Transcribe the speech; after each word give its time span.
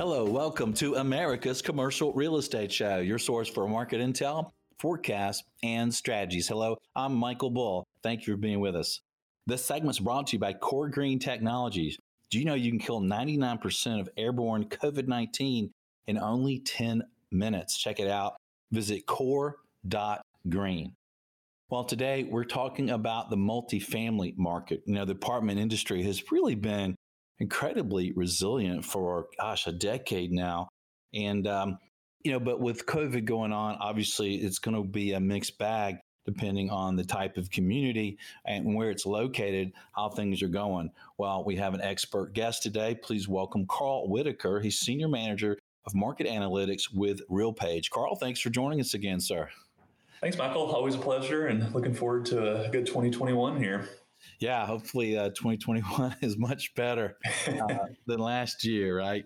Hello, 0.00 0.24
welcome 0.24 0.72
to 0.72 0.94
America's 0.94 1.60
Commercial 1.60 2.10
Real 2.14 2.38
Estate 2.38 2.72
Show, 2.72 3.00
your 3.00 3.18
source 3.18 3.50
for 3.50 3.68
market 3.68 4.00
intel, 4.00 4.50
forecasts, 4.78 5.44
and 5.62 5.94
strategies. 5.94 6.48
Hello, 6.48 6.78
I'm 6.96 7.14
Michael 7.14 7.50
Bull. 7.50 7.86
Thank 8.02 8.26
you 8.26 8.32
for 8.32 8.38
being 8.38 8.60
with 8.60 8.74
us. 8.74 9.02
This 9.46 9.62
segment 9.62 9.96
is 9.96 10.00
brought 10.00 10.28
to 10.28 10.36
you 10.36 10.38
by 10.38 10.54
Core 10.54 10.88
Green 10.88 11.18
Technologies. 11.18 11.98
Do 12.30 12.38
you 12.38 12.46
know 12.46 12.54
you 12.54 12.70
can 12.70 12.78
kill 12.78 13.02
99% 13.02 14.00
of 14.00 14.08
airborne 14.16 14.70
COVID 14.70 15.06
19 15.06 15.70
in 16.06 16.18
only 16.18 16.60
10 16.60 17.02
minutes? 17.30 17.76
Check 17.76 18.00
it 18.00 18.08
out. 18.08 18.36
Visit 18.72 19.04
core.green. 19.04 20.94
Well, 21.68 21.84
today 21.84 22.22
we're 22.24 22.44
talking 22.44 22.88
about 22.88 23.28
the 23.28 23.36
multifamily 23.36 24.38
market. 24.38 24.82
You 24.86 24.94
know, 24.94 25.04
the 25.04 25.12
apartment 25.12 25.60
industry 25.60 26.02
has 26.04 26.32
really 26.32 26.54
been 26.54 26.96
incredibly 27.40 28.12
resilient 28.12 28.84
for, 28.84 29.26
gosh, 29.38 29.66
a 29.66 29.72
decade 29.72 30.30
now. 30.30 30.68
And, 31.12 31.46
um, 31.48 31.78
you 32.22 32.32
know, 32.32 32.38
but 32.38 32.60
with 32.60 32.86
COVID 32.86 33.24
going 33.24 33.52
on, 33.52 33.76
obviously 33.80 34.36
it's 34.36 34.58
going 34.58 34.76
to 34.76 34.84
be 34.84 35.12
a 35.14 35.20
mixed 35.20 35.58
bag 35.58 35.96
depending 36.26 36.68
on 36.68 36.96
the 36.96 37.04
type 37.04 37.38
of 37.38 37.50
community 37.50 38.18
and 38.44 38.74
where 38.74 38.90
it's 38.90 39.06
located, 39.06 39.72
how 39.92 40.10
things 40.10 40.42
are 40.42 40.48
going. 40.48 40.90
Well, 41.16 41.44
we 41.44 41.56
have 41.56 41.72
an 41.72 41.80
expert 41.80 42.34
guest 42.34 42.62
today. 42.62 42.94
Please 42.94 43.26
welcome 43.26 43.66
Carl 43.66 44.06
Whitaker. 44.08 44.60
He's 44.60 44.78
Senior 44.78 45.08
Manager 45.08 45.58
of 45.86 45.94
Market 45.94 46.26
Analytics 46.26 46.94
with 46.94 47.26
RealPage. 47.30 47.88
Carl, 47.88 48.16
thanks 48.16 48.38
for 48.38 48.50
joining 48.50 48.80
us 48.80 48.92
again, 48.92 49.18
sir. 49.18 49.48
Thanks, 50.20 50.36
Michael. 50.36 50.70
Always 50.70 50.94
a 50.94 50.98
pleasure 50.98 51.46
and 51.46 51.74
looking 51.74 51.94
forward 51.94 52.26
to 52.26 52.66
a 52.66 52.68
good 52.68 52.84
2021 52.84 53.56
here 53.56 53.88
yeah, 54.40 54.66
hopefully 54.66 55.16
uh, 55.16 55.28
2021 55.28 56.16
is 56.22 56.36
much 56.38 56.74
better 56.74 57.18
uh, 57.46 57.78
than 58.06 58.18
last 58.18 58.64
year, 58.64 58.98
right? 58.98 59.24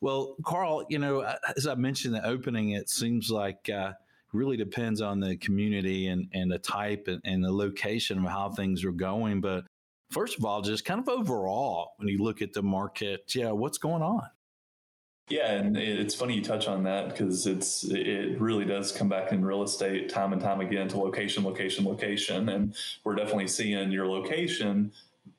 Well, 0.00 0.36
Carl, 0.44 0.86
you 0.88 0.98
know, 0.98 1.20
uh, 1.20 1.36
as 1.56 1.66
I 1.66 1.74
mentioned 1.74 2.16
in 2.16 2.22
the 2.22 2.28
opening, 2.28 2.70
it 2.70 2.88
seems 2.88 3.30
like 3.30 3.70
uh, 3.70 3.92
really 4.32 4.56
depends 4.56 5.00
on 5.00 5.20
the 5.20 5.36
community 5.36 6.08
and, 6.08 6.26
and 6.32 6.50
the 6.50 6.58
type 6.58 7.06
and, 7.06 7.20
and 7.24 7.44
the 7.44 7.52
location 7.52 8.18
of 8.18 8.30
how 8.30 8.50
things 8.50 8.84
are 8.84 8.92
going. 8.92 9.40
But 9.40 9.64
first 10.10 10.38
of 10.38 10.44
all, 10.44 10.62
just 10.62 10.84
kind 10.84 11.00
of 11.00 11.08
overall, 11.08 11.92
when 11.98 12.08
you 12.08 12.18
look 12.18 12.42
at 12.42 12.52
the 12.52 12.62
market, 12.62 13.32
yeah, 13.34 13.50
what's 13.50 13.78
going 13.78 14.02
on? 14.02 14.26
Yeah, 15.30 15.52
and 15.52 15.76
it's 15.76 16.14
funny 16.14 16.34
you 16.34 16.42
touch 16.42 16.66
on 16.66 16.82
that 16.82 17.10
because 17.10 17.46
it's 17.46 17.84
it 17.84 18.40
really 18.40 18.64
does 18.64 18.90
come 18.90 19.08
back 19.08 19.30
in 19.30 19.44
real 19.44 19.62
estate 19.62 20.08
time 20.08 20.32
and 20.32 20.42
time 20.42 20.60
again 20.60 20.88
to 20.88 20.98
location, 20.98 21.44
location, 21.44 21.84
location, 21.84 22.48
and 22.48 22.74
we're 23.04 23.14
definitely 23.14 23.46
seeing 23.46 23.92
your 23.92 24.08
location 24.08 24.92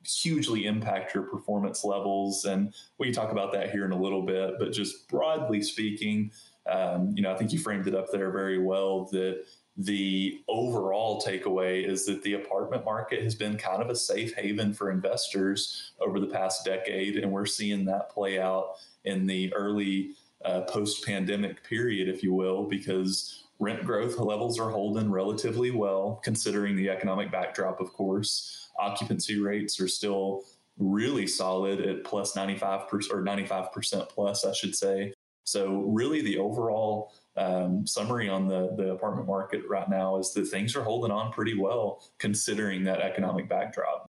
hugely 0.03 0.65
impact 0.65 1.13
your 1.13 1.23
performance 1.23 1.83
levels. 1.83 2.45
And 2.45 2.73
we 2.97 3.11
talk 3.11 3.31
about 3.31 3.51
that 3.53 3.71
here 3.71 3.85
in 3.85 3.91
a 3.91 4.01
little 4.01 4.23
bit, 4.25 4.55
but 4.57 4.71
just 4.71 5.07
broadly 5.09 5.61
speaking, 5.61 6.31
um, 6.71 7.11
you 7.15 7.21
know, 7.21 7.31
I 7.31 7.37
think 7.37 7.51
you 7.51 7.59
framed 7.59 7.87
it 7.87 7.95
up 7.95 8.11
there 8.11 8.31
very 8.31 8.57
well 8.57 9.05
that 9.11 9.43
the 9.77 10.41
overall 10.47 11.21
takeaway 11.21 11.87
is 11.87 12.05
that 12.05 12.23
the 12.23 12.33
apartment 12.33 12.85
market 12.85 13.23
has 13.23 13.35
been 13.35 13.57
kind 13.57 13.81
of 13.81 13.89
a 13.89 13.95
safe 13.95 14.33
haven 14.35 14.73
for 14.73 14.91
investors 14.91 15.91
over 15.99 16.19
the 16.19 16.27
past 16.27 16.65
decade, 16.65 17.17
and 17.17 17.31
we're 17.31 17.45
seeing 17.45 17.85
that 17.85 18.09
play 18.09 18.39
out 18.39 18.75
in 19.05 19.25
the 19.25 19.53
early 19.53 20.11
uh, 20.45 20.61
post 20.61 21.05
pandemic 21.05 21.63
period, 21.63 22.07
if 22.07 22.23
you 22.23 22.33
will, 22.33 22.63
because 22.67 23.43
rent 23.59 23.85
growth 23.85 24.17
levels 24.17 24.59
are 24.59 24.69
holding 24.69 25.11
relatively 25.11 25.71
well, 25.71 26.19
considering 26.23 26.75
the 26.75 26.89
economic 26.89 27.31
backdrop, 27.31 27.79
of 27.79 27.93
course. 27.93 28.69
Occupancy 28.79 29.39
rates 29.39 29.79
are 29.79 29.87
still 29.87 30.43
really 30.77 31.27
solid 31.27 31.79
at 31.81 32.03
plus 32.03 32.33
95% 32.33 33.11
or 33.11 33.21
95% 33.21 34.09
plus, 34.09 34.45
I 34.45 34.53
should 34.53 34.75
say. 34.75 35.13
So, 35.43 35.81
really, 35.87 36.21
the 36.21 36.37
overall 36.37 37.13
um, 37.35 37.85
summary 37.85 38.29
on 38.29 38.47
the, 38.47 38.73
the 38.77 38.91
apartment 38.91 39.27
market 39.27 39.63
right 39.67 39.89
now 39.89 40.17
is 40.17 40.33
that 40.33 40.45
things 40.45 40.75
are 40.75 40.83
holding 40.83 41.11
on 41.11 41.31
pretty 41.31 41.57
well, 41.57 42.03
considering 42.19 42.83
that 42.85 43.01
economic 43.01 43.49
backdrop. 43.49 44.05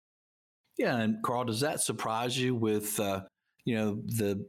Yeah, 0.78 0.96
and 0.98 1.22
Carl, 1.22 1.44
does 1.44 1.60
that 1.60 1.80
surprise 1.80 2.38
you 2.38 2.54
with 2.54 2.98
uh, 3.00 3.22
you 3.64 3.74
know 3.76 4.00
the 4.06 4.46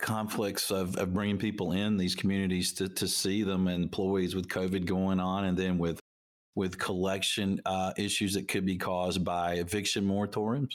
conflicts 0.00 0.70
of, 0.70 0.96
of 0.96 1.14
bringing 1.14 1.38
people 1.38 1.72
in 1.72 1.96
these 1.96 2.14
communities 2.14 2.72
to, 2.74 2.88
to 2.88 3.06
see 3.06 3.42
them 3.42 3.68
and 3.68 3.84
employees 3.84 4.34
with 4.34 4.48
COVID 4.48 4.86
going 4.86 5.20
on, 5.20 5.44
and 5.44 5.56
then 5.56 5.78
with 5.78 6.00
with 6.56 6.78
collection 6.78 7.60
uh, 7.66 7.92
issues 7.96 8.34
that 8.34 8.46
could 8.46 8.64
be 8.64 8.76
caused 8.76 9.24
by 9.24 9.54
eviction 9.54 10.06
moratoriums? 10.06 10.74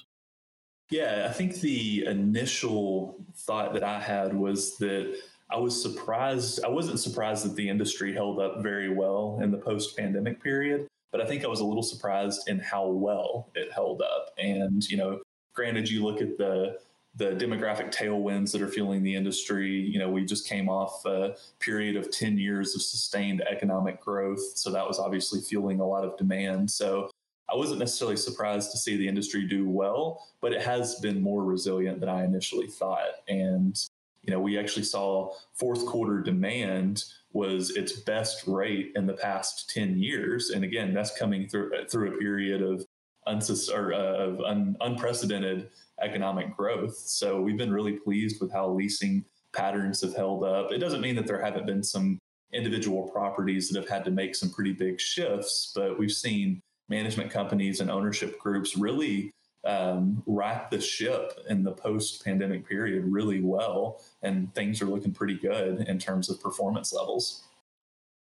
Yeah, 0.90 1.28
I 1.30 1.34
think 1.34 1.56
the 1.56 2.06
initial 2.06 3.16
thought 3.36 3.74
that 3.74 3.84
I 3.84 4.00
had 4.00 4.34
was 4.34 4.78
that 4.78 5.16
I 5.52 5.58
was 5.58 5.82
surprised. 5.82 6.64
I 6.64 6.68
wasn't 6.68 7.00
surprised 7.00 7.46
that 7.46 7.56
the 7.56 7.70
industry 7.70 8.14
held 8.14 8.40
up 8.40 8.62
very 8.62 8.90
well 8.90 9.40
in 9.42 9.52
the 9.52 9.58
post 9.58 9.96
pandemic 9.96 10.42
period, 10.44 10.88
but 11.12 11.22
I 11.22 11.26
think 11.26 11.46
I 11.46 11.48
was 11.48 11.60
a 11.60 11.66
little 11.66 11.84
surprised 11.84 12.50
in 12.50 12.60
how 12.60 12.88
well 12.88 13.50
it 13.56 13.72
held 13.72 14.02
up. 14.02 14.30
And, 14.38 14.88
you 14.90 14.98
know, 14.98 15.22
granted, 15.54 15.90
you 15.90 16.04
look 16.04 16.22
at 16.22 16.38
the 16.38 16.80
the 17.16 17.32
demographic 17.32 17.94
tailwinds 17.94 18.52
that 18.52 18.62
are 18.62 18.68
fueling 18.68 19.04
the 19.04 19.16
industry. 19.16 19.72
You 19.72 20.00
know, 20.00 20.10
we 20.10 20.26
just 20.26 20.48
came 20.48 20.70
off 20.70 21.06
a 21.06 21.36
period 21.60 21.96
of 21.96 22.12
10 22.12 22.38
years 22.38 22.76
of 22.76 22.82
sustained 22.82 23.42
economic 23.42 24.00
growth. 24.00 24.42
So 24.56 24.72
that 24.72 24.88
was 24.88 25.00
obviously 25.00 25.42
fueling 25.42 25.80
a 25.80 25.88
lot 25.88 26.06
of 26.06 26.18
demand. 26.18 26.70
So 26.72 27.10
I 27.52 27.56
wasn't 27.56 27.80
necessarily 27.80 28.18
surprised 28.18 28.72
to 28.72 28.78
see 28.78 28.96
the 28.96 29.08
industry 29.08 29.46
do 29.48 29.68
well, 29.68 30.28
but 30.40 30.54
it 30.54 30.62
has 30.62 30.96
been 31.00 31.22
more 31.22 31.44
resilient 31.44 32.00
than 32.00 32.10
I 32.10 32.24
initially 32.24 32.68
thought. 32.68 33.10
And, 33.28 33.78
you 34.24 34.32
know, 34.32 34.40
we 34.40 34.58
actually 34.60 34.84
saw 34.84 35.34
fourth 35.54 35.86
quarter 35.86 36.22
demand 36.22 37.04
was 37.32 37.72
its 37.72 37.94
best 38.02 38.48
rate 38.48 38.92
in 38.96 39.06
the 39.06 39.14
past 39.14 39.70
10 39.72 39.98
years. 39.98 40.52
And 40.52 40.64
again, 40.64 40.94
that's 40.94 41.18
coming 41.18 41.48
through 41.48 41.72
through 41.90 42.16
a 42.16 42.18
period 42.18 42.62
of, 42.62 42.86
unsus- 43.28 43.74
or, 43.74 43.94
uh, 43.94 43.98
of 43.98 44.42
un- 44.42 44.76
unprecedented 44.82 45.70
economic 46.02 46.56
growth. 46.56 46.98
So 46.98 47.42
we've 47.42 47.58
been 47.58 47.72
really 47.72 47.94
pleased 47.94 48.42
with 48.42 48.52
how 48.52 48.70
leasing 48.70 49.26
patterns 49.56 50.02
have 50.02 50.16
held 50.16 50.44
up. 50.44 50.72
It 50.72 50.80
doesn't 50.80 51.02
mean 51.02 51.16
that 51.16 51.28
there 51.28 51.44
haven't 51.44 51.66
been 51.66 51.84
some 51.84 52.20
individual 52.54 53.10
properties 53.10 53.70
that 53.70 53.80
have 53.80 53.90
had 53.90 54.06
to 54.06 54.12
make 54.12 54.36
some 54.36 54.50
pretty 54.50 54.74
big 54.74 55.00
shifts, 55.00 55.72
but 55.76 56.00
we've 56.00 56.12
seen 56.12 56.62
management 56.88 57.30
companies 57.32 57.80
and 57.80 57.92
ownership 57.92 58.40
groups 58.40 58.76
really 58.76 59.32
um, 59.66 60.24
right 60.26 60.70
the 60.72 60.80
ship 60.80 61.34
in 61.50 61.64
the 61.64 61.72
post 61.72 62.24
pandemic 62.24 62.68
period 62.68 63.04
really 63.06 63.42
well. 63.42 64.02
And 64.24 64.54
things 64.56 64.82
are 64.82 64.86
looking 64.86 65.12
pretty 65.12 65.36
good 65.38 65.82
in 65.88 66.00
terms 66.00 66.30
of 66.30 66.42
performance 66.42 66.94
levels. 66.94 67.44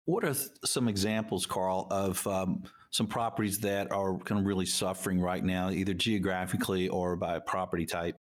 What 0.06 0.24
are 0.24 0.34
th- 0.34 0.50
some 0.66 0.88
examples, 0.88 1.46
Carl, 1.46 1.88
of 1.92 2.26
um, 2.28 2.64
some 2.92 3.08
properties 3.08 3.60
that 3.60 3.92
are 3.92 4.18
kind 4.20 4.40
of 4.40 4.46
really 4.46 4.66
suffering 4.66 5.20
right 5.20 5.44
now, 5.44 5.70
either 5.70 5.94
geographically 5.94 6.90
or 6.90 7.16
by 7.16 7.40
property 7.40 7.86
type? 7.86 8.16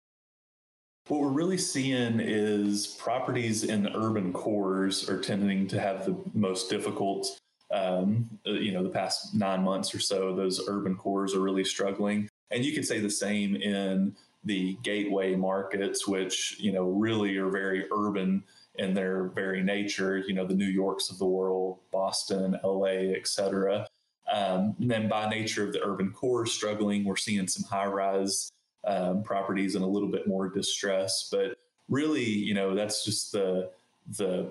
What 1.09 1.21
we're 1.21 1.29
really 1.29 1.59
seeing 1.59 2.19
is 2.19 2.87
properties 2.87 3.63
in 3.63 3.85
the 3.85 3.97
urban 3.97 4.33
cores 4.33 5.09
are 5.09 5.21
tending 5.21 5.69
to 5.69 5.81
have 5.81 6.05
the 6.05 6.17
most 6.35 6.69
difficult. 6.69 7.29
Um, 7.73 8.29
uh, 8.47 8.53
you 8.53 8.73
know, 8.73 8.83
the 8.83 8.91
past 8.91 9.35
nine 9.35 9.63
months 9.63 9.95
or 9.95 10.01
so, 10.01 10.35
those 10.35 10.61
urban 10.69 10.97
cores 10.97 11.35
are 11.35 11.41
really 11.41 11.65
struggling. 11.65 12.29
And 12.51 12.65
you 12.65 12.73
could 12.73 12.87
say 12.87 12.99
the 13.01 13.11
same 13.11 13.55
in 13.57 14.17
the 14.45 14.77
gateway 14.83 15.35
markets, 15.37 16.07
which, 16.09 16.57
you 16.59 16.73
know, 16.73 16.85
really 16.85 17.37
are 17.37 17.51
very 17.51 17.87
urban 17.93 18.43
in 18.77 18.95
their 18.95 19.25
very 19.29 19.63
nature, 19.63 20.19
you 20.19 20.35
know, 20.35 20.47
the 20.47 20.55
New 20.55 20.67
Yorks 20.67 21.11
of 21.11 21.19
the 21.19 21.27
world, 21.27 21.79
Boston, 21.93 22.59
LA, 22.65 23.15
et 23.17 23.27
cetera. 23.27 23.87
Um, 24.33 24.75
and 24.81 24.91
then 24.91 25.09
by 25.09 25.29
nature 25.29 25.65
of 25.65 25.73
the 25.73 25.83
urban 25.85 26.13
core 26.13 26.47
struggling, 26.47 27.05
we're 27.05 27.17
seeing 27.17 27.47
some 27.47 27.65
high 27.69 27.87
rise 27.87 28.51
um, 28.87 29.23
properties 29.23 29.75
and 29.75 29.85
a 29.85 29.89
little 29.89 30.11
bit 30.11 30.27
more 30.27 30.49
distress. 30.49 31.29
But 31.31 31.59
really, 31.89 32.25
you 32.25 32.55
know, 32.55 32.75
that's 32.75 33.05
just 33.05 33.33
the 33.33 33.71
the 34.19 34.49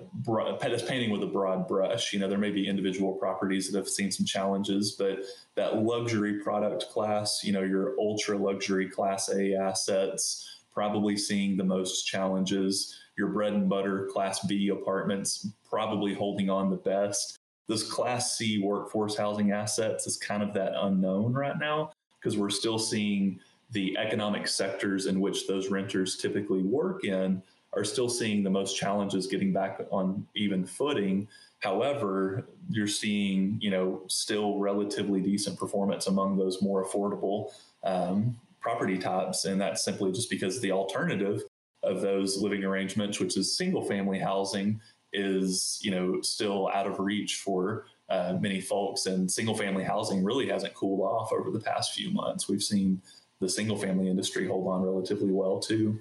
that's 0.60 0.82
painting 0.82 1.10
with 1.10 1.22
a 1.22 1.26
broad 1.26 1.66
brush. 1.66 2.12
You 2.12 2.18
know, 2.18 2.28
there 2.28 2.38
may 2.38 2.50
be 2.50 2.68
individual 2.68 3.14
properties 3.14 3.70
that 3.70 3.78
have 3.78 3.88
seen 3.88 4.10
some 4.12 4.26
challenges, 4.26 4.92
but 4.92 5.20
that 5.54 5.82
luxury 5.82 6.40
product 6.40 6.90
class, 6.90 7.40
you 7.42 7.52
know, 7.52 7.62
your 7.62 7.94
ultra 7.98 8.36
luxury 8.36 8.88
class 8.88 9.30
A 9.30 9.54
assets, 9.54 10.58
probably 10.72 11.16
seeing 11.16 11.56
the 11.56 11.64
most 11.64 12.04
challenges. 12.04 12.94
Your 13.16 13.28
bread 13.28 13.54
and 13.54 13.66
butter 13.66 14.10
class 14.12 14.44
B 14.44 14.68
apartments 14.68 15.48
probably 15.70 16.12
holding 16.12 16.50
on 16.50 16.68
the 16.68 16.76
best 16.76 17.38
those 17.68 17.82
class 17.82 18.36
C 18.36 18.58
workforce 18.58 19.16
housing 19.16 19.52
assets 19.52 20.06
is 20.06 20.16
kind 20.16 20.42
of 20.42 20.52
that 20.54 20.72
unknown 20.76 21.32
right 21.32 21.58
now 21.58 21.92
because 22.20 22.36
we're 22.36 22.50
still 22.50 22.78
seeing 22.78 23.40
the 23.72 23.96
economic 23.98 24.46
sectors 24.46 25.06
in 25.06 25.20
which 25.20 25.46
those 25.46 25.70
renters 25.70 26.16
typically 26.16 26.62
work 26.62 27.04
in 27.04 27.42
are 27.72 27.84
still 27.84 28.08
seeing 28.08 28.42
the 28.42 28.50
most 28.50 28.76
challenges 28.76 29.26
getting 29.26 29.52
back 29.52 29.80
on 29.90 30.26
even 30.34 30.64
footing. 30.64 31.28
However, 31.58 32.46
you're 32.70 32.86
seeing, 32.86 33.58
you 33.60 33.70
know, 33.70 34.02
still 34.06 34.58
relatively 34.58 35.20
decent 35.20 35.58
performance 35.58 36.06
among 36.06 36.36
those 36.36 36.62
more 36.62 36.84
affordable 36.84 37.52
um, 37.84 38.36
property 38.60 38.98
types, 38.98 39.44
and 39.44 39.60
that's 39.60 39.84
simply 39.84 40.12
just 40.12 40.30
because 40.30 40.60
the 40.60 40.72
alternative 40.72 41.42
of 41.82 42.00
those 42.00 42.38
living 42.38 42.64
arrangements, 42.64 43.20
which 43.20 43.36
is 43.36 43.56
single 43.56 43.84
family 43.84 44.18
housing, 44.18 44.80
is 45.16 45.78
you 45.82 45.90
know 45.90 46.20
still 46.20 46.68
out 46.68 46.86
of 46.86 47.00
reach 47.00 47.36
for 47.36 47.86
uh, 48.08 48.36
many 48.40 48.60
folks, 48.60 49.06
and 49.06 49.30
single 49.30 49.56
family 49.56 49.82
housing 49.82 50.22
really 50.22 50.48
hasn't 50.48 50.74
cooled 50.74 51.00
off 51.00 51.32
over 51.32 51.50
the 51.50 51.60
past 51.60 51.94
few 51.94 52.12
months. 52.12 52.48
We've 52.48 52.62
seen 52.62 53.00
the 53.40 53.48
single 53.48 53.76
family 53.76 54.08
industry 54.08 54.46
hold 54.46 54.68
on 54.68 54.82
relatively 54.82 55.30
well 55.32 55.58
too. 55.58 55.98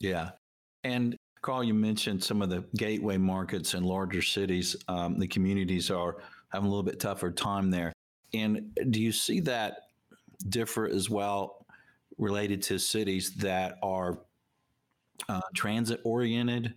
Yeah, 0.00 0.30
and 0.84 1.16
Carl, 1.40 1.64
you 1.64 1.74
mentioned 1.74 2.22
some 2.22 2.42
of 2.42 2.50
the 2.50 2.64
gateway 2.76 3.16
markets 3.16 3.74
and 3.74 3.86
larger 3.86 4.22
cities. 4.22 4.76
Um, 4.88 5.18
the 5.18 5.26
communities 5.26 5.90
are 5.90 6.16
having 6.50 6.66
a 6.66 6.68
little 6.68 6.82
bit 6.82 7.00
tougher 7.00 7.30
time 7.30 7.70
there. 7.70 7.92
And 8.34 8.78
do 8.90 9.00
you 9.00 9.12
see 9.12 9.40
that 9.40 9.88
differ 10.48 10.86
as 10.86 11.10
well 11.10 11.66
related 12.18 12.62
to 12.62 12.78
cities 12.78 13.34
that 13.36 13.78
are 13.82 14.20
uh, 15.28 15.40
transit 15.54 16.00
oriented 16.04 16.74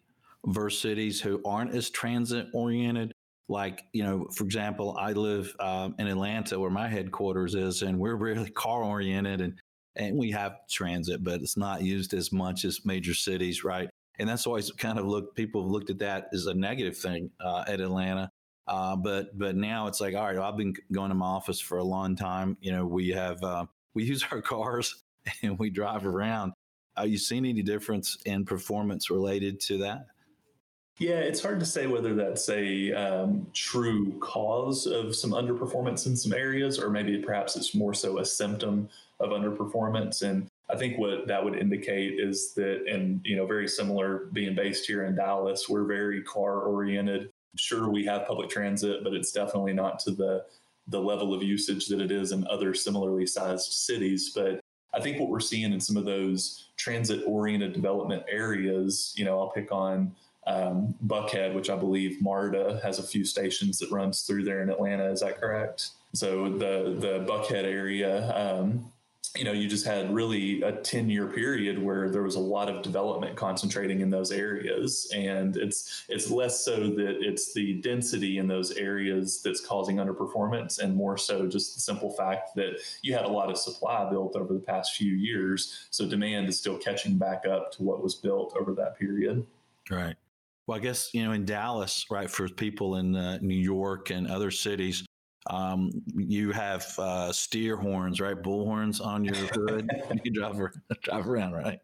versus 0.47 0.81
cities 0.81 1.21
who 1.21 1.41
aren't 1.45 1.73
as 1.73 1.89
transit 1.89 2.47
oriented? 2.53 3.11
Like, 3.47 3.83
you 3.93 4.03
know, 4.03 4.27
for 4.35 4.43
example, 4.43 4.95
I 4.99 5.11
live 5.11 5.55
um, 5.59 5.95
in 5.99 6.07
Atlanta 6.07 6.59
where 6.59 6.71
my 6.71 6.87
headquarters 6.87 7.55
is, 7.55 7.83
and 7.83 7.99
we're 7.99 8.15
really 8.15 8.49
car 8.55 8.83
oriented 8.83 9.41
and, 9.41 9.59
and 9.95 10.17
we 10.17 10.31
have 10.31 10.57
transit, 10.69 11.23
but 11.23 11.41
it's 11.41 11.57
not 11.57 11.81
used 11.81 12.13
as 12.13 12.31
much 12.31 12.65
as 12.65 12.85
major 12.85 13.13
cities, 13.13 13.63
right? 13.63 13.89
and 14.19 14.29
that's 14.29 14.47
always 14.47 14.71
kind 14.71 14.99
of 14.99 15.05
looked 15.05 15.35
people 15.35 15.63
have 15.63 15.71
looked 15.71 15.89
at 15.89 15.99
that 15.99 16.29
as 16.33 16.45
a 16.45 16.53
negative 16.53 16.97
thing 16.97 17.29
uh, 17.39 17.63
at 17.67 17.79
Atlanta. 17.79 18.29
Uh, 18.67 18.95
but 18.95 19.37
but 19.37 19.55
now 19.55 19.87
it's 19.87 20.01
like 20.01 20.15
all 20.15 20.25
right, 20.25 20.37
I've 20.37 20.57
been 20.57 20.73
going 20.91 21.09
to 21.09 21.15
my 21.15 21.25
office 21.25 21.59
for 21.59 21.77
a 21.77 21.83
long 21.83 22.15
time. 22.15 22.57
You 22.61 22.71
know, 22.71 22.85
we 22.85 23.09
have 23.09 23.43
uh, 23.43 23.65
we 23.93 24.03
use 24.03 24.25
our 24.31 24.41
cars 24.41 25.03
and 25.43 25.59
we 25.59 25.69
drive 25.69 26.05
around. 26.05 26.53
Are 26.97 27.05
you 27.05 27.17
seeing 27.17 27.45
any 27.45 27.61
difference 27.61 28.17
in 28.25 28.45
performance 28.45 29.09
related 29.09 29.59
to 29.61 29.79
that? 29.79 30.07
Yeah, 30.97 31.19
it's 31.19 31.41
hard 31.41 31.59
to 31.59 31.65
say 31.65 31.87
whether 31.87 32.13
that's 32.15 32.47
a 32.47 32.93
um, 32.93 33.47
true 33.53 34.17
cause 34.19 34.85
of 34.85 35.13
some 35.13 35.31
underperformance 35.31 36.05
in 36.05 36.15
some 36.15 36.31
areas, 36.31 36.79
or 36.79 36.89
maybe 36.89 37.17
perhaps 37.17 37.57
it's 37.57 37.75
more 37.75 37.93
so 37.93 38.19
a 38.19 38.25
symptom 38.25 38.87
of 39.19 39.31
underperformance. 39.31 40.21
And 40.21 40.47
I 40.69 40.77
think 40.77 40.97
what 40.97 41.27
that 41.27 41.43
would 41.43 41.57
indicate 41.57 42.17
is 42.17 42.53
that, 42.53 42.85
and 42.87 43.19
you 43.25 43.35
know, 43.35 43.45
very 43.45 43.67
similar 43.67 44.29
being 44.31 44.55
based 44.55 44.85
here 44.85 45.03
in 45.03 45.15
Dallas, 45.15 45.67
we're 45.67 45.83
very 45.83 46.21
car 46.21 46.61
oriented. 46.61 47.29
Sure, 47.57 47.89
we 47.89 48.05
have 48.05 48.25
public 48.25 48.49
transit, 48.49 49.03
but 49.03 49.13
it's 49.13 49.33
definitely 49.33 49.73
not 49.73 49.99
to 49.99 50.11
the 50.11 50.45
the 50.87 51.01
level 51.01 51.33
of 51.33 51.41
usage 51.41 51.87
that 51.87 51.99
it 51.99 52.11
is 52.11 52.31
in 52.31 52.47
other 52.47 52.73
similarly 52.73 53.25
sized 53.25 53.73
cities. 53.73 54.31
But 54.33 54.61
I 54.93 55.01
think 55.01 55.19
what 55.19 55.29
we're 55.29 55.39
seeing 55.39 55.73
in 55.73 55.81
some 55.81 55.97
of 55.97 56.05
those 56.05 56.69
transit 56.77 57.23
oriented 57.25 57.73
development 57.73 58.23
areas, 58.29 59.13
you 59.17 59.25
know, 59.25 59.39
I'll 59.39 59.49
pick 59.49 59.71
on 59.71 60.15
um, 60.47 60.95
Buckhead, 61.05 61.53
which 61.53 61.69
I 61.69 61.75
believe 61.75 62.21
MARTA 62.21 62.79
has 62.83 62.99
a 62.99 63.03
few 63.03 63.25
stations 63.25 63.79
that 63.79 63.91
runs 63.91 64.21
through 64.21 64.43
there 64.43 64.61
in 64.61 64.69
Atlanta. 64.69 65.05
Is 65.11 65.21
that 65.21 65.39
correct? 65.39 65.89
So 66.13 66.49
the 66.49 66.95
the 66.99 67.25
Buckhead 67.27 67.65
area, 67.65 68.31
um, 68.35 68.91
you 69.35 69.43
know, 69.43 69.51
you 69.51 69.67
just 69.67 69.85
had 69.85 70.13
really 70.13 70.61
a 70.61 70.71
10 70.71 71.09
year 71.09 71.27
period 71.27 71.81
where 71.81 72.09
there 72.09 72.23
was 72.23 72.35
a 72.35 72.39
lot 72.39 72.69
of 72.69 72.81
development 72.81 73.35
concentrating 73.35 74.01
in 74.01 74.09
those 74.09 74.31
areas. 74.31 75.11
And 75.13 75.57
it's, 75.57 76.05
it's 76.07 76.29
less 76.29 76.63
so 76.63 76.75
that 76.75 77.17
it's 77.21 77.53
the 77.53 77.73
density 77.81 78.37
in 78.37 78.47
those 78.47 78.71
areas 78.71 79.41
that's 79.41 79.59
causing 79.59 79.97
underperformance 79.97 80.79
and 80.79 80.95
more 80.95 81.17
so 81.17 81.47
just 81.47 81.75
the 81.75 81.81
simple 81.81 82.11
fact 82.11 82.55
that 82.55 82.79
you 83.01 83.13
had 83.13 83.25
a 83.25 83.29
lot 83.29 83.49
of 83.49 83.57
supply 83.57 84.09
built 84.09 84.35
over 84.35 84.53
the 84.53 84.59
past 84.59 84.95
few 84.95 85.13
years. 85.13 85.87
So 85.89 86.07
demand 86.07 86.47
is 86.47 86.57
still 86.57 86.77
catching 86.77 87.17
back 87.17 87.45
up 87.45 87.71
to 87.73 87.83
what 87.83 88.01
was 88.01 88.15
built 88.15 88.55
over 88.59 88.73
that 88.75 88.97
period. 88.97 89.45
Right. 89.89 90.15
Well, 90.67 90.77
I 90.77 90.81
guess, 90.81 91.13
you 91.13 91.23
know, 91.23 91.31
in 91.31 91.45
Dallas, 91.45 92.05
right, 92.09 92.29
for 92.29 92.49
people 92.49 92.95
in 92.95 93.15
uh, 93.15 93.37
New 93.41 93.53
York 93.55 94.09
and 94.09 94.27
other 94.27 94.49
cities, 94.49 95.05
um, 95.47 95.91
you 96.15 96.51
have 96.51 96.87
uh, 96.97 97.31
steer 97.31 97.77
horns, 97.77 98.19
right? 98.19 98.41
Bull 98.41 98.65
horns 98.65 98.99
on 98.99 99.23
your 99.23 99.35
hood. 99.35 99.87
you 100.23 100.31
drive, 100.31 100.59
drive 101.03 101.29
around, 101.29 101.53
right? 101.53 101.79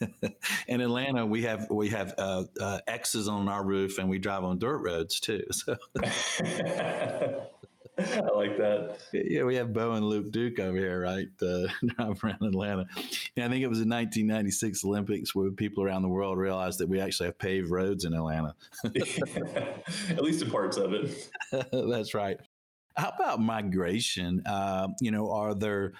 in 0.68 0.80
Atlanta, 0.80 1.24
we 1.26 1.42
have 1.42 1.66
we 1.70 1.88
have 1.88 2.14
uh, 2.18 2.44
uh, 2.60 2.78
X's 2.86 3.26
on 3.28 3.48
our 3.48 3.64
roof, 3.64 3.98
and 3.98 4.08
we 4.08 4.18
drive 4.18 4.44
on 4.44 4.58
dirt 4.58 4.78
roads 4.78 5.18
too. 5.20 5.42
So. 5.50 5.76
I 8.16 8.20
like 8.36 8.56
that. 8.58 8.98
Yeah, 9.12 9.42
we 9.42 9.56
have 9.56 9.72
Bo 9.72 9.92
and 9.92 10.04
Luke 10.04 10.30
Duke 10.30 10.60
over 10.60 10.76
here, 10.76 11.00
right? 11.00 11.28
Uh, 11.42 11.66
around 11.98 12.42
Atlanta. 12.42 12.86
Yeah, 13.34 13.46
I 13.46 13.48
think 13.48 13.64
it 13.64 13.68
was 13.68 13.78
the 13.78 13.88
1996 13.88 14.84
Olympics 14.84 15.34
where 15.34 15.50
people 15.50 15.82
around 15.82 16.02
the 16.02 16.08
world 16.08 16.38
realized 16.38 16.78
that 16.78 16.88
we 16.88 17.00
actually 17.00 17.26
have 17.26 17.38
paved 17.38 17.70
roads 17.70 18.04
in 18.04 18.14
Atlanta. 18.14 18.54
At 18.84 20.22
least 20.22 20.42
in 20.42 20.50
parts 20.50 20.76
of 20.76 20.92
it. 20.92 21.28
That's 21.72 22.14
right. 22.14 22.38
How 22.96 23.10
about 23.18 23.40
migration? 23.40 24.42
Uh, 24.46 24.88
you 25.00 25.10
know, 25.10 25.32
are 25.32 25.54
there 25.54 25.94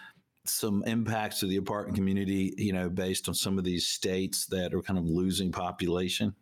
some 0.44 0.84
impacts 0.86 1.40
to 1.40 1.46
the 1.46 1.56
apartment 1.56 1.96
community, 1.96 2.54
you 2.56 2.72
know, 2.72 2.88
based 2.88 3.28
on 3.28 3.34
some 3.34 3.58
of 3.58 3.64
these 3.64 3.86
states 3.88 4.46
that 4.46 4.72
are 4.72 4.82
kind 4.82 4.98
of 4.98 5.04
losing 5.04 5.50
population? 5.50 6.34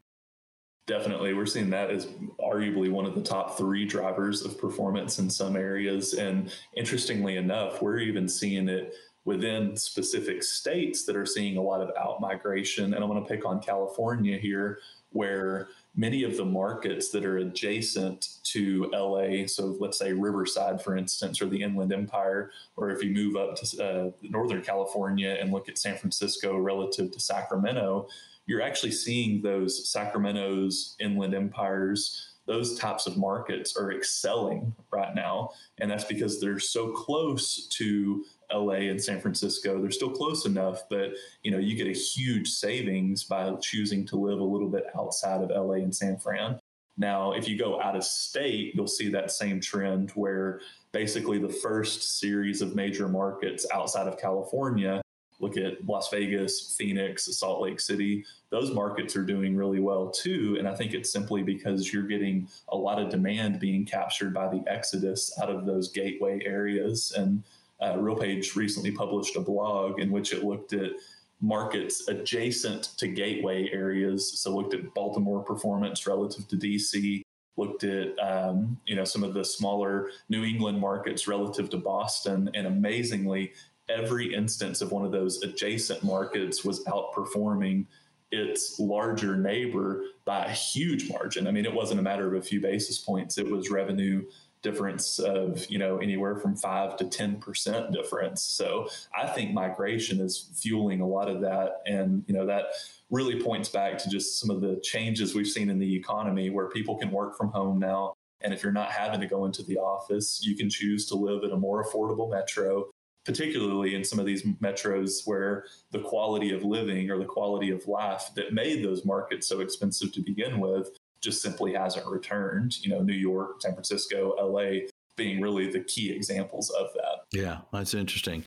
Definitely. 0.87 1.35
We're 1.35 1.47
seeing 1.47 1.71
that 1.71 1.91
as 1.91 2.07
arguably 2.39 2.91
one 2.91 3.07
of 3.07 3.17
the 3.17 3.23
top 3.23 3.59
three 3.59 3.85
drivers 3.85 4.45
of 4.45 4.57
performance 4.57 5.19
in 5.19 5.29
some 5.29 5.57
areas. 5.57 6.15
And 6.15 6.53
interestingly 6.77 7.37
enough, 7.37 7.83
we're 7.83 7.99
even 7.99 8.29
seeing 8.29 8.69
it 8.69 8.95
within 9.25 9.77
specific 9.77 10.45
states 10.45 11.05
that 11.05 11.17
are 11.17 11.27
seeing 11.27 11.57
a 11.57 11.63
lot 11.63 11.81
of 11.81 11.91
out 11.99 12.21
migration. 12.21 12.95
And 12.95 13.03
I 13.03 13.07
want 13.09 13.27
to 13.27 13.35
pick 13.35 13.45
on 13.45 13.61
California 13.61 14.39
here, 14.39 14.79
where 15.11 15.67
many 15.97 16.23
of 16.23 16.37
the 16.37 16.45
markets 16.45 17.09
that 17.09 17.25
are 17.25 17.39
adjacent 17.39 18.39
to 18.45 18.89
LA, 18.93 19.49
so 19.49 19.77
let's 19.81 19.99
say 19.99 20.13
Riverside, 20.13 20.81
for 20.81 20.97
instance, 20.97 21.43
or 21.43 21.47
the 21.47 21.61
Inland 21.61 21.93
Empire, 21.93 22.53
or 22.77 22.91
if 22.91 23.03
you 23.03 23.11
move 23.11 23.35
up 23.35 23.57
to 23.57 23.85
uh, 23.85 24.11
Northern 24.23 24.63
California 24.63 25.37
and 25.41 25.51
look 25.51 25.69
at 25.69 25.79
San 25.79 25.97
Francisco 25.97 26.57
relative 26.57 27.11
to 27.11 27.19
Sacramento, 27.19 28.07
you're 28.47 28.63
actually 28.63 28.93
seeing 28.93 29.43
those 29.43 29.89
Sacramento's 29.89 30.97
Inland 31.01 31.35
Empires. 31.35 32.33
Those 32.47 32.79
types 32.79 33.07
of 33.09 33.17
markets 33.17 33.77
are 33.77 33.93
excelling 33.93 34.73
right 34.93 35.15
now. 35.15 35.51
And 35.79 35.91
that's 35.91 36.05
because 36.05 36.41
they're 36.41 36.61
so 36.61 36.93
close 36.93 37.67
to 37.69 38.25
LA 38.53 38.89
and 38.89 39.03
San 39.03 39.21
Francisco. 39.21 39.81
They're 39.81 39.91
still 39.91 40.11
close 40.11 40.47
enough, 40.47 40.85
but 40.89 41.11
you 41.43 41.51
know, 41.51 41.59
you 41.59 41.77
get 41.77 41.89
a 41.89 41.99
huge 41.99 42.49
savings 42.49 43.25
by 43.25 43.53
choosing 43.61 44.07
to 44.07 44.17
live 44.17 44.39
a 44.39 44.45
little 44.45 44.69
bit 44.69 44.85
outside 44.97 45.43
of 45.43 45.51
LA 45.51 45.75
and 45.75 45.95
San 45.95 46.19
Fran. 46.19 46.61
Now, 46.97 47.33
if 47.33 47.49
you 47.49 47.59
go 47.59 47.81
out 47.81 47.97
of 47.97 48.05
state, 48.05 48.75
you'll 48.75 48.87
see 48.87 49.09
that 49.11 49.31
same 49.31 49.61
trend 49.61 50.11
where 50.13 50.61
basically 50.93 51.39
the 51.39 51.49
first 51.49 52.19
series 52.21 52.63
of 52.63 52.75
major 52.75 53.09
markets 53.09 53.67
outside 53.75 54.07
of 54.07 54.19
California, 54.19 55.03
look 55.39 55.57
at 55.57 55.85
Las 55.87 56.09
Vegas, 56.11 56.75
Phoenix, 56.77 57.25
Salt 57.37 57.61
Lake 57.61 57.81
City, 57.81 58.25
those 58.51 58.73
markets 58.73 59.17
are 59.17 59.25
doing 59.25 59.57
really 59.57 59.81
well 59.81 60.11
too. 60.11 60.57
And 60.59 60.67
I 60.67 60.75
think 60.75 60.95
it's 60.95 61.13
simply 61.13 61.43
because 61.43 61.93
you're 61.93 62.07
getting 62.07 62.49
a 62.69 62.77
lot 62.77 63.01
of 63.01 63.11
demand 63.11 63.61
being 63.61 63.85
captured 63.85 64.33
by 64.33 64.49
the 64.49 64.63
exodus 64.67 65.37
out 65.43 65.51
of 65.51 65.67
those 65.67 65.91
gateway 65.93 66.41
areas. 66.45 67.13
And 67.17 67.43
uh, 67.81 67.95
RealPage 67.95 68.57
recently 68.57 68.91
published 68.91 69.37
a 69.37 69.41
blog 69.41 70.01
in 70.01 70.11
which 70.11 70.33
it 70.33 70.45
looked 70.45 70.73
at 70.73 70.93
markets 71.41 72.09
adjacent 72.09 72.85
to 72.97 73.09
gateway 73.09 73.69
areas. 73.71 74.39
So 74.39 74.55
looked 74.57 74.75
at 74.75 74.95
Baltimore 74.95 75.43
performance 75.43 76.07
relative 76.07 76.49
to 76.49 76.57
DC, 76.57 77.23
looked 77.57 77.85
at 77.85 78.19
um, 78.19 78.79
you 78.87 78.97
know 78.97 79.05
some 79.05 79.23
of 79.23 79.35
the 79.35 79.45
smaller 79.45 80.11
New 80.29 80.45
England 80.45 80.79
markets 80.79 81.29
relative 81.29 81.69
to 81.71 81.77
Boston, 81.77 82.51
and 82.55 82.67
amazingly, 82.67 83.53
every 83.89 84.35
instance 84.35 84.81
of 84.81 84.93
one 84.93 85.05
of 85.05 85.13
those 85.13 85.43
adjacent 85.43 86.03
markets 86.03 86.65
was 86.65 86.85
outperforming 86.85 87.87
its 88.33 88.79
larger 88.81 89.37
neighbor 89.37 90.05
by 90.25 90.45
a 90.45 90.51
huge 90.51 91.09
margin. 91.11 91.47
I 91.47 91.53
mean, 91.53 91.65
it 91.65 91.73
wasn't 91.73 92.01
a 92.01 92.03
matter 92.03 92.27
of 92.27 92.35
a 92.35 92.45
few 92.45 92.61
basis 92.61 92.99
points; 92.99 93.39
it 93.39 93.49
was 93.49 93.71
revenue 93.71 94.25
difference 94.63 95.21
of 95.21 95.65
you 95.71 95.79
know 95.79 95.99
anywhere 95.99 96.37
from 96.37 96.57
five 96.57 96.97
to 96.97 97.05
ten 97.05 97.37
percent 97.37 97.93
difference. 97.93 98.43
So 98.43 98.89
I 99.17 99.29
think 99.29 99.53
migration 99.53 100.21
is 100.21 100.51
fueling 100.61 101.01
a 101.01 101.07
lot 101.07 101.29
of 101.29 101.41
that, 101.43 101.83
and 101.87 102.25
you 102.27 102.35
know 102.35 102.47
that 102.47 102.67
really 103.11 103.41
points 103.41 103.69
back 103.69 103.99
to 103.99 104.11
just 104.11 104.41
some 104.41 104.51
of 104.51 104.61
the 104.61 104.81
changes 104.83 105.35
we've 105.35 105.47
seen 105.47 105.71
in 105.71 105.79
the 105.79 105.95
economy, 105.95 106.51
where 106.51 106.69
people 106.69 106.97
can 106.97 107.11
work 107.11 107.37
from 107.37 107.51
home 107.51 107.79
now. 107.79 108.15
And 108.43 108.53
if 108.53 108.63
you're 108.63 108.73
not 108.73 108.91
having 108.91 109.21
to 109.21 109.27
go 109.27 109.47
into 109.47 109.63
the 109.63 109.79
office, 109.79 110.41
you 110.43 110.57
can 110.57 110.69
choose 110.69 111.07
to 111.07 111.15
live 111.15 111.43
in 111.43 111.53
a 111.53 111.57
more 111.57 111.85
affordable 111.85 112.31
metro, 112.31 112.91
particularly 113.27 113.95
in 113.95 114.05
some 114.05 114.19
of 114.19 114.25
these 114.25 114.45
metros 114.63 115.27
where 115.27 115.65
the 115.91 115.99
quality 115.99 116.53
of 116.53 116.63
living 116.63 117.11
or 117.11 117.19
the 117.19 117.25
quality 117.25 117.71
of 117.71 117.87
life 117.89 118.31
that 118.37 118.55
made 118.55 118.85
those 118.85 119.05
markets 119.05 119.49
so 119.49 119.61
expensive 119.61 120.13
to 120.13 120.23
begin 120.23 120.61
with 120.61 120.97
just 121.21 121.43
simply 121.43 121.75
hasn't 121.75 122.07
returned. 122.07 122.79
You 122.83 122.91
know, 122.91 123.03
New 123.03 123.13
York, 123.13 123.61
San 123.61 123.73
Francisco, 123.73 124.35
LA 124.41 124.87
being 125.17 125.41
really 125.41 125.71
the 125.71 125.81
key 125.81 126.13
examples 126.13 126.71
of 126.71 126.87
that. 126.95 127.21
Yeah, 127.33 127.59
that's 127.73 127.95
interesting. 127.95 128.45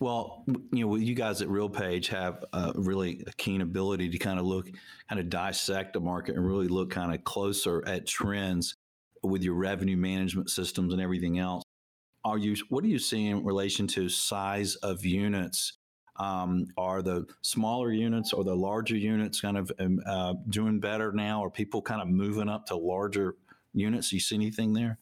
Well, 0.00 0.44
you 0.72 0.86
know, 0.86 0.96
you 0.96 1.14
guys 1.14 1.40
at 1.40 1.48
RealPage 1.48 2.08
have 2.08 2.44
a 2.52 2.72
really 2.74 3.24
keen 3.38 3.60
ability 3.60 4.10
to 4.10 4.18
kind 4.18 4.38
of 4.38 4.44
look, 4.44 4.68
kind 5.08 5.20
of 5.20 5.30
dissect 5.30 5.94
the 5.94 6.00
market 6.00 6.36
and 6.36 6.44
really 6.44 6.68
look 6.68 6.90
kind 6.90 7.14
of 7.14 7.24
closer 7.24 7.86
at 7.86 8.06
trends 8.06 8.74
with 9.22 9.42
your 9.42 9.54
revenue 9.54 9.96
management 9.96 10.50
systems 10.50 10.92
and 10.92 11.00
everything 11.00 11.38
else. 11.38 11.62
Are 12.26 12.38
you? 12.38 12.56
What 12.70 12.82
are 12.82 12.88
you 12.88 12.98
seeing 12.98 13.26
in 13.28 13.44
relation 13.44 13.86
to 13.88 14.08
size 14.08 14.74
of 14.76 15.04
units? 15.04 15.74
Um, 16.16 16.66
are 16.76 17.00
the 17.00 17.24
smaller 17.42 17.92
units 17.92 18.32
or 18.32 18.42
the 18.42 18.54
larger 18.54 18.96
units 18.96 19.40
kind 19.40 19.56
of 19.56 19.70
um, 19.78 20.00
uh, 20.04 20.34
doing 20.48 20.80
better 20.80 21.12
now? 21.12 21.44
Are 21.44 21.50
people 21.50 21.80
kind 21.80 22.02
of 22.02 22.08
moving 22.08 22.48
up 22.48 22.66
to 22.66 22.76
larger 22.76 23.36
units? 23.74 24.12
You 24.12 24.18
see 24.18 24.34
anything 24.34 24.72
there? 24.72 24.98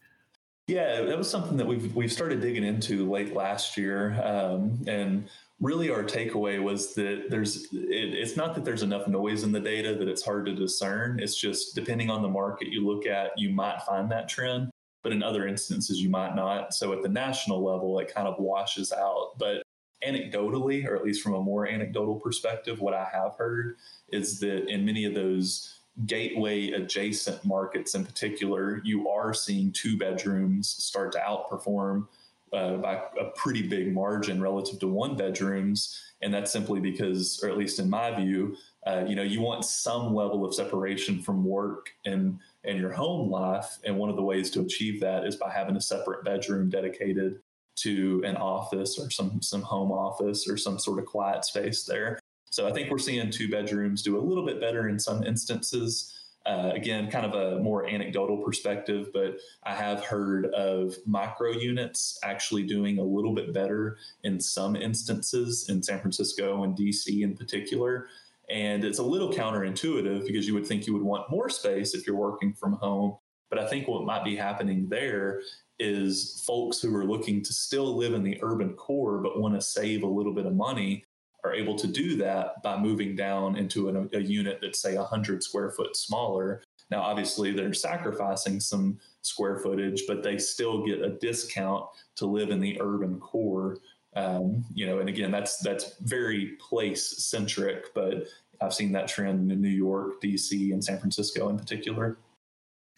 Yeah, 0.67 1.01
that 1.01 1.17
was 1.17 1.31
something 1.31 1.57
that 1.57 1.67
we've 1.67 1.97
we've 1.97 2.13
started 2.13 2.43
digging 2.43 2.63
into 2.63 3.11
late 3.11 3.35
last 3.35 3.79
year, 3.79 4.21
um, 4.23 4.85
and 4.87 5.27
really 5.61 5.89
our 5.89 6.05
takeaway 6.05 6.63
was 6.63 6.93
that 6.97 7.31
there's 7.31 7.73
it, 7.73 7.73
it's 7.73 8.37
not 8.37 8.55
that 8.55 8.67
there's 8.67 8.83
enough 8.83 9.09
noise 9.09 9.45
in 9.45 9.53
the 9.53 9.61
data 9.61 9.95
that 9.95 10.09
it's 10.09 10.23
hard 10.23 10.45
to 10.45 10.55
discern. 10.55 11.21
It's 11.21 11.41
just 11.41 11.75
depending 11.75 12.11
on 12.11 12.21
the 12.21 12.29
market 12.29 12.69
you 12.69 12.87
look 12.87 13.07
at, 13.07 13.31
you 13.39 13.49
might 13.49 13.81
find 13.81 14.11
that 14.11 14.29
trend, 14.29 14.71
but 15.05 15.13
in 15.13 15.23
other 15.23 15.47
instances 15.47 16.01
you 16.03 16.09
might 16.09 16.35
not. 16.35 16.75
So 16.75 16.93
at 16.93 17.03
the 17.03 17.09
national 17.09 17.63
level, 17.63 18.01
it 18.01 18.13
kind 18.13 18.27
of 18.27 18.41
washes 18.41 18.91
out. 18.91 19.35
But 19.39 19.63
anecdotally, 20.05 20.85
or 20.89 20.97
at 20.97 21.05
least 21.05 21.23
from 21.23 21.35
a 21.35 21.41
more 21.41 21.69
anecdotal 21.69 22.17
perspective, 22.17 22.81
what 22.81 22.95
I 22.95 23.07
have 23.13 23.37
heard 23.37 23.77
is 24.09 24.41
that 24.41 24.69
in 24.69 24.85
many 24.85 25.05
of 25.05 25.15
those 25.15 25.79
gateway 26.07 26.71
adjacent 26.71 27.45
markets 27.45 27.95
in 27.95 28.05
particular, 28.05 28.81
you 28.83 29.09
are 29.09 29.33
seeing 29.33 29.71
two 29.71 29.97
bedrooms 29.97 30.69
start 30.69 31.13
to 31.13 31.19
outperform 31.19 32.09
uh, 32.53 32.77
by 32.79 32.95
a 33.21 33.27
pretty 33.37 33.67
big 33.67 33.93
margin 33.93 34.41
relative 34.41 34.79
to 34.81 34.89
one 34.89 35.17
bedrooms. 35.17 36.01
And 36.23 36.33
that's 36.33 36.51
simply 36.51 36.81
because, 36.81 37.41
or 37.43 37.51
at 37.51 37.59
least 37.59 37.79
in 37.79 37.91
my 37.91 38.15
view, 38.15 38.57
uh, 38.87 39.05
you 39.07 39.15
know, 39.15 39.23
you 39.23 39.41
want 39.41 39.65
some 39.65 40.15
level 40.15 40.45
of 40.45 40.55
separation 40.55 41.21
from 41.21 41.45
work 41.45 41.91
and 42.07 42.39
and 42.65 42.79
your 42.79 42.93
home 42.93 43.31
life. 43.31 43.79
And 43.85 43.97
one 43.97 44.11
of 44.11 44.17
the 44.17 44.23
ways 44.23 44.51
to 44.53 44.61
achieve 44.61 45.01
that 45.01 45.25
is 45.25 45.37
by 45.37 45.51
having 45.51 45.77
a 45.77 45.81
separate 45.81 46.25
bedroom 46.25 46.71
dedicated 46.71 47.41
to 47.77 48.23
an 48.25 48.37
office 48.37 48.99
or 48.99 49.11
some 49.11 49.43
some 49.43 49.63
home 49.63 49.91
office 49.91 50.49
or 50.49 50.57
some 50.57 50.79
sort 50.79 50.99
of 50.99 51.07
quiet 51.07 51.45
space 51.45 51.85
there. 51.85 52.19
So 52.51 52.69
I 52.69 52.73
think 52.73 52.91
we're 52.91 52.99
seeing 52.99 53.31
two 53.31 53.51
bedrooms 53.51 54.03
do 54.03 54.17
a 54.17 54.23
little 54.23 54.47
bit 54.47 54.61
better 54.61 54.89
in 54.89 54.99
some 54.99 55.25
instances. 55.25 56.13
Uh, 56.47 56.71
again, 56.75 57.11
kind 57.11 57.25
of 57.25 57.35
a 57.35 57.59
more 57.61 57.89
anecdotal 57.89 58.37
perspective, 58.37 59.09
but 59.15 59.39
I 59.65 59.75
have 59.75 60.05
heard 60.05 60.47
of 60.47 60.95
micro 61.07 61.53
units 61.53 62.19
actually 62.23 62.65
doing 62.65 62.99
a 62.99 63.03
little 63.03 63.33
bit 63.35 63.55
better 63.55 63.97
in 64.25 64.39
some 64.39 64.77
instances 64.77 65.71
in 65.71 65.83
San 65.83 66.01
Francisco 66.01 66.63
and 66.63 66.77
DC 66.77 67.23
in 67.23 67.35
particular. 67.35 68.09
And 68.51 68.85
it's 68.85 68.99
a 68.99 69.03
little 69.03 69.33
counterintuitive 69.33 70.27
because 70.27 70.47
you 70.47 70.55
would 70.55 70.67
think 70.67 70.87
you 70.87 70.93
would 70.93 71.03
want 71.03 71.31
more 71.31 71.49
space 71.49 71.95
if 71.95 72.07
you're 72.07 72.17
working 72.17 72.53
from 72.53 72.75
home. 72.75 73.17
But 73.51 73.59
I 73.59 73.67
think 73.69 73.89
what 73.89 74.05
might 74.05 74.25
be 74.25 74.37
happening 74.37 74.89
there 74.89 75.41
is 75.79 76.43
folks 76.47 76.81
who 76.81 76.95
are 76.95 77.05
looking 77.05 77.43
to 77.43 77.53
still 77.53 77.97
live 77.97 78.15
in 78.15 78.23
the 78.23 78.39
urban 78.43 78.75
core 78.75 79.19
but 79.19 79.41
want 79.41 79.55
to 79.55 79.61
save 79.61 80.03
a 80.03 80.07
little 80.07 80.33
bit 80.33 80.47
of 80.47 80.55
money 80.55 81.05
are 81.43 81.53
able 81.53 81.77
to 81.77 81.87
do 81.87 82.17
that 82.17 82.63
by 82.63 82.79
moving 82.79 83.15
down 83.15 83.57
into 83.57 83.89
an, 83.89 84.09
a 84.15 84.21
unit 84.21 84.59
that's 84.63 84.81
say 84.81 84.97
100 84.97 85.43
square 85.43 85.71
foot 85.73 85.97
smaller 85.97 86.63
now 86.91 87.03
obviously 87.03 87.53
they're 87.53 87.75
sacrificing 87.75 88.61
some 88.61 88.99
square 89.23 89.59
footage 89.59 90.05
but 90.07 90.23
they 90.23 90.39
still 90.39 90.87
get 90.87 91.03
a 91.03 91.19
discount 91.19 91.85
to 92.15 92.27
live 92.27 92.51
in 92.51 92.61
the 92.61 92.81
urban 92.81 93.19
core 93.19 93.79
um, 94.17 94.65
you 94.73 94.87
know 94.87 95.01
and 95.01 95.09
again 95.09 95.31
that's 95.31 95.59
that's 95.59 95.97
very 95.99 96.57
place 96.61 97.25
centric 97.25 97.93
but 97.95 98.27
i've 98.61 98.75
seen 98.75 98.93
that 98.93 99.09
trend 99.09 99.51
in 99.51 99.61
new 99.61 99.69
york 99.69 100.21
dc 100.23 100.73
and 100.73 100.85
san 100.85 100.99
francisco 100.99 101.49
in 101.49 101.59
particular. 101.59 102.19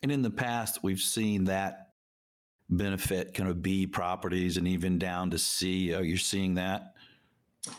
And 0.03 0.13
in 0.13 0.23
the 0.23 0.31
past 0.31 0.83
we've 0.83 1.01
seen 1.01 1.45
that 1.45 1.87
benefit 2.69 3.35
kind 3.35 3.49
of 3.49 3.63
b 3.63 3.87
properties 3.87 4.57
and 4.57 4.67
even 4.67 4.99
down 4.99 5.31
to 5.31 5.39
c. 5.39 5.95
Are 5.95 6.03
you 6.03 6.17
seeing 6.17 6.55
that? 6.55 6.95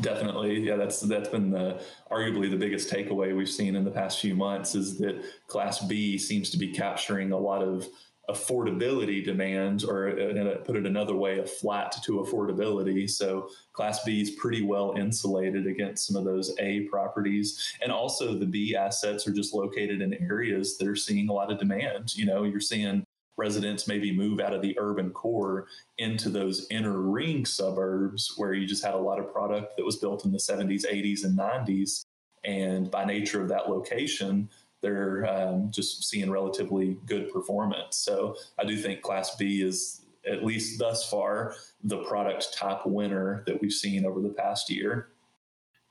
Definitely, 0.01 0.59
yeah. 0.59 0.75
That's 0.75 0.99
that's 1.01 1.29
been 1.29 1.49
the 1.49 1.81
arguably 2.11 2.49
the 2.49 2.57
biggest 2.57 2.91
takeaway 2.91 3.35
we've 3.35 3.49
seen 3.49 3.75
in 3.75 3.85
the 3.85 3.91
past 3.91 4.19
few 4.19 4.35
months 4.35 4.75
is 4.75 4.97
that 4.97 5.23
Class 5.47 5.79
B 5.85 6.17
seems 6.17 6.49
to 6.49 6.57
be 6.57 6.73
capturing 6.73 7.31
a 7.31 7.37
lot 7.37 7.61
of 7.63 7.87
affordability 8.29 9.23
demand, 9.23 9.85
or 9.85 10.09
uh, 10.09 10.57
put 10.65 10.75
it 10.75 10.85
another 10.85 11.15
way, 11.15 11.39
a 11.39 11.45
flat 11.45 11.95
to 12.03 12.19
affordability. 12.19 13.09
So 13.09 13.49
Class 13.71 14.03
B 14.03 14.21
is 14.21 14.31
pretty 14.31 14.63
well 14.63 14.95
insulated 14.97 15.65
against 15.65 16.07
some 16.07 16.15
of 16.15 16.25
those 16.25 16.53
A 16.59 16.81
properties, 16.81 17.75
and 17.81 17.91
also 17.91 18.33
the 18.33 18.45
B 18.45 18.75
assets 18.75 19.27
are 19.27 19.33
just 19.33 19.53
located 19.53 20.01
in 20.01 20.13
areas 20.15 20.77
that 20.77 20.87
are 20.87 20.95
seeing 20.95 21.29
a 21.29 21.33
lot 21.33 21.51
of 21.51 21.59
demand. 21.59 22.15
You 22.15 22.25
know, 22.25 22.43
you're 22.43 22.59
seeing 22.59 23.03
residents 23.37 23.87
maybe 23.87 24.11
move 24.11 24.39
out 24.39 24.53
of 24.53 24.61
the 24.61 24.75
urban 24.79 25.11
core 25.11 25.67
into 25.99 26.29
those 26.29 26.67
inner 26.69 26.99
ring 27.01 27.45
suburbs 27.45 28.33
where 28.35 28.53
you 28.53 28.67
just 28.67 28.83
had 28.83 28.95
a 28.95 28.97
lot 28.97 29.19
of 29.19 29.31
product 29.31 29.77
that 29.77 29.85
was 29.85 29.97
built 29.97 30.25
in 30.25 30.31
the 30.31 30.37
70s, 30.37 30.85
80s, 30.85 31.23
and 31.23 31.37
90s. 31.37 32.03
And 32.43 32.89
by 32.89 33.05
nature 33.05 33.41
of 33.41 33.49
that 33.49 33.69
location, 33.69 34.49
they're 34.81 35.25
um, 35.25 35.69
just 35.71 36.03
seeing 36.07 36.29
relatively 36.29 36.97
good 37.05 37.31
performance. 37.31 37.97
So 37.97 38.35
I 38.59 38.65
do 38.65 38.77
think 38.77 39.01
Class 39.01 39.35
B 39.35 39.61
is, 39.61 40.01
at 40.29 40.45
least 40.45 40.77
thus 40.77 41.09
far, 41.09 41.55
the 41.83 42.03
product 42.03 42.53
type 42.53 42.85
winner 42.85 43.43
that 43.47 43.61
we've 43.61 43.71
seen 43.71 44.05
over 44.05 44.21
the 44.21 44.29
past 44.29 44.69
year. 44.69 45.09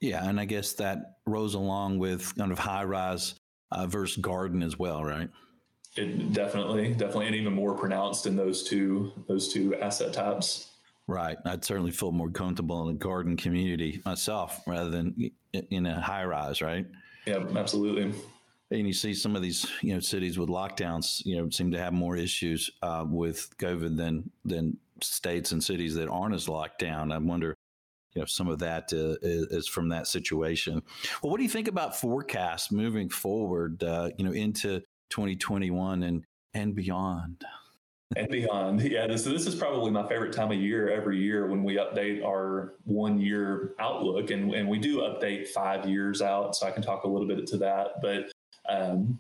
Yeah, 0.01 0.29
and 0.29 0.39
I 0.39 0.45
guess 0.45 0.75
that 0.75 1.17
rose 1.27 1.55
along 1.55 1.99
with 1.99 2.35
kind 2.37 2.53
of 2.53 2.59
high 2.59 2.85
rise 2.85 3.35
uh, 3.73 3.87
versus 3.87 4.19
garden 4.19 4.63
as 4.63 4.79
well, 4.79 5.03
right? 5.03 5.31
It 5.97 6.35
definitely, 6.35 6.91
definitely, 6.91 7.27
and 7.27 7.35
even 7.37 7.55
more 7.55 7.75
pronounced 7.75 8.27
in 8.27 8.37
those 8.37 8.63
two 8.63 9.13
those 9.27 9.51
two 9.51 9.75
asset 9.77 10.13
types. 10.13 10.69
Right. 11.09 11.39
I'd 11.45 11.65
certainly 11.65 11.93
feel 11.93 12.13
more 12.13 12.31
comfortable 12.31 12.89
in 12.89 12.97
a 12.97 12.99
garden 12.99 13.37
community 13.37 14.03
myself 14.05 14.61
rather 14.67 14.91
than 14.91 15.31
in 15.53 15.87
a 15.87 16.01
high 16.01 16.25
rise, 16.25 16.61
right? 16.61 16.85
Yeah, 17.27 17.45
absolutely. 17.57 18.13
And 18.71 18.87
you 18.87 18.93
see 18.93 19.15
some 19.15 19.37
of 19.37 19.43
these, 19.43 19.71
you 19.81 19.95
know, 19.95 20.01
cities 20.01 20.39
with 20.39 20.49
lockdowns, 20.49 21.25
you 21.25 21.37
know, 21.37 21.49
seem 21.51 21.71
to 21.71 21.79
have 21.79 21.93
more 21.93 22.17
issues 22.17 22.71
uh, 22.83 23.05
with 23.09 23.57
COVID 23.59 23.97
than 23.97 24.31
than 24.45 24.77
states 25.03 25.53
and 25.53 25.63
cities 25.63 25.95
that 25.95 26.09
aren't 26.09 26.35
as 26.35 26.49
locked 26.49 26.81
down. 26.81 27.13
I 27.13 27.19
wonder, 27.19 27.55
you 28.15 28.23
know, 28.23 28.27
some 28.27 28.49
of 28.49 28.59
that 28.61 28.93
uh, 28.93 29.17
is, 29.23 29.69
from 29.69 29.89
that 29.91 30.09
situation. 30.09 30.83
Well, 31.23 31.31
what 31.31 31.37
do 31.37 31.45
you 31.45 31.49
think 31.49 31.69
about 31.69 32.01
forecasts 32.01 32.73
moving 32.73 33.09
forward? 33.09 33.85
Uh, 33.85 34.11
you 34.19 34.25
know, 34.25 34.33
into 34.33 34.81
2021 35.11 36.03
and 36.03 36.25
and 36.55 36.75
beyond 36.75 37.45
and 38.17 38.29
beyond 38.29 38.81
yeah 38.83 39.07
this, 39.07 39.25
this 39.25 39.47
is 39.47 39.55
probably 39.55 39.91
my 39.91 40.07
favorite 40.09 40.33
time 40.33 40.53
of 40.53 40.59
year 40.59 40.89
every 40.89 41.19
year 41.19 41.47
when 41.47 41.65
we 41.65 41.77
update 41.77 42.25
our 42.25 42.75
one 42.85 43.19
year 43.19 43.75
outlook 43.81 44.31
and, 44.31 44.55
and 44.55 44.69
we 44.69 44.79
do 44.79 44.99
update 44.99 45.49
five 45.49 45.89
years 45.89 46.23
out 46.23 46.55
so 46.55 46.67
i 46.67 46.71
can 46.71 46.83
talk 46.83 47.05
a 47.05 47.09
little 47.09 47.27
bit 47.27 47.47
to 47.47 47.57
that 47.57 48.01
but 48.01 48.31
um, 48.69 49.19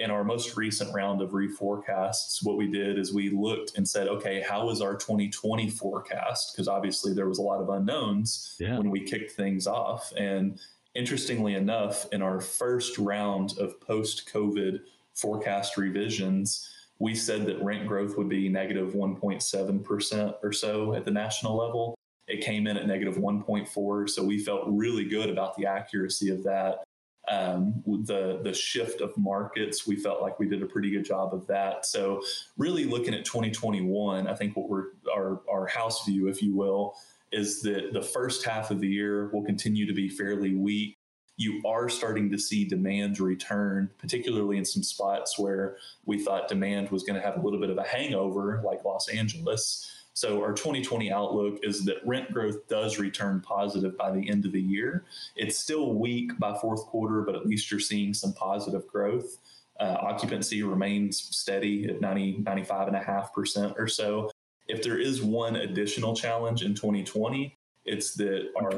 in 0.00 0.10
our 0.10 0.24
most 0.24 0.56
recent 0.56 0.92
round 0.94 1.22
of 1.22 1.30
reforecasts 1.30 2.44
what 2.44 2.56
we 2.56 2.70
did 2.70 2.98
is 2.98 3.12
we 3.12 3.30
looked 3.30 3.76
and 3.76 3.88
said 3.88 4.08
okay 4.08 4.44
how 4.46 4.68
is 4.70 4.80
our 4.80 4.94
2020 4.94 5.70
forecast 5.70 6.52
because 6.52 6.68
obviously 6.68 7.14
there 7.14 7.28
was 7.28 7.38
a 7.38 7.42
lot 7.42 7.60
of 7.60 7.68
unknowns 7.70 8.56
yeah. 8.60 8.76
when 8.76 8.90
we 8.90 9.00
kicked 9.00 9.32
things 9.32 9.66
off 9.66 10.12
and 10.16 10.60
interestingly 10.94 11.54
enough 11.54 12.06
in 12.12 12.22
our 12.22 12.40
first 12.40 12.98
round 12.98 13.58
of 13.58 13.80
post 13.80 14.28
covid 14.32 14.80
forecast 15.16 15.76
revisions, 15.76 16.70
we 16.98 17.14
said 17.14 17.46
that 17.46 17.62
rent 17.62 17.88
growth 17.88 18.16
would 18.16 18.28
be 18.28 18.48
negative 18.48 18.94
1.7% 18.94 20.34
or 20.42 20.52
so 20.52 20.94
at 20.94 21.04
the 21.04 21.10
national 21.10 21.56
level. 21.56 21.98
It 22.28 22.44
came 22.44 22.66
in 22.66 22.76
at 22.76 22.86
negative 22.86 23.16
1.4, 23.16 24.10
so 24.10 24.22
we 24.22 24.38
felt 24.38 24.64
really 24.66 25.04
good 25.04 25.30
about 25.30 25.56
the 25.56 25.66
accuracy 25.66 26.30
of 26.30 26.42
that. 26.44 26.84
Um, 27.28 27.82
the 27.84 28.40
the 28.42 28.54
shift 28.54 29.00
of 29.00 29.16
markets, 29.16 29.86
we 29.86 29.96
felt 29.96 30.22
like 30.22 30.38
we 30.38 30.48
did 30.48 30.62
a 30.62 30.66
pretty 30.66 30.90
good 30.90 31.04
job 31.04 31.34
of 31.34 31.46
that. 31.48 31.84
So, 31.86 32.22
really 32.56 32.84
looking 32.84 33.14
at 33.14 33.24
2021, 33.24 34.26
I 34.26 34.34
think 34.34 34.56
what 34.56 34.68
we're 34.68 34.86
our 35.12 35.40
our 35.50 35.66
house 35.66 36.04
view, 36.04 36.28
if 36.28 36.42
you 36.42 36.54
will, 36.54 36.94
is 37.32 37.62
that 37.62 37.92
the 37.92 38.02
first 38.02 38.44
half 38.44 38.70
of 38.70 38.80
the 38.80 38.88
year 38.88 39.30
will 39.32 39.42
continue 39.42 39.86
to 39.86 39.92
be 39.92 40.08
fairly 40.08 40.54
weak 40.54 40.98
you 41.36 41.60
are 41.66 41.88
starting 41.88 42.30
to 42.30 42.38
see 42.38 42.64
demand 42.64 43.20
return, 43.20 43.90
particularly 43.98 44.56
in 44.56 44.64
some 44.64 44.82
spots 44.82 45.38
where 45.38 45.76
we 46.06 46.18
thought 46.18 46.48
demand 46.48 46.90
was 46.90 47.02
going 47.02 47.20
to 47.20 47.24
have 47.24 47.36
a 47.36 47.40
little 47.40 47.60
bit 47.60 47.68
of 47.70 47.76
a 47.76 47.82
hangover, 47.82 48.62
like 48.64 48.84
Los 48.84 49.08
Angeles. 49.08 49.90
So, 50.16 50.42
our 50.42 50.54
2020 50.54 51.12
outlook 51.12 51.58
is 51.62 51.84
that 51.84 51.98
rent 52.06 52.32
growth 52.32 52.66
does 52.68 52.98
return 52.98 53.42
positive 53.42 53.98
by 53.98 54.10
the 54.10 54.30
end 54.30 54.46
of 54.46 54.52
the 54.52 54.60
year. 54.60 55.04
It's 55.36 55.58
still 55.58 55.92
weak 55.92 56.38
by 56.38 56.56
fourth 56.56 56.86
quarter, 56.86 57.20
but 57.20 57.34
at 57.34 57.44
least 57.44 57.70
you're 57.70 57.80
seeing 57.80 58.14
some 58.14 58.32
positive 58.32 58.86
growth. 58.86 59.36
Uh, 59.78 59.98
occupancy 60.00 60.62
remains 60.62 61.20
steady 61.36 61.84
at 61.90 62.00
90, 62.00 62.38
95.5% 62.44 63.74
or 63.78 63.86
so. 63.86 64.30
If 64.68 64.82
there 64.82 64.98
is 64.98 65.20
one 65.20 65.56
additional 65.56 66.16
challenge 66.16 66.62
in 66.62 66.74
2020, 66.74 67.54
it's 67.84 68.14
that 68.14 68.48
our 68.56 68.70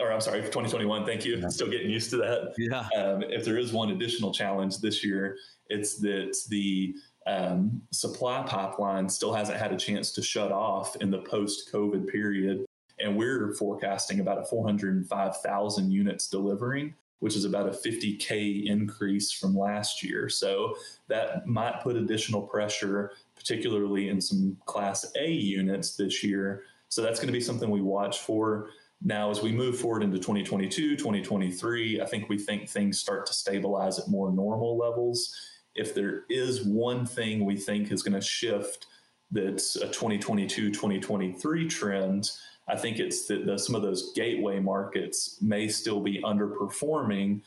or 0.00 0.10
I'm 0.10 0.20
sorry, 0.20 0.40
2021. 0.40 1.06
Thank 1.06 1.24
you. 1.24 1.36
Yeah. 1.36 1.48
Still 1.48 1.70
getting 1.70 1.90
used 1.90 2.10
to 2.10 2.16
that. 2.16 2.54
Yeah. 2.58 2.88
Um, 3.00 3.22
if 3.22 3.44
there 3.44 3.56
is 3.56 3.72
one 3.72 3.90
additional 3.90 4.32
challenge 4.32 4.78
this 4.78 5.04
year, 5.04 5.36
it's 5.68 5.98
that 5.98 6.36
the 6.48 6.94
um, 7.26 7.82
supply 7.90 8.42
pipeline 8.42 9.08
still 9.08 9.32
hasn't 9.32 9.58
had 9.58 9.72
a 9.72 9.76
chance 9.76 10.10
to 10.12 10.22
shut 10.22 10.52
off 10.52 10.96
in 10.96 11.10
the 11.10 11.18
post-COVID 11.18 12.08
period, 12.08 12.64
and 12.98 13.16
we're 13.16 13.54
forecasting 13.54 14.20
about 14.20 14.38
a 14.38 14.44
405,000 14.44 15.90
units 15.90 16.28
delivering, 16.28 16.94
which 17.20 17.36
is 17.36 17.44
about 17.44 17.68
a 17.68 17.70
50k 17.70 18.66
increase 18.66 19.32
from 19.32 19.56
last 19.56 20.02
year. 20.02 20.28
So 20.28 20.74
that 21.08 21.46
might 21.46 21.82
put 21.82 21.96
additional 21.96 22.42
pressure, 22.42 23.12
particularly 23.36 24.08
in 24.08 24.20
some 24.20 24.56
Class 24.64 25.10
A 25.18 25.30
units 25.30 25.96
this 25.96 26.24
year. 26.24 26.62
So 26.88 27.02
that's 27.02 27.20
going 27.20 27.28
to 27.28 27.32
be 27.32 27.40
something 27.40 27.70
we 27.70 27.82
watch 27.82 28.20
for. 28.20 28.70
Now, 29.02 29.30
as 29.30 29.40
we 29.42 29.52
move 29.52 29.78
forward 29.78 30.02
into 30.02 30.18
2022, 30.18 30.96
2023, 30.96 32.00
I 32.00 32.04
think 32.04 32.28
we 32.28 32.38
think 32.38 32.68
things 32.68 32.98
start 32.98 33.24
to 33.26 33.32
stabilize 33.32 33.98
at 33.98 34.08
more 34.08 34.30
normal 34.30 34.76
levels. 34.76 35.34
If 35.80 35.94
there 35.94 36.24
is 36.28 36.62
one 36.62 37.06
thing 37.06 37.46
we 37.46 37.56
think 37.56 37.90
is 37.90 38.02
going 38.02 38.12
to 38.12 38.20
shift 38.20 38.86
that's 39.30 39.76
a 39.76 39.86
2022, 39.86 40.70
2023 40.70 41.68
trend, 41.68 42.30
I 42.68 42.76
think 42.76 42.98
it's 42.98 43.26
that 43.28 43.46
the, 43.46 43.58
some 43.58 43.74
of 43.74 43.80
those 43.80 44.12
gateway 44.12 44.60
markets 44.60 45.38
may 45.40 45.68
still 45.68 46.00
be 46.00 46.20
underperforming, 46.22 47.40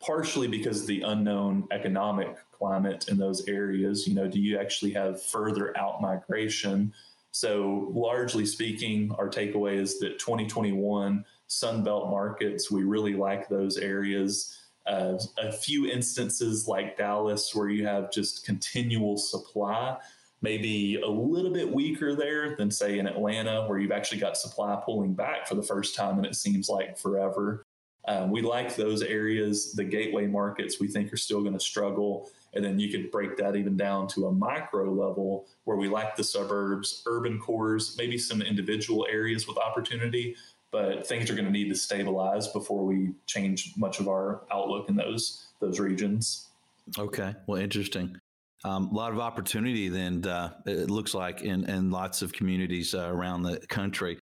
partially 0.00 0.48
because 0.48 0.80
of 0.80 0.88
the 0.88 1.02
unknown 1.02 1.68
economic 1.70 2.36
climate 2.50 3.06
in 3.08 3.18
those 3.18 3.46
areas. 3.46 4.08
You 4.08 4.14
know, 4.14 4.26
do 4.26 4.40
you 4.40 4.58
actually 4.58 4.92
have 4.94 5.22
further 5.22 5.76
out 5.78 6.02
migration? 6.02 6.92
So, 7.30 7.92
largely 7.94 8.46
speaking, 8.46 9.12
our 9.16 9.28
takeaway 9.28 9.78
is 9.78 10.00
that 10.00 10.18
2021 10.18 11.24
Sunbelt 11.48 12.10
markets, 12.10 12.68
we 12.68 12.82
really 12.82 13.14
like 13.14 13.48
those 13.48 13.76
areas. 13.76 14.58
Uh, 14.86 15.18
a 15.38 15.50
few 15.50 15.86
instances 15.86 16.68
like 16.68 16.96
Dallas, 16.96 17.54
where 17.54 17.68
you 17.68 17.84
have 17.86 18.12
just 18.12 18.44
continual 18.44 19.16
supply, 19.16 19.96
maybe 20.42 21.00
a 21.00 21.08
little 21.08 21.52
bit 21.52 21.70
weaker 21.72 22.14
there 22.14 22.54
than, 22.56 22.70
say, 22.70 22.98
in 22.98 23.06
Atlanta, 23.06 23.66
where 23.66 23.78
you've 23.78 23.90
actually 23.90 24.20
got 24.20 24.36
supply 24.36 24.80
pulling 24.84 25.14
back 25.14 25.48
for 25.48 25.56
the 25.56 25.62
first 25.62 25.96
time 25.96 26.18
and 26.18 26.26
it 26.26 26.36
seems 26.36 26.68
like 26.68 26.96
forever. 26.96 27.64
Um, 28.06 28.30
we 28.30 28.40
like 28.42 28.76
those 28.76 29.02
areas. 29.02 29.72
The 29.72 29.84
gateway 29.84 30.26
markets 30.26 30.78
we 30.78 30.86
think 30.86 31.12
are 31.12 31.16
still 31.16 31.40
going 31.40 31.54
to 31.54 31.60
struggle. 31.60 32.30
And 32.54 32.64
then 32.64 32.78
you 32.78 32.90
could 32.90 33.10
break 33.10 33.36
that 33.36 33.56
even 33.56 33.76
down 33.76 34.06
to 34.08 34.26
a 34.26 34.32
micro 34.32 34.90
level 34.92 35.46
where 35.64 35.76
we 35.76 35.88
like 35.88 36.16
the 36.16 36.24
suburbs, 36.24 37.02
urban 37.06 37.38
cores, 37.38 37.96
maybe 37.98 38.16
some 38.16 38.40
individual 38.40 39.06
areas 39.10 39.48
with 39.48 39.58
opportunity, 39.58 40.36
but 40.72 41.06
things 41.06 41.30
are 41.30 41.34
going 41.34 41.46
to 41.46 41.50
need 41.50 41.68
to 41.68 41.74
stabilize 41.74 42.48
before 42.48 42.84
we 42.84 43.12
change 43.26 43.72
much 43.76 44.00
of 44.00 44.08
our 44.08 44.42
outlook 44.52 44.88
in 44.88 44.96
those 44.96 45.46
those 45.60 45.80
regions. 45.80 46.48
Okay, 46.98 47.34
well, 47.46 47.60
interesting. 47.60 48.16
Um, 48.64 48.88
a 48.88 48.94
lot 48.94 49.12
of 49.12 49.20
opportunity 49.20 49.88
then 49.88 50.24
uh, 50.26 50.54
it 50.66 50.90
looks 50.90 51.14
like 51.14 51.42
in, 51.42 51.68
in 51.68 51.90
lots 51.90 52.22
of 52.22 52.32
communities 52.32 52.94
uh, 52.94 53.08
around 53.08 53.42
the 53.42 53.58
country. 53.68 54.18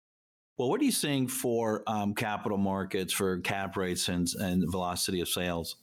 Well, 0.56 0.68
what 0.68 0.80
are 0.80 0.84
you 0.84 0.92
seeing 0.92 1.26
for 1.26 1.82
um, 1.86 2.14
capital 2.14 2.58
markets 2.58 3.12
for 3.12 3.40
cap 3.40 3.76
rates 3.76 4.08
and, 4.08 4.28
and 4.38 4.70
velocity 4.70 5.20
of 5.20 5.28
sales? 5.28 5.76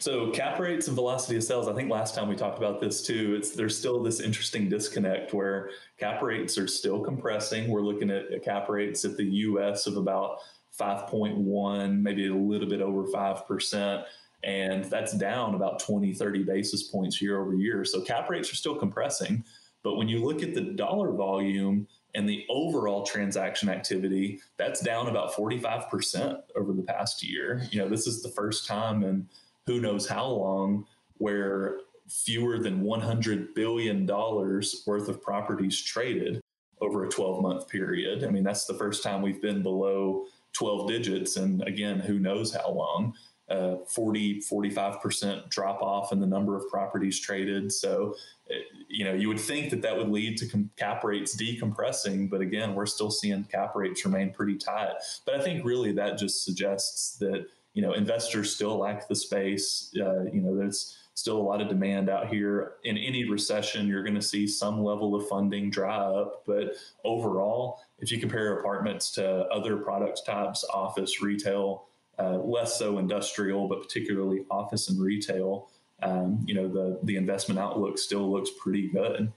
So 0.00 0.30
cap 0.30 0.60
rates 0.60 0.86
and 0.86 0.94
velocity 0.94 1.36
of 1.36 1.42
sales, 1.42 1.66
I 1.66 1.72
think 1.72 1.90
last 1.90 2.14
time 2.14 2.28
we 2.28 2.36
talked 2.36 2.58
about 2.58 2.80
this 2.80 3.02
too. 3.02 3.34
It's 3.36 3.50
there's 3.50 3.76
still 3.76 4.00
this 4.00 4.20
interesting 4.20 4.68
disconnect 4.68 5.34
where 5.34 5.70
cap 5.98 6.22
rates 6.22 6.56
are 6.56 6.68
still 6.68 7.00
compressing. 7.00 7.68
We're 7.68 7.82
looking 7.82 8.08
at 8.08 8.44
cap 8.44 8.68
rates 8.68 9.04
at 9.04 9.16
the 9.16 9.24
US 9.24 9.88
of 9.88 9.96
about 9.96 10.38
5.1, 10.78 12.00
maybe 12.00 12.28
a 12.28 12.34
little 12.34 12.68
bit 12.68 12.80
over 12.80 13.04
5%. 13.04 14.04
And 14.44 14.84
that's 14.84 15.14
down 15.14 15.56
about 15.56 15.80
20, 15.80 16.14
30 16.14 16.44
basis 16.44 16.84
points 16.84 17.20
year 17.20 17.40
over 17.40 17.54
year. 17.54 17.84
So 17.84 18.00
cap 18.00 18.30
rates 18.30 18.52
are 18.52 18.56
still 18.56 18.76
compressing. 18.76 19.42
But 19.82 19.96
when 19.96 20.08
you 20.08 20.24
look 20.24 20.44
at 20.44 20.54
the 20.54 20.60
dollar 20.60 21.10
volume 21.10 21.88
and 22.14 22.28
the 22.28 22.46
overall 22.48 23.04
transaction 23.04 23.68
activity, 23.68 24.40
that's 24.58 24.80
down 24.80 25.08
about 25.08 25.32
45% 25.32 26.40
over 26.54 26.72
the 26.72 26.82
past 26.82 27.24
year. 27.24 27.66
You 27.72 27.80
know, 27.80 27.88
this 27.88 28.06
is 28.06 28.22
the 28.22 28.28
first 28.28 28.64
time 28.64 29.02
in 29.02 29.28
who 29.68 29.82
knows 29.82 30.08
how 30.08 30.24
long 30.24 30.86
where 31.18 31.80
fewer 32.08 32.58
than 32.58 32.82
$100 32.82 33.54
billion 33.54 34.06
worth 34.06 35.08
of 35.08 35.22
properties 35.22 35.82
traded 35.82 36.40
over 36.80 37.04
a 37.04 37.08
12 37.10 37.42
month 37.42 37.68
period. 37.68 38.24
I 38.24 38.28
mean, 38.28 38.44
that's 38.44 38.64
the 38.64 38.72
first 38.72 39.02
time 39.02 39.20
we've 39.20 39.42
been 39.42 39.62
below 39.62 40.24
12 40.54 40.88
digits. 40.88 41.36
And 41.36 41.62
again, 41.64 42.00
who 42.00 42.18
knows 42.18 42.52
how 42.52 42.70
long. 42.70 43.12
Uh, 43.50 43.76
40, 43.88 44.40
45% 44.40 45.48
drop 45.48 45.80
off 45.80 46.12
in 46.12 46.20
the 46.20 46.26
number 46.26 46.54
of 46.54 46.68
properties 46.68 47.18
traded. 47.18 47.72
So, 47.72 48.14
uh, 48.50 48.54
you 48.88 49.04
know, 49.04 49.14
you 49.14 49.28
would 49.28 49.40
think 49.40 49.70
that 49.70 49.80
that 49.82 49.96
would 49.96 50.10
lead 50.10 50.36
to 50.38 50.68
cap 50.76 51.02
rates 51.02 51.34
decompressing, 51.34 52.28
but 52.28 52.42
again, 52.42 52.74
we're 52.74 52.84
still 52.84 53.10
seeing 53.10 53.44
cap 53.44 53.74
rates 53.74 54.04
remain 54.04 54.34
pretty 54.34 54.56
tight. 54.56 54.92
But 55.24 55.36
I 55.36 55.42
think 55.42 55.64
really 55.64 55.92
that 55.92 56.18
just 56.18 56.44
suggests 56.44 57.16
that 57.20 57.46
you 57.78 57.82
know, 57.82 57.92
investors 57.92 58.52
still 58.52 58.76
lack 58.76 59.06
the 59.06 59.14
space. 59.14 59.94
Uh, 59.96 60.24
you 60.24 60.40
know, 60.40 60.56
there's 60.56 60.96
still 61.14 61.36
a 61.36 61.46
lot 61.50 61.60
of 61.60 61.68
demand 61.68 62.10
out 62.10 62.26
here. 62.26 62.72
In 62.82 62.98
any 62.98 63.30
recession, 63.30 63.86
you're 63.86 64.02
going 64.02 64.16
to 64.16 64.20
see 64.20 64.48
some 64.48 64.82
level 64.82 65.14
of 65.14 65.28
funding 65.28 65.70
dry 65.70 65.94
up. 65.94 66.42
But 66.44 66.74
overall, 67.04 67.80
if 68.00 68.10
you 68.10 68.18
compare 68.18 68.58
apartments 68.58 69.12
to 69.12 69.24
other 69.46 69.76
product 69.76 70.26
types, 70.26 70.64
office, 70.74 71.22
retail, 71.22 71.84
uh, 72.18 72.38
less 72.38 72.76
so 72.76 72.98
industrial, 72.98 73.68
but 73.68 73.80
particularly 73.80 74.44
office 74.50 74.90
and 74.90 75.00
retail, 75.00 75.68
um, 76.02 76.44
you 76.48 76.54
know, 76.54 76.66
the 76.66 76.98
the 77.04 77.14
investment 77.14 77.60
outlook 77.60 77.96
still 77.96 78.28
looks 78.28 78.50
pretty 78.60 78.88
good. 78.88 79.32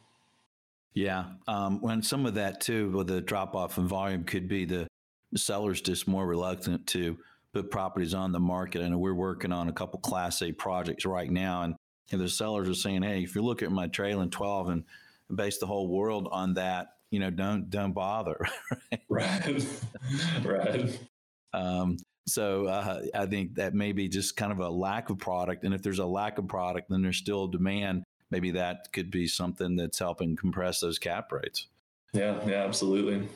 Yeah, 0.96 1.26
um, 1.48 1.80
when 1.80 2.02
some 2.02 2.26
of 2.26 2.34
that 2.34 2.60
too, 2.60 2.90
with 2.90 3.06
the 3.06 3.22
drop 3.22 3.54
off 3.54 3.78
in 3.78 3.88
volume, 3.88 4.24
could 4.24 4.48
be 4.48 4.66
the 4.66 4.88
sellers 5.36 5.80
just 5.80 6.08
more 6.08 6.26
reluctant 6.26 6.88
to 6.88 7.20
put 7.54 7.72
properties 7.72 8.14
on 8.14 8.32
the 8.32 8.40
market. 8.40 8.82
and 8.82 9.00
we're 9.00 9.14
working 9.14 9.52
on 9.52 9.68
a 9.68 9.74
couple 9.74 10.00
Class 10.00 10.42
A 10.42 10.52
projects 10.52 11.06
right 11.06 11.30
now, 11.30 11.64
and, 11.64 11.76
and 12.12 12.22
the 12.22 12.30
sellers 12.30 12.70
are 12.70 12.74
saying, 12.74 13.04
"Hey, 13.04 13.24
if 13.24 13.36
you 13.36 13.42
look 13.42 13.62
at 13.62 13.72
my 13.72 13.88
trailing 13.88 14.30
12 14.30 14.70
and 14.70 14.84
base 15.34 15.58
the 15.58 15.68
whole 15.68 15.88
world 15.88 16.28
on 16.32 16.56
that, 16.56 16.96
you 17.10 17.20
know, 17.20 17.30
don't 17.30 17.70
don't 17.70 17.94
bother." 17.94 18.46
right, 19.10 19.66
right. 20.44 21.00
Um, 21.54 21.98
so 22.28 22.68
uh, 22.68 23.02
I 23.14 23.26
think 23.26 23.56
that 23.56 23.74
may 23.74 23.92
be 23.92 24.08
just 24.08 24.38
kind 24.38 24.52
of 24.52 24.60
a 24.60 24.70
lack 24.70 25.10
of 25.10 25.18
product, 25.18 25.64
and 25.64 25.74
if 25.74 25.82
there's 25.82 26.00
a 26.00 26.06
lack 26.06 26.38
of 26.38 26.48
product, 26.48 26.90
then 26.90 27.02
there's 27.02 27.18
still 27.18 27.48
demand. 27.48 28.04
Maybe 28.30 28.52
that 28.52 28.94
could 28.94 29.12
be 29.12 29.28
something 29.28 29.76
that's 29.76 30.00
helping 30.00 30.38
compress 30.38 30.80
those 30.80 31.00
cap 31.00 31.32
rates. 31.34 31.68
Yeah, 32.14 32.40
yeah, 32.48 32.64
absolutely. 32.64 33.28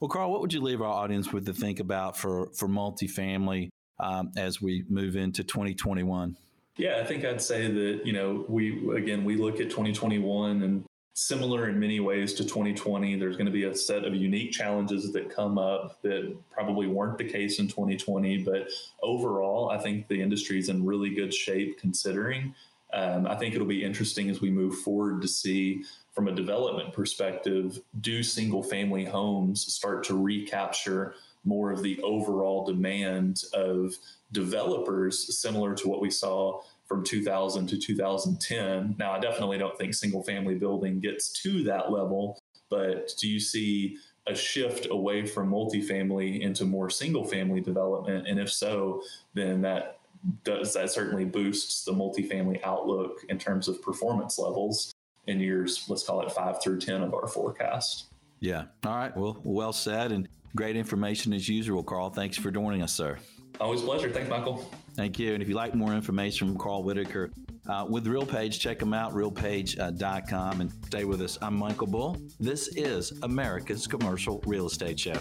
Well, 0.00 0.08
Carl, 0.08 0.30
what 0.30 0.40
would 0.40 0.52
you 0.52 0.62
leave 0.62 0.80
our 0.80 0.88
audience 0.88 1.30
with 1.30 1.44
to 1.44 1.52
think 1.52 1.78
about 1.78 2.16
for 2.16 2.48
for 2.54 2.66
multifamily 2.66 3.68
um, 3.98 4.32
as 4.36 4.60
we 4.60 4.84
move 4.88 5.14
into 5.14 5.44
2021? 5.44 6.36
Yeah, 6.78 6.98
I 7.00 7.04
think 7.04 7.26
I'd 7.26 7.42
say 7.42 7.70
that 7.70 8.06
you 8.06 8.14
know 8.14 8.46
we 8.48 8.96
again 8.96 9.24
we 9.24 9.36
look 9.36 9.60
at 9.60 9.68
2021 9.68 10.62
and 10.62 10.84
similar 11.12 11.68
in 11.68 11.78
many 11.78 12.00
ways 12.00 12.32
to 12.34 12.44
2020. 12.44 13.16
There's 13.16 13.36
going 13.36 13.46
to 13.46 13.52
be 13.52 13.64
a 13.64 13.74
set 13.74 14.04
of 14.04 14.14
unique 14.14 14.52
challenges 14.52 15.12
that 15.12 15.28
come 15.28 15.58
up 15.58 16.00
that 16.00 16.34
probably 16.50 16.86
weren't 16.86 17.18
the 17.18 17.28
case 17.28 17.58
in 17.58 17.68
2020. 17.68 18.38
But 18.38 18.68
overall, 19.02 19.70
I 19.70 19.76
think 19.76 20.08
the 20.08 20.22
industry 20.22 20.58
is 20.58 20.70
in 20.70 20.86
really 20.86 21.10
good 21.10 21.34
shape 21.34 21.78
considering. 21.78 22.54
Um, 22.94 23.26
I 23.26 23.36
think 23.36 23.54
it'll 23.54 23.66
be 23.66 23.84
interesting 23.84 24.30
as 24.30 24.40
we 24.40 24.50
move 24.50 24.78
forward 24.78 25.20
to 25.22 25.28
see 25.28 25.84
from 26.20 26.28
a 26.28 26.32
development 26.32 26.92
perspective, 26.92 27.80
do 28.02 28.22
single 28.22 28.62
family 28.62 29.06
homes 29.06 29.72
start 29.72 30.04
to 30.04 30.22
recapture 30.22 31.14
more 31.44 31.70
of 31.70 31.82
the 31.82 31.98
overall 32.02 32.62
demand 32.66 33.42
of 33.54 33.94
developers, 34.30 35.34
similar 35.38 35.74
to 35.74 35.88
what 35.88 36.02
we 36.02 36.10
saw 36.10 36.60
from 36.84 37.02
2000 37.02 37.66
to 37.68 37.78
2010? 37.78 38.96
Now, 38.98 39.12
I 39.12 39.18
definitely 39.18 39.56
don't 39.56 39.78
think 39.78 39.94
single 39.94 40.22
family 40.22 40.56
building 40.56 41.00
gets 41.00 41.32
to 41.42 41.62
that 41.62 41.90
level, 41.90 42.38
but 42.68 43.14
do 43.18 43.26
you 43.26 43.40
see 43.40 43.96
a 44.26 44.34
shift 44.34 44.88
away 44.90 45.24
from 45.24 45.50
multifamily 45.50 46.40
into 46.40 46.66
more 46.66 46.90
single 46.90 47.24
family 47.24 47.62
development? 47.62 48.26
And 48.28 48.38
if 48.38 48.52
so, 48.52 49.02
then 49.32 49.62
that 49.62 50.00
does 50.44 50.74
that 50.74 50.90
certainly 50.90 51.24
boosts 51.24 51.82
the 51.86 51.92
multifamily 51.92 52.62
outlook 52.62 53.24
in 53.30 53.38
terms 53.38 53.68
of 53.68 53.80
performance 53.80 54.38
levels 54.38 54.92
in 55.30 55.40
years, 55.40 55.86
let's 55.88 56.02
call 56.02 56.20
it 56.20 56.30
five 56.32 56.62
through 56.62 56.80
10 56.80 57.02
of 57.02 57.14
our 57.14 57.26
forecast. 57.26 58.06
Yeah. 58.40 58.64
All 58.84 58.96
right. 58.96 59.16
Well, 59.16 59.40
well 59.44 59.72
said 59.72 60.12
and 60.12 60.28
great 60.56 60.76
information 60.76 61.32
as 61.32 61.48
usual, 61.48 61.82
Carl. 61.82 62.10
Thanks 62.10 62.36
for 62.36 62.50
joining 62.50 62.82
us, 62.82 62.92
sir. 62.92 63.18
Always 63.60 63.82
pleasure. 63.82 64.10
Thanks, 64.10 64.28
Michael. 64.28 64.68
Thank 64.94 65.18
you. 65.18 65.34
And 65.34 65.42
if 65.42 65.48
you'd 65.48 65.54
like 65.54 65.74
more 65.74 65.92
information 65.92 66.48
from 66.48 66.58
Carl 66.58 66.82
Whitaker 66.82 67.30
uh, 67.68 67.86
with 67.88 68.06
RealPage, 68.06 68.58
check 68.58 68.78
them 68.78 68.94
out, 68.94 69.12
realpage.com, 69.12 70.58
uh, 70.58 70.60
and 70.60 70.72
stay 70.86 71.04
with 71.04 71.20
us. 71.20 71.38
I'm 71.42 71.54
Michael 71.54 71.86
Bull. 71.86 72.16
This 72.40 72.68
is 72.68 73.12
America's 73.22 73.86
Commercial 73.86 74.42
Real 74.46 74.66
Estate 74.66 74.98
Show. 74.98 75.18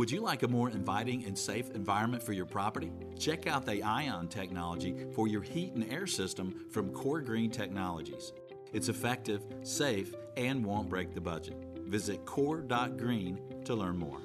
Would 0.00 0.10
you 0.10 0.22
like 0.22 0.44
a 0.44 0.48
more 0.48 0.70
inviting 0.70 1.26
and 1.26 1.36
safe 1.36 1.72
environment 1.72 2.22
for 2.22 2.32
your 2.32 2.46
property? 2.46 2.90
Check 3.18 3.46
out 3.46 3.66
the 3.66 3.82
ION 3.82 4.28
technology 4.28 5.04
for 5.14 5.28
your 5.28 5.42
heat 5.42 5.74
and 5.74 5.92
air 5.92 6.06
system 6.06 6.64
from 6.70 6.88
Core 6.88 7.20
Green 7.20 7.50
Technologies. 7.50 8.32
It's 8.72 8.88
effective, 8.88 9.42
safe, 9.62 10.14
and 10.38 10.64
won't 10.64 10.88
break 10.88 11.14
the 11.14 11.20
budget. 11.20 11.54
Visit 11.80 12.24
core.green 12.24 13.38
to 13.66 13.74
learn 13.74 13.98
more. 13.98 14.22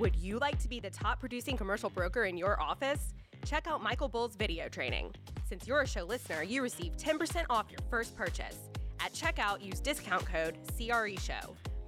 Would 0.00 0.16
you 0.16 0.40
like 0.40 0.58
to 0.58 0.68
be 0.68 0.80
the 0.80 0.90
top 0.90 1.20
producing 1.20 1.56
commercial 1.56 1.88
broker 1.88 2.24
in 2.24 2.36
your 2.36 2.60
office? 2.60 3.14
Check 3.44 3.68
out 3.68 3.80
Michael 3.80 4.08
Bull's 4.08 4.34
video 4.34 4.68
training. 4.68 5.14
Since 5.48 5.68
you're 5.68 5.82
a 5.82 5.86
show 5.86 6.02
listener, 6.02 6.42
you 6.42 6.64
receive 6.64 6.96
10% 6.96 7.44
off 7.48 7.66
your 7.70 7.78
first 7.90 8.16
purchase. 8.16 8.58
At 8.98 9.12
checkout, 9.12 9.64
use 9.64 9.78
discount 9.78 10.26
code 10.26 10.58
CRESHOW. 10.76 11.54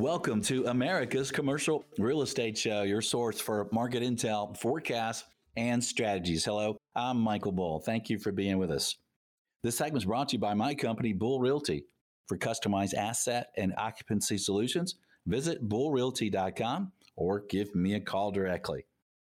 Welcome 0.00 0.40
to 0.44 0.64
America's 0.64 1.30
Commercial 1.30 1.84
Real 1.98 2.22
Estate 2.22 2.56
Show, 2.56 2.84
your 2.84 3.02
source 3.02 3.38
for 3.38 3.68
market 3.70 4.02
intel, 4.02 4.56
forecasts, 4.56 5.24
and 5.58 5.84
strategies. 5.84 6.42
Hello, 6.42 6.78
I'm 6.96 7.20
Michael 7.20 7.52
Bull. 7.52 7.80
Thank 7.80 8.08
you 8.08 8.18
for 8.18 8.32
being 8.32 8.56
with 8.56 8.70
us. 8.70 8.96
This 9.62 9.76
segment 9.76 10.02
is 10.02 10.06
brought 10.06 10.30
to 10.30 10.36
you 10.36 10.40
by 10.40 10.54
my 10.54 10.74
company, 10.74 11.12
Bull 11.12 11.38
Realty. 11.38 11.84
For 12.28 12.38
customized 12.38 12.94
asset 12.94 13.48
and 13.58 13.74
occupancy 13.76 14.38
solutions, 14.38 14.94
visit 15.26 15.68
bullrealty.com 15.68 16.92
or 17.16 17.44
give 17.50 17.74
me 17.74 17.92
a 17.92 18.00
call 18.00 18.30
directly. 18.30 18.86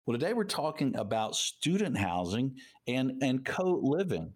Well, 0.05 0.15
today 0.15 0.33
we're 0.33 0.43
talking 0.43 0.95
about 0.95 1.35
student 1.35 1.97
housing 1.97 2.53
and, 2.85 3.13
and 3.23 3.43
co 3.43 3.79
living. 3.81 4.33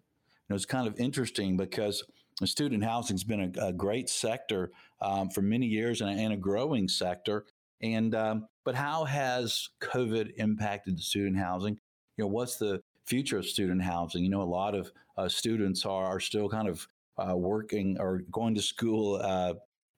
It's 0.50 0.66
kind 0.66 0.88
of 0.88 0.98
interesting 0.98 1.56
because 1.56 2.02
student 2.44 2.84
housing 2.84 3.14
has 3.14 3.24
been 3.24 3.54
a, 3.56 3.68
a, 3.68 3.72
great 3.72 4.10
sector 4.10 4.70
um, 5.00 5.30
for 5.30 5.40
many 5.40 5.66
years 5.66 6.02
and, 6.02 6.20
and, 6.20 6.32
a 6.34 6.36
growing 6.36 6.86
sector. 6.86 7.46
And 7.80 8.14
um, 8.14 8.46
but 8.64 8.74
how 8.74 9.04
has 9.04 9.68
COVID 9.80 10.32
impacted 10.36 11.00
student 11.00 11.38
housing? 11.38 11.78
You 12.16 12.24
know, 12.24 12.28
what's 12.28 12.56
the 12.56 12.82
future 13.06 13.38
of 13.38 13.46
student 13.46 13.82
housing? 13.82 14.22
You 14.22 14.30
know, 14.30 14.42
a 14.42 14.44
lot 14.44 14.74
of 14.74 14.92
uh, 15.16 15.28
students 15.28 15.86
are, 15.86 16.04
are 16.04 16.20
still 16.20 16.48
kind 16.48 16.68
of 16.68 16.86
uh, 17.16 17.36
working 17.36 17.96
or 17.98 18.22
going 18.30 18.54
to 18.54 18.62
school 18.62 19.20
uh, 19.22 19.54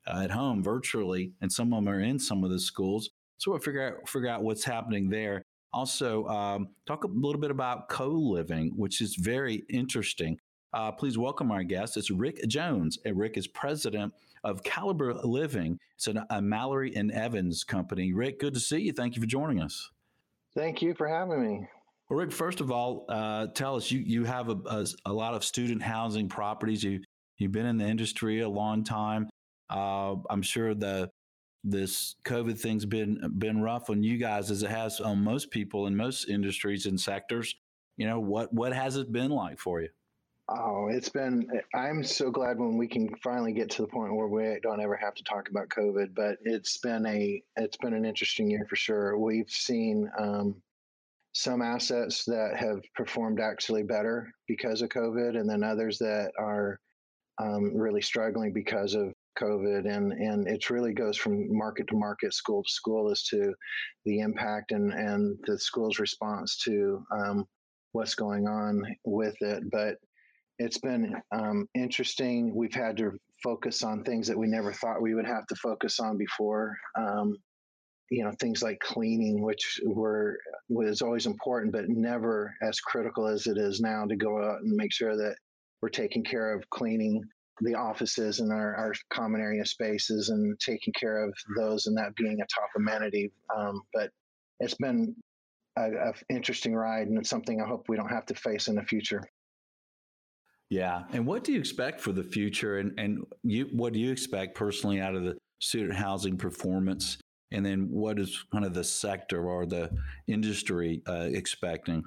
at 0.06 0.30
home 0.30 0.62
virtually, 0.62 1.32
and 1.40 1.52
some 1.52 1.72
of 1.72 1.84
them 1.84 1.92
are 1.92 2.00
in 2.00 2.18
some 2.18 2.44
of 2.44 2.50
the 2.50 2.60
schools. 2.60 3.10
So 3.38 3.50
we'll 3.50 3.60
figure 3.60 3.82
out 3.82 4.08
figure 4.08 4.28
out 4.28 4.42
what's 4.42 4.64
happening 4.64 5.08
there. 5.08 5.42
Also, 5.72 6.26
um, 6.26 6.68
talk 6.86 7.04
a 7.04 7.08
little 7.08 7.40
bit 7.40 7.50
about 7.50 7.88
co 7.88 8.08
living, 8.08 8.72
which 8.76 9.00
is 9.00 9.16
very 9.16 9.64
interesting. 9.68 10.38
Uh, 10.72 10.92
please 10.92 11.16
welcome 11.16 11.50
our 11.50 11.62
guest. 11.62 11.96
It's 11.96 12.10
Rick 12.10 12.46
Jones. 12.46 12.98
And 13.04 13.18
Rick 13.18 13.36
is 13.36 13.46
president 13.46 14.12
of 14.44 14.62
Caliber 14.62 15.14
Living. 15.14 15.78
It's 15.96 16.06
an, 16.06 16.20
a 16.30 16.42
Mallory 16.42 16.94
and 16.94 17.10
Evans 17.10 17.64
company. 17.64 18.12
Rick, 18.12 18.40
good 18.40 18.54
to 18.54 18.60
see 18.60 18.80
you. 18.80 18.92
Thank 18.92 19.16
you 19.16 19.22
for 19.22 19.26
joining 19.26 19.60
us. 19.62 19.90
Thank 20.54 20.82
you 20.82 20.94
for 20.94 21.08
having 21.08 21.42
me. 21.42 21.68
Well, 22.08 22.18
Rick, 22.18 22.32
first 22.32 22.60
of 22.60 22.70
all, 22.70 23.04
uh, 23.08 23.48
tell 23.48 23.76
us 23.76 23.90
you 23.90 24.00
you 24.00 24.24
have 24.24 24.48
a, 24.48 24.56
a, 24.66 24.86
a, 25.06 25.12
lot 25.12 25.34
of 25.34 25.44
student 25.44 25.82
housing 25.82 26.28
properties. 26.28 26.82
You 26.82 27.00
you've 27.36 27.52
been 27.52 27.66
in 27.66 27.76
the 27.76 27.86
industry 27.86 28.40
a 28.40 28.48
long 28.48 28.82
time. 28.82 29.28
Uh, 29.68 30.16
I'm 30.30 30.42
sure 30.42 30.74
the 30.74 31.10
this 31.64 32.14
COVID 32.24 32.58
thing's 32.58 32.86
been 32.86 33.20
been 33.38 33.60
rough 33.60 33.90
on 33.90 34.02
you 34.02 34.16
guys 34.16 34.50
as 34.50 34.62
it 34.62 34.70
has 34.70 35.00
on 35.00 35.22
most 35.22 35.50
people 35.50 35.86
in 35.86 35.96
most 35.96 36.28
industries 36.28 36.86
and 36.86 36.98
sectors. 36.98 37.54
You 37.98 38.06
know 38.06 38.20
what 38.20 38.52
what 38.54 38.72
has 38.72 38.96
it 38.96 39.12
been 39.12 39.30
like 39.30 39.58
for 39.58 39.82
you? 39.82 39.88
Oh, 40.50 40.88
it's 40.88 41.10
been. 41.10 41.46
I'm 41.74 42.02
so 42.02 42.30
glad 42.30 42.58
when 42.58 42.78
we 42.78 42.88
can 42.88 43.14
finally 43.16 43.52
get 43.52 43.68
to 43.70 43.82
the 43.82 43.88
point 43.88 44.14
where 44.14 44.28
we 44.28 44.58
don't 44.62 44.80
ever 44.80 44.96
have 44.96 45.14
to 45.14 45.24
talk 45.24 45.50
about 45.50 45.68
COVID. 45.68 46.14
But 46.14 46.38
it's 46.42 46.78
been 46.78 47.04
a 47.04 47.42
it's 47.56 47.76
been 47.76 47.92
an 47.92 48.06
interesting 48.06 48.50
year 48.50 48.66
for 48.68 48.76
sure. 48.76 49.18
We've 49.18 49.50
seen 49.50 50.10
um, 50.18 50.54
some 51.32 51.60
assets 51.60 52.24
that 52.24 52.56
have 52.56 52.80
performed 52.94 53.40
actually 53.40 53.82
better 53.82 54.32
because 54.46 54.80
of 54.80 54.88
COVID, 54.88 55.38
and 55.38 55.48
then 55.48 55.62
others 55.62 55.98
that 55.98 56.32
are 56.38 56.80
um, 57.42 57.76
really 57.76 58.00
struggling 58.00 58.54
because 58.54 58.94
of 58.94 59.12
COVID. 59.38 59.86
And 59.86 60.12
and 60.12 60.48
it 60.48 60.70
really 60.70 60.94
goes 60.94 61.18
from 61.18 61.54
market 61.54 61.88
to 61.88 61.94
market, 61.96 62.32
school 62.32 62.62
to 62.62 62.70
school, 62.70 63.10
as 63.10 63.22
to 63.24 63.52
the 64.06 64.20
impact 64.20 64.72
and 64.72 64.94
and 64.94 65.38
the 65.46 65.58
school's 65.58 65.98
response 65.98 66.56
to 66.64 67.04
um, 67.14 67.44
what's 67.92 68.14
going 68.14 68.48
on 68.48 68.82
with 69.04 69.36
it. 69.42 69.64
But 69.70 69.96
it's 70.58 70.78
been 70.78 71.14
um, 71.32 71.68
interesting. 71.74 72.54
We've 72.54 72.74
had 72.74 72.96
to 72.98 73.12
focus 73.42 73.82
on 73.82 74.02
things 74.02 74.26
that 74.26 74.38
we 74.38 74.48
never 74.48 74.72
thought 74.72 75.00
we 75.00 75.14
would 75.14 75.26
have 75.26 75.46
to 75.46 75.54
focus 75.56 76.00
on 76.00 76.16
before. 76.18 76.76
Um, 76.96 77.36
you 78.10 78.24
know, 78.24 78.32
things 78.40 78.62
like 78.62 78.80
cleaning, 78.80 79.42
which 79.42 79.80
were 79.84 80.38
was 80.68 81.02
always 81.02 81.26
important, 81.26 81.72
but 81.72 81.88
never 81.88 82.54
as 82.62 82.80
critical 82.80 83.26
as 83.26 83.46
it 83.46 83.58
is 83.58 83.80
now 83.80 84.06
to 84.06 84.16
go 84.16 84.42
out 84.42 84.62
and 84.62 84.72
make 84.74 84.92
sure 84.92 85.16
that 85.16 85.36
we're 85.82 85.90
taking 85.90 86.24
care 86.24 86.54
of 86.54 86.68
cleaning 86.70 87.22
the 87.60 87.74
offices 87.74 88.40
and 88.40 88.52
our, 88.52 88.74
our 88.76 88.94
common 89.12 89.40
area 89.40 89.64
spaces 89.64 90.30
and 90.30 90.58
taking 90.58 90.92
care 90.94 91.22
of 91.22 91.34
those 91.56 91.86
and 91.86 91.96
that 91.96 92.14
being 92.16 92.40
a 92.40 92.46
top 92.46 92.70
amenity. 92.76 93.30
Um, 93.56 93.82
but 93.92 94.10
it's 94.60 94.74
been 94.74 95.14
an 95.76 96.12
interesting 96.30 96.74
ride 96.74 97.08
and 97.08 97.18
it's 97.18 97.30
something 97.30 97.60
I 97.60 97.68
hope 97.68 97.84
we 97.88 97.96
don't 97.96 98.08
have 98.08 98.26
to 98.26 98.34
face 98.34 98.68
in 98.68 98.76
the 98.76 98.82
future. 98.82 99.22
Yeah. 100.70 101.04
And 101.12 101.26
what 101.26 101.44
do 101.44 101.52
you 101.52 101.58
expect 101.58 102.00
for 102.00 102.12
the 102.12 102.22
future? 102.22 102.78
And, 102.78 102.98
and 102.98 103.24
you, 103.42 103.68
what 103.72 103.92
do 103.92 103.98
you 103.98 104.12
expect 104.12 104.54
personally 104.54 105.00
out 105.00 105.14
of 105.14 105.24
the 105.24 105.36
student 105.60 105.94
housing 105.94 106.36
performance? 106.36 107.18
And 107.52 107.64
then 107.64 107.88
what 107.90 108.18
is 108.18 108.44
kind 108.52 108.64
of 108.64 108.74
the 108.74 108.84
sector 108.84 109.48
or 109.48 109.64
the 109.64 109.90
industry 110.26 111.02
uh, 111.08 111.28
expecting? 111.32 112.02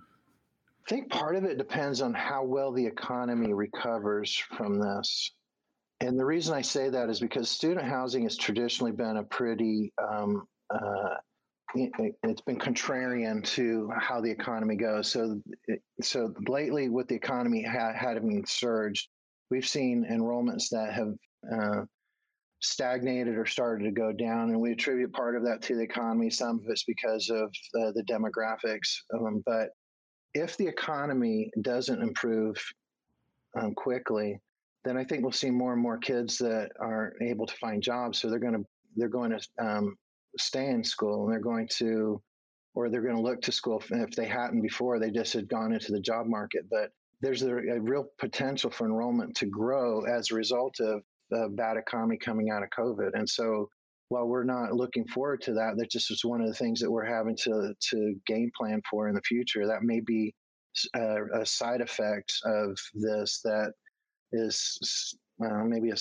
I 0.85 0.89
think 0.89 1.09
part 1.09 1.35
of 1.35 1.43
it 1.43 1.57
depends 1.57 2.01
on 2.01 2.13
how 2.13 2.43
well 2.43 2.71
the 2.71 2.85
economy 2.85 3.53
recovers 3.53 4.35
from 4.35 4.79
this. 4.79 5.31
And 5.99 6.19
the 6.19 6.25
reason 6.25 6.53
I 6.55 6.61
say 6.61 6.89
that 6.89 7.09
is 7.09 7.19
because 7.19 7.49
student 7.49 7.85
housing 7.85 8.23
has 8.23 8.35
traditionally 8.35 8.91
been 8.91 9.17
a 9.17 9.23
pretty 9.23 9.93
um, 10.01 10.47
uh, 10.73 11.15
it's 11.73 12.41
been 12.41 12.59
contrarian 12.59 13.43
to 13.43 13.89
how 13.97 14.21
the 14.21 14.29
economy 14.29 14.75
goes. 14.75 15.11
So, 15.11 15.41
so 16.01 16.33
lately, 16.47 16.89
with 16.89 17.07
the 17.07 17.15
economy 17.15 17.63
ha- 17.63 17.93
having 17.95 18.45
surged, 18.45 19.09
we've 19.49 19.67
seen 19.67 20.05
enrollments 20.09 20.69
that 20.69 20.93
have 20.93 21.13
uh, 21.51 21.85
stagnated 22.59 23.37
or 23.37 23.45
started 23.45 23.85
to 23.85 23.91
go 23.91 24.11
down, 24.11 24.49
and 24.49 24.59
we 24.59 24.71
attribute 24.71 25.13
part 25.13 25.35
of 25.35 25.43
that 25.45 25.61
to 25.63 25.75
the 25.75 25.83
economy. 25.83 26.29
Some 26.29 26.59
of 26.59 26.65
it's 26.67 26.83
because 26.83 27.29
of 27.29 27.53
uh, 27.79 27.91
the 27.91 28.03
demographics. 28.03 28.97
Um, 29.13 29.43
but 29.45 29.69
if 30.33 30.57
the 30.57 30.67
economy 30.67 31.51
doesn't 31.61 32.01
improve 32.01 32.55
um, 33.59 33.73
quickly, 33.73 34.39
then 34.83 34.97
I 34.97 35.03
think 35.03 35.23
we'll 35.23 35.31
see 35.31 35.51
more 35.51 35.73
and 35.73 35.81
more 35.81 35.97
kids 35.97 36.37
that 36.39 36.69
are 36.79 37.13
able 37.21 37.45
to 37.45 37.55
find 37.57 37.83
jobs. 37.83 38.19
So 38.19 38.29
they're 38.29 38.39
going 38.39 38.53
to 38.53 38.65
they're 38.95 39.09
going 39.09 39.31
to 39.31 39.65
um, 39.65 39.95
stay 40.37 40.67
in 40.67 40.83
school 40.83 41.23
and 41.23 41.31
they're 41.31 41.39
going 41.39 41.67
to 41.67 42.21
or 42.73 42.89
they're 42.89 43.01
going 43.01 43.15
to 43.15 43.21
look 43.21 43.41
to 43.41 43.51
school 43.51 43.81
if 43.89 44.11
they 44.11 44.25
hadn't 44.25 44.61
before 44.61 44.97
they 44.97 45.11
just 45.11 45.33
had 45.33 45.49
gone 45.49 45.73
into 45.73 45.91
the 45.91 45.99
job 45.99 46.25
market 46.27 46.63
but 46.69 46.89
there's 47.21 47.43
a, 47.43 47.53
real 47.53 48.05
potential 48.17 48.71
for 48.71 48.85
enrollment 48.85 49.35
to 49.35 49.45
grow 49.45 50.03
as 50.05 50.31
a 50.31 50.35
result 50.35 50.79
of 50.79 51.01
the 51.29 51.49
bad 51.51 51.77
economy 51.77 52.17
coming 52.17 52.49
out 52.49 52.63
of 52.63 52.69
covid 52.69 53.11
and 53.13 53.29
so 53.29 53.67
while 54.11 54.27
we're 54.27 54.43
not 54.43 54.73
looking 54.73 55.07
forward 55.07 55.41
to 55.41 55.53
that 55.53 55.77
that 55.77 55.89
just 55.89 56.11
is 56.11 56.25
one 56.25 56.41
of 56.41 56.47
the 56.47 56.53
things 56.53 56.81
that 56.81 56.91
we're 56.91 57.05
having 57.05 57.35
to 57.35 57.73
to 57.79 58.13
game 58.27 58.51
plan 58.55 58.81
for 58.89 59.07
in 59.07 59.15
the 59.15 59.21
future. 59.21 59.65
That 59.65 59.83
may 59.83 60.01
be 60.01 60.35
a, 60.93 61.41
a 61.41 61.45
side 61.45 61.79
effect 61.79 62.33
of 62.43 62.77
this 62.93 63.39
that 63.45 63.71
is 64.33 65.15
uh, 65.43 65.63
maybe 65.63 65.91
a 65.91 65.95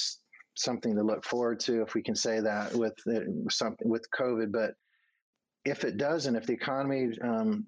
something 0.60 0.94
to 0.94 1.02
look 1.02 1.24
forward 1.24 1.60
to, 1.60 1.82
if 1.82 1.94
we 1.94 2.02
can 2.02 2.14
say 2.14 2.40
that 2.40 2.74
with 2.74 2.94
something 3.50 3.88
with 3.88 4.06
COVID. 4.18 4.52
But 4.52 4.72
if 5.64 5.84
it 5.84 5.96
doesn't, 5.96 6.36
if 6.36 6.46
the 6.46 6.52
economy 6.52 7.10
um, 7.22 7.66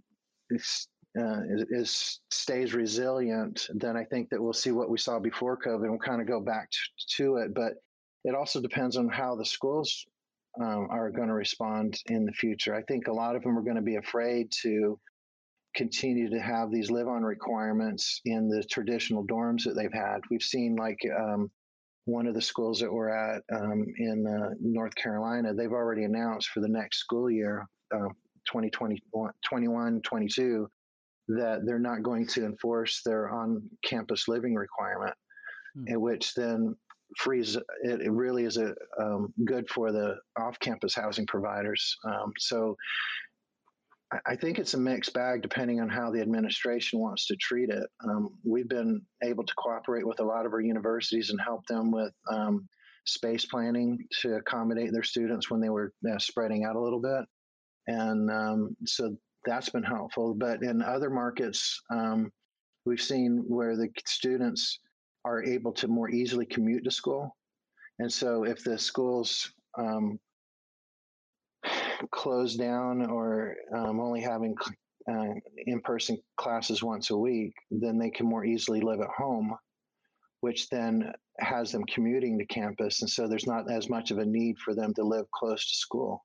is, 0.50 0.88
uh, 1.18 1.40
is, 1.70 2.20
stays 2.30 2.74
resilient, 2.74 3.68
then 3.74 3.96
I 3.96 4.04
think 4.04 4.30
that 4.30 4.42
we'll 4.42 4.52
see 4.52 4.72
what 4.72 4.90
we 4.90 4.98
saw 4.98 5.18
before 5.18 5.58
COVID. 5.58 5.88
We'll 5.88 5.98
kind 5.98 6.20
of 6.20 6.28
go 6.28 6.40
back 6.40 6.68
to, 6.70 7.16
to 7.16 7.36
it, 7.36 7.54
but 7.54 7.74
it 8.24 8.34
also 8.34 8.60
depends 8.60 8.96
on 8.96 9.08
how 9.08 9.34
the 9.34 9.44
schools 9.44 10.06
um, 10.60 10.88
are 10.90 11.10
going 11.10 11.28
to 11.28 11.34
respond 11.34 11.98
in 12.06 12.24
the 12.24 12.32
future. 12.32 12.74
I 12.74 12.82
think 12.82 13.08
a 13.08 13.12
lot 13.12 13.36
of 13.36 13.42
them 13.42 13.56
are 13.58 13.62
going 13.62 13.76
to 13.76 13.82
be 13.82 13.96
afraid 13.96 14.52
to 14.62 14.98
continue 15.74 16.28
to 16.30 16.40
have 16.40 16.70
these 16.70 16.90
live 16.90 17.08
on 17.08 17.22
requirements 17.22 18.20
in 18.26 18.48
the 18.48 18.62
traditional 18.64 19.26
dorms 19.26 19.64
that 19.64 19.74
they've 19.74 19.92
had. 19.92 20.20
We've 20.30 20.42
seen 20.42 20.76
like 20.76 20.98
um, 21.18 21.50
one 22.04 22.26
of 22.26 22.34
the 22.34 22.42
schools 22.42 22.80
that 22.80 22.92
we're 22.92 23.10
at 23.10 23.42
um, 23.54 23.84
in 23.98 24.26
uh, 24.26 24.54
North 24.60 24.94
Carolina, 24.94 25.54
they've 25.54 25.72
already 25.72 26.04
announced 26.04 26.48
for 26.48 26.60
the 26.60 26.68
next 26.68 26.98
school 26.98 27.30
year, 27.30 27.66
uh, 27.94 28.08
2021 28.46 30.02
22, 30.02 30.68
that 31.28 31.60
they're 31.64 31.78
not 31.78 32.02
going 32.02 32.26
to 32.26 32.44
enforce 32.44 33.02
their 33.04 33.30
on 33.30 33.62
campus 33.84 34.26
living 34.26 34.54
requirement, 34.54 35.14
hmm. 35.74 35.84
in 35.86 36.00
which 36.00 36.34
then 36.34 36.74
frees 37.16 37.56
it, 37.56 38.00
it 38.00 38.10
really 38.10 38.44
is 38.44 38.56
a 38.56 38.74
um, 39.00 39.32
good 39.44 39.68
for 39.68 39.92
the 39.92 40.16
off 40.38 40.58
campus 40.58 40.94
housing 40.94 41.26
providers. 41.26 41.96
Um, 42.04 42.32
so 42.38 42.76
I 44.26 44.36
think 44.36 44.58
it's 44.58 44.74
a 44.74 44.78
mixed 44.78 45.14
bag 45.14 45.42
depending 45.42 45.80
on 45.80 45.88
how 45.88 46.10
the 46.10 46.20
administration 46.20 46.98
wants 46.98 47.26
to 47.26 47.36
treat 47.36 47.70
it. 47.70 47.86
Um, 48.04 48.30
we've 48.44 48.68
been 48.68 49.00
able 49.22 49.44
to 49.44 49.54
cooperate 49.54 50.06
with 50.06 50.20
a 50.20 50.24
lot 50.24 50.46
of 50.46 50.52
our 50.52 50.60
universities 50.60 51.30
and 51.30 51.40
help 51.40 51.66
them 51.66 51.90
with 51.90 52.12
um, 52.30 52.68
space 53.06 53.46
planning 53.46 53.98
to 54.20 54.34
accommodate 54.34 54.92
their 54.92 55.02
students 55.02 55.50
when 55.50 55.60
they 55.60 55.70
were 55.70 55.92
spreading 56.18 56.64
out 56.64 56.76
a 56.76 56.80
little 56.80 57.00
bit. 57.00 57.24
And 57.86 58.30
um, 58.30 58.76
so 58.86 59.16
that's 59.44 59.70
been 59.70 59.82
helpful. 59.82 60.34
But 60.34 60.62
in 60.62 60.82
other 60.82 61.10
markets, 61.10 61.80
um, 61.90 62.30
we've 62.84 63.00
seen 63.00 63.44
where 63.48 63.76
the 63.76 63.88
students 64.06 64.78
are 65.24 65.42
able 65.42 65.72
to 65.72 65.88
more 65.88 66.10
easily 66.10 66.46
commute 66.46 66.84
to 66.84 66.90
school. 66.90 67.34
And 67.98 68.12
so 68.12 68.44
if 68.44 68.62
the 68.64 68.78
schools 68.78 69.52
um, 69.78 70.18
closed 72.10 72.58
down 72.58 73.06
or 73.06 73.54
um, 73.74 74.00
only 74.00 74.20
having 74.20 74.54
uh, 75.10 75.34
in-person 75.66 76.18
classes 76.36 76.82
once 76.82 77.10
a 77.10 77.16
week, 77.16 77.54
then 77.70 77.98
they 77.98 78.10
can 78.10 78.26
more 78.26 78.44
easily 78.44 78.80
live 78.80 79.00
at 79.00 79.08
home, 79.08 79.54
which 80.40 80.68
then 80.68 81.12
has 81.38 81.72
them 81.72 81.84
commuting 81.84 82.38
to 82.38 82.46
campus, 82.46 83.02
and 83.02 83.10
so 83.10 83.26
there's 83.26 83.46
not 83.46 83.70
as 83.70 83.88
much 83.88 84.10
of 84.10 84.18
a 84.18 84.24
need 84.24 84.58
for 84.58 84.74
them 84.74 84.92
to 84.94 85.02
live 85.02 85.26
close 85.32 85.68
to 85.68 85.74
school. 85.74 86.24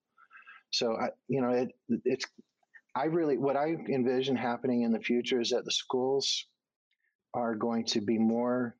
So 0.72 0.98
I, 0.98 1.10
you 1.28 1.42
know, 1.42 1.50
it, 1.50 1.70
it's 2.06 2.26
I 2.96 3.06
really 3.06 3.38
what 3.38 3.56
I 3.56 3.76
envision 3.90 4.36
happening 4.36 4.82
in 4.82 4.92
the 4.92 5.00
future 5.00 5.40
is 5.40 5.50
that 5.52 5.66
the 5.66 5.72
schools 5.72 6.46
are 7.34 7.56
going 7.56 7.86
to 7.86 8.02
be 8.02 8.18
more 8.18 8.76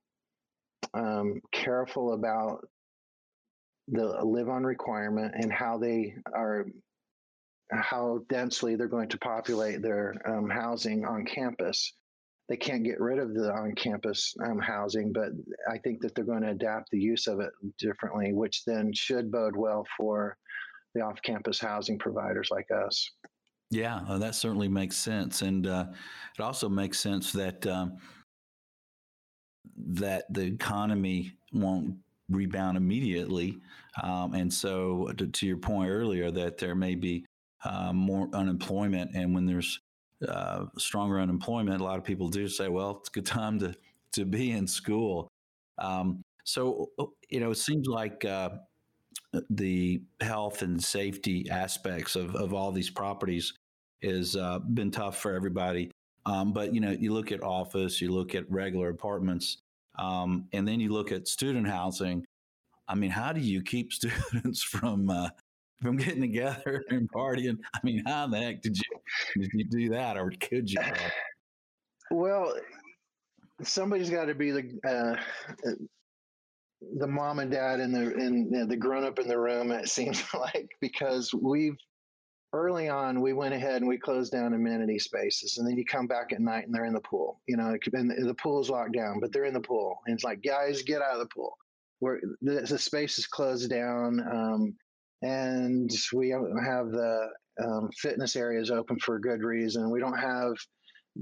um, 0.94 1.42
careful 1.52 2.14
about 2.14 2.68
the 3.88 4.06
live 4.06 4.50
on 4.50 4.64
requirement 4.64 5.34
and 5.36 5.52
how 5.52 5.78
they 5.78 6.16
are 6.34 6.66
how 7.72 8.20
densely 8.30 8.76
they're 8.76 8.88
going 8.88 9.10
to 9.10 9.18
populate 9.18 9.82
their 9.82 10.16
um, 10.26 10.50
housing 10.50 11.06
on 11.06 11.26
campus. 11.26 11.94
They 12.50 12.58
can't 12.58 12.84
get 12.84 13.02
rid 13.02 13.20
of 13.20 13.34
the 13.34 13.52
on 13.52 13.74
campus 13.76 14.34
um, 14.46 14.60
housing, 14.60 15.12
but 15.12 15.30
I 15.70 15.78
think 15.78 16.02
that 16.02 16.16
they're 16.16 16.24
going 16.24 16.44
to 16.44 16.52
adapt 16.52 16.90
the 16.92 17.00
use 17.00 17.28
of 17.28 17.42
it 17.42 17.52
differently, 17.78 18.34
which 18.34 18.64
then 18.66 18.94
should 18.94 19.32
bode 19.32 19.56
well 19.56 19.86
for 19.98 20.38
the 20.96 21.02
off 21.02 21.22
campus 21.24 21.60
housing 21.60 22.00
providers 22.00 22.48
like 22.50 22.68
us. 22.72 23.12
Yeah, 23.70 24.00
uh, 24.08 24.18
that 24.20 24.36
certainly 24.36 24.70
makes 24.70 24.96
sense. 24.96 25.42
And 25.42 25.68
uh, 25.68 25.88
it 26.38 26.42
also 26.42 26.70
makes 26.70 27.00
sense 27.00 27.32
that. 27.34 27.66
Um, 27.68 27.98
that 29.90 30.26
the 30.34 30.42
economy 30.42 31.34
won't 31.54 31.96
rebound 32.30 32.78
immediately. 32.78 33.58
Um, 34.02 34.34
and 34.34 34.54
so, 34.54 35.12
to, 35.18 35.28
to, 35.28 35.48
your 35.48 35.58
point 35.58 35.90
earlier, 35.90 36.32
that 36.32 36.58
there 36.58 36.76
may 36.76 36.96
be 36.96 37.26
uh, 37.64 37.94
more 37.94 38.30
unemployment. 38.34 39.12
And 39.16 39.34
when 39.34 39.46
there's 39.46 39.80
uh, 40.28 40.66
stronger 40.78 41.20
unemployment, 41.20 41.82
a 41.82 41.84
lot 41.84 41.98
of 41.98 42.04
people 42.04 42.30
do 42.30 42.48
say, 42.48 42.68
well, 42.70 42.98
it's 43.00 43.10
a 43.10 43.12
good 43.12 43.26
time 43.26 43.60
to, 43.60 43.74
to 44.14 44.26
be 44.26 44.52
in 44.52 44.68
school. 44.68 45.28
Um, 45.78 46.24
so, 46.44 46.90
uh, 46.98 47.06
you 47.30 47.40
know, 47.40 47.52
it 47.52 47.58
seems 47.58 47.88
like 47.88 48.24
uh, 48.26 48.50
the 49.50 50.02
health 50.22 50.62
and 50.62 50.84
safety 50.84 51.48
aspects 51.50 52.16
of, 52.16 52.36
of 52.36 52.54
all 52.54 52.72
these 52.72 52.90
properties 52.90 53.54
has 54.04 54.36
uh, 54.36 54.60
been 54.60 54.92
tough 54.92 55.18
for 55.18 55.34
everybody. 55.34 55.92
Um, 56.26 56.54
but, 56.54 56.74
you 56.74 56.82
know, 56.82 56.92
you 56.92 57.14
look 57.14 57.32
at 57.32 57.42
office, 57.44 58.02
you 58.02 58.12
look 58.12 58.36
at 58.36 58.50
regular 58.52 58.90
apartments, 58.90 59.58
um, 59.98 60.48
and 60.54 60.68
then 60.68 60.80
you 60.80 60.90
look 60.90 61.12
at 61.12 61.28
student 61.28 61.68
housing. 61.68 62.26
I 62.88 62.96
mean, 62.96 63.12
how 63.12 63.34
do 63.34 63.42
you 63.42 63.62
keep 63.62 63.94
students 63.94 64.62
from 64.64 65.10
uh, 65.10 65.30
from 65.82 65.98
getting 65.98 66.22
together 66.22 66.84
and 66.90 67.10
partying? 67.12 67.58
I 67.74 67.80
mean, 67.84 68.04
how 68.06 68.28
the 68.28 68.38
heck 68.38 68.62
did 68.62 68.78
you 68.78 69.42
did 69.42 69.52
you 69.54 69.66
do 69.66 69.90
that, 69.90 70.18
or 70.18 70.32
could 70.40 70.72
you? 70.72 70.80
Well, 72.10 72.56
somebody's 73.64 74.10
got 74.10 74.26
to 74.28 74.34
be 74.34 74.52
the 74.52 74.80
uh, 74.88 75.16
the 76.98 77.08
mom 77.08 77.40
and 77.40 77.52
dad 77.52 77.82
and 77.82 77.94
the 77.94 78.16
and 78.16 78.72
the 78.72 78.78
grown 78.78 79.04
up 79.04 79.20
in 79.20 79.28
the 79.28 79.38
room. 79.38 79.72
It 79.72 79.90
seems 79.90 80.24
like 80.34 80.70
because 80.80 81.34
we've 81.34 81.76
early 82.54 82.90
on, 82.90 83.22
we 83.22 83.34
went 83.34 83.54
ahead 83.54 83.82
and 83.82 83.88
we 83.88 83.98
closed 83.98 84.32
down 84.32 84.54
amenity 84.54 85.00
spaces. 85.00 85.58
And 85.58 85.68
then 85.68 85.78
you 85.78 85.86
come 85.86 86.08
back 86.08 86.32
at 86.32 86.40
night 86.40 86.66
and 86.66 86.74
they're 86.74 86.86
in 86.86 86.94
the 86.94 87.02
pool. 87.02 87.42
You 87.48 87.58
know, 87.58 87.76
and 87.94 88.30
the 88.30 88.34
pool 88.34 88.62
is 88.62 88.70
locked 88.70 88.94
down, 88.94 89.20
but 89.20 89.32
they're 89.32 89.46
in 89.46 89.54
the 89.54 89.60
pool. 89.60 90.00
And 90.06 90.16
it's 90.16 90.24
like, 90.24 90.42
guys, 90.42 90.82
get 90.82 91.02
out 91.02 91.14
of 91.14 91.20
the 91.20 91.34
pool. 91.34 91.58
Where 92.00 92.22
the, 92.42 92.62
the 92.62 92.78
space 92.78 93.18
is 93.18 93.28
closed 93.28 93.70
down. 93.70 94.20
Um, 94.20 94.76
and 95.22 95.92
we 96.14 96.30
don't 96.30 96.64
have 96.64 96.92
the 96.92 97.30
um, 97.64 97.90
fitness 97.98 98.36
areas 98.36 98.70
open 98.72 99.00
for 99.00 99.20
good 99.20 99.42
reason. 99.42 99.90
We 99.90 100.00
don't 100.00 100.18
have 100.18 100.54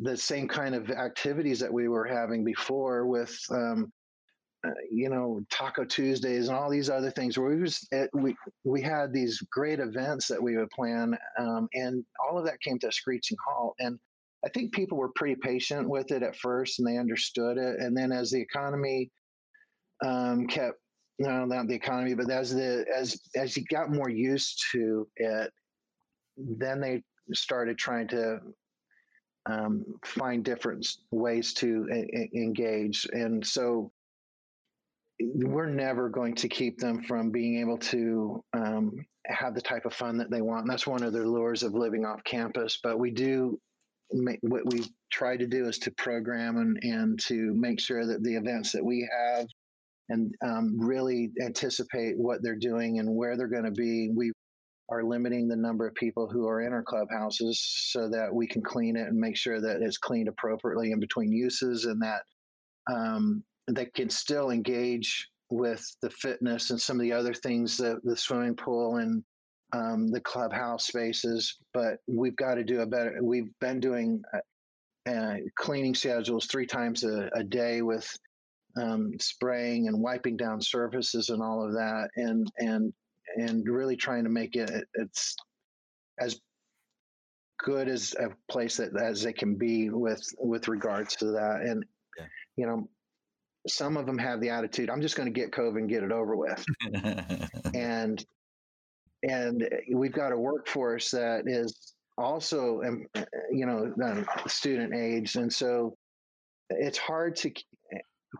the 0.02 0.18
same 0.18 0.48
kind 0.48 0.76
of 0.76 0.90
activities 0.92 1.60
that 1.60 1.72
we 1.72 1.88
were 1.88 2.06
having 2.06 2.44
before 2.44 3.06
with 3.06 3.38
um, 3.52 3.92
uh, 4.66 4.72
you 4.92 5.10
know 5.10 5.42
Taco 5.50 5.86
Tuesdays 5.86 6.48
and 6.48 6.58
all 6.58 6.70
these 6.70 6.90
other 6.90 7.12
things 7.12 7.38
where 7.38 7.50
we 7.50 7.62
was 7.62 7.88
it, 7.92 8.10
we 8.14 8.36
we 8.64 8.82
had 8.82 9.14
these 9.14 9.40
great 9.52 9.80
events 9.80 10.28
that 10.28 10.42
we 10.42 10.58
would 10.58 10.70
plan, 10.72 11.18
um, 11.38 11.70
and 11.74 12.04
all 12.20 12.38
of 12.38 12.46
that 12.46 12.62
came 12.62 12.80
to 12.80 12.88
a 12.88 12.92
screeching 12.92 13.38
halt. 13.48 13.76
And 13.80 13.98
I 14.46 14.50
think 14.50 14.74
people 14.74 14.98
were 14.98 15.12
pretty 15.16 15.36
patient 15.36 15.88
with 15.88 16.12
it 16.12 16.24
at 16.24 16.36
first, 16.36 16.80
and 16.80 16.88
they 16.88 16.98
understood 16.98 17.58
it. 17.58 17.80
And 17.80 17.96
then 17.96 18.12
as 18.12 18.32
the 18.32 18.42
economy 18.42 19.10
um, 20.04 20.48
kept 20.48 20.80
no, 21.20 21.46
not 21.46 21.68
the 21.68 21.76
economy, 21.76 22.14
but 22.14 22.30
as 22.30 22.54
the 22.54 22.86
as 22.96 23.20
as 23.36 23.56
you 23.56 23.64
got 23.70 23.92
more 23.92 24.10
used 24.10 24.64
to 24.72 25.08
it, 25.16 25.52
then 26.38 26.82
they 26.82 27.04
started 27.34 27.78
trying 27.78 28.08
to 28.10 28.40
um, 29.48 29.86
find 30.04 30.44
different 30.44 30.88
ways 31.12 31.54
to 31.54 31.88
engage. 32.34 33.08
And 33.12 33.46
so 33.46 33.92
we're 35.20 35.70
never 35.70 36.10
going 36.10 36.36
to 36.36 36.50
keep 36.50 36.80
them 36.80 37.04
from 37.04 37.32
being 37.32 37.60
able 37.60 37.78
to 37.78 38.44
um, 38.54 39.06
have 39.28 39.56
the 39.56 39.62
type 39.62 39.86
of 39.86 39.94
fun 39.94 40.18
that 40.18 40.30
they 40.30 40.42
want. 40.42 40.62
And 40.62 40.70
that's 40.70 40.88
one 40.88 41.04
of 41.04 41.14
the 41.14 41.24
lures 41.24 41.64
of 41.64 41.74
living 41.74 42.06
off 42.06 42.24
campus. 42.24 42.80
But 42.84 43.00
we 43.00 43.12
do 43.12 43.60
what 44.10 44.72
we 44.72 44.84
try 45.12 45.36
to 45.36 45.48
do 45.48 45.68
is 45.68 45.80
to 45.80 45.92
program 45.92 46.58
and, 46.58 46.78
and 46.84 47.20
to 47.20 47.54
make 47.56 47.80
sure 47.80 48.06
that 48.06 48.24
the 48.24 48.36
events 48.36 48.72
that 48.72 48.84
we 48.84 49.08
have 49.12 49.48
and 50.10 50.34
um, 50.46 50.78
really 50.80 51.32
anticipate 51.42 52.18
what 52.18 52.42
they're 52.42 52.56
doing 52.56 53.00
and 53.00 53.16
where 53.16 53.38
they're 53.38 53.48
going 53.48 53.66
to 53.66 53.72
be. 53.72 54.10
We 54.16 54.32
are 54.90 55.04
limiting 55.04 55.48
the 55.48 55.56
number 55.56 55.88
of 55.88 55.96
people 55.96 56.30
who 56.32 56.48
are 56.48 56.62
in 56.62 56.72
our 56.72 56.84
clubhouses 56.84 57.60
so 57.92 58.08
that 58.10 58.34
we 58.34 58.48
can 58.48 58.62
clean 58.62 58.96
it 58.96 59.08
and 59.08 59.18
make 59.18 59.36
sure 59.36 59.60
that 59.60 59.82
it's 59.82 59.98
cleaned 59.98 60.28
appropriately 60.28 60.92
in 60.92 61.00
between 61.00 61.32
uses 61.32 61.86
and 61.86 62.02
that 62.04 62.22
um, 62.92 63.44
that 63.68 63.94
can 63.96 64.10
still 64.10 64.52
engage 64.52 65.28
with 65.50 65.84
the 66.02 66.10
fitness 66.10 66.70
and 66.70 66.80
some 66.80 66.98
of 66.98 67.02
the 67.02 67.14
other 67.14 67.34
things, 67.34 67.78
that 67.78 68.00
the 68.04 68.16
swimming 68.16 68.56
pool 68.56 68.98
and 68.98 69.24
um, 69.74 70.08
the 70.08 70.22
clubhouse 70.22 70.88
spaces. 70.88 71.58
But 71.74 71.98
we've 72.08 72.36
got 72.36 72.56
to 72.56 72.64
do 72.64 72.82
a 72.82 72.86
better. 72.86 73.18
We've 73.22 73.52
been 73.60 73.80
doing 73.80 74.22
uh, 74.34 75.10
uh, 75.10 75.36
cleaning 75.58 75.96
schedules 75.96 76.46
three 76.46 76.66
times 76.66 77.04
a, 77.04 77.30
a 77.34 77.44
day 77.44 77.82
with 77.82 78.08
um, 78.78 79.14
spraying 79.20 79.88
and 79.88 80.02
wiping 80.02 80.38
down 80.38 80.62
surfaces 80.62 81.30
and 81.30 81.42
all 81.42 81.66
of 81.66 81.74
that, 81.74 82.10
and 82.16 82.52
and 82.58 82.94
and 83.38 83.68
really 83.68 83.96
trying 83.96 84.24
to 84.24 84.30
make 84.30 84.56
it 84.56 84.86
it's 84.94 85.36
as 86.20 86.40
good 87.60 87.88
as 87.88 88.14
a 88.20 88.30
place 88.52 88.78
that 88.78 88.96
as 88.98 89.26
it 89.26 89.38
can 89.38 89.56
be 89.56 89.90
with 89.90 90.24
with 90.38 90.68
regards 90.68 91.16
to 91.16 91.26
that 91.26 91.62
and 91.62 91.84
yeah. 92.18 92.26
you 92.58 92.66
know 92.66 92.88
some 93.68 93.98
of 93.98 94.06
them 94.06 94.18
have 94.18 94.42
the 94.42 94.50
attitude, 94.50 94.90
I'm 94.90 95.02
just 95.02 95.16
going 95.16 95.32
to 95.32 95.40
get 95.40 95.52
COVID 95.52 95.78
and 95.78 95.90
get 95.90 96.04
it 96.04 96.12
over 96.12 96.36
with. 96.36 96.64
and 97.74 98.24
and 99.24 99.68
we've 99.92 100.12
got 100.12 100.32
a 100.32 100.38
workforce 100.38 101.10
that 101.12 101.44
is 101.48 101.94
also, 102.18 102.82
um, 102.84 103.06
you 103.52 103.66
know, 103.66 103.92
um, 104.04 104.26
student 104.48 104.94
age, 104.94 105.36
and 105.36 105.52
so 105.52 105.98
it's 106.70 106.98
hard 106.98 107.36
to 107.38 107.52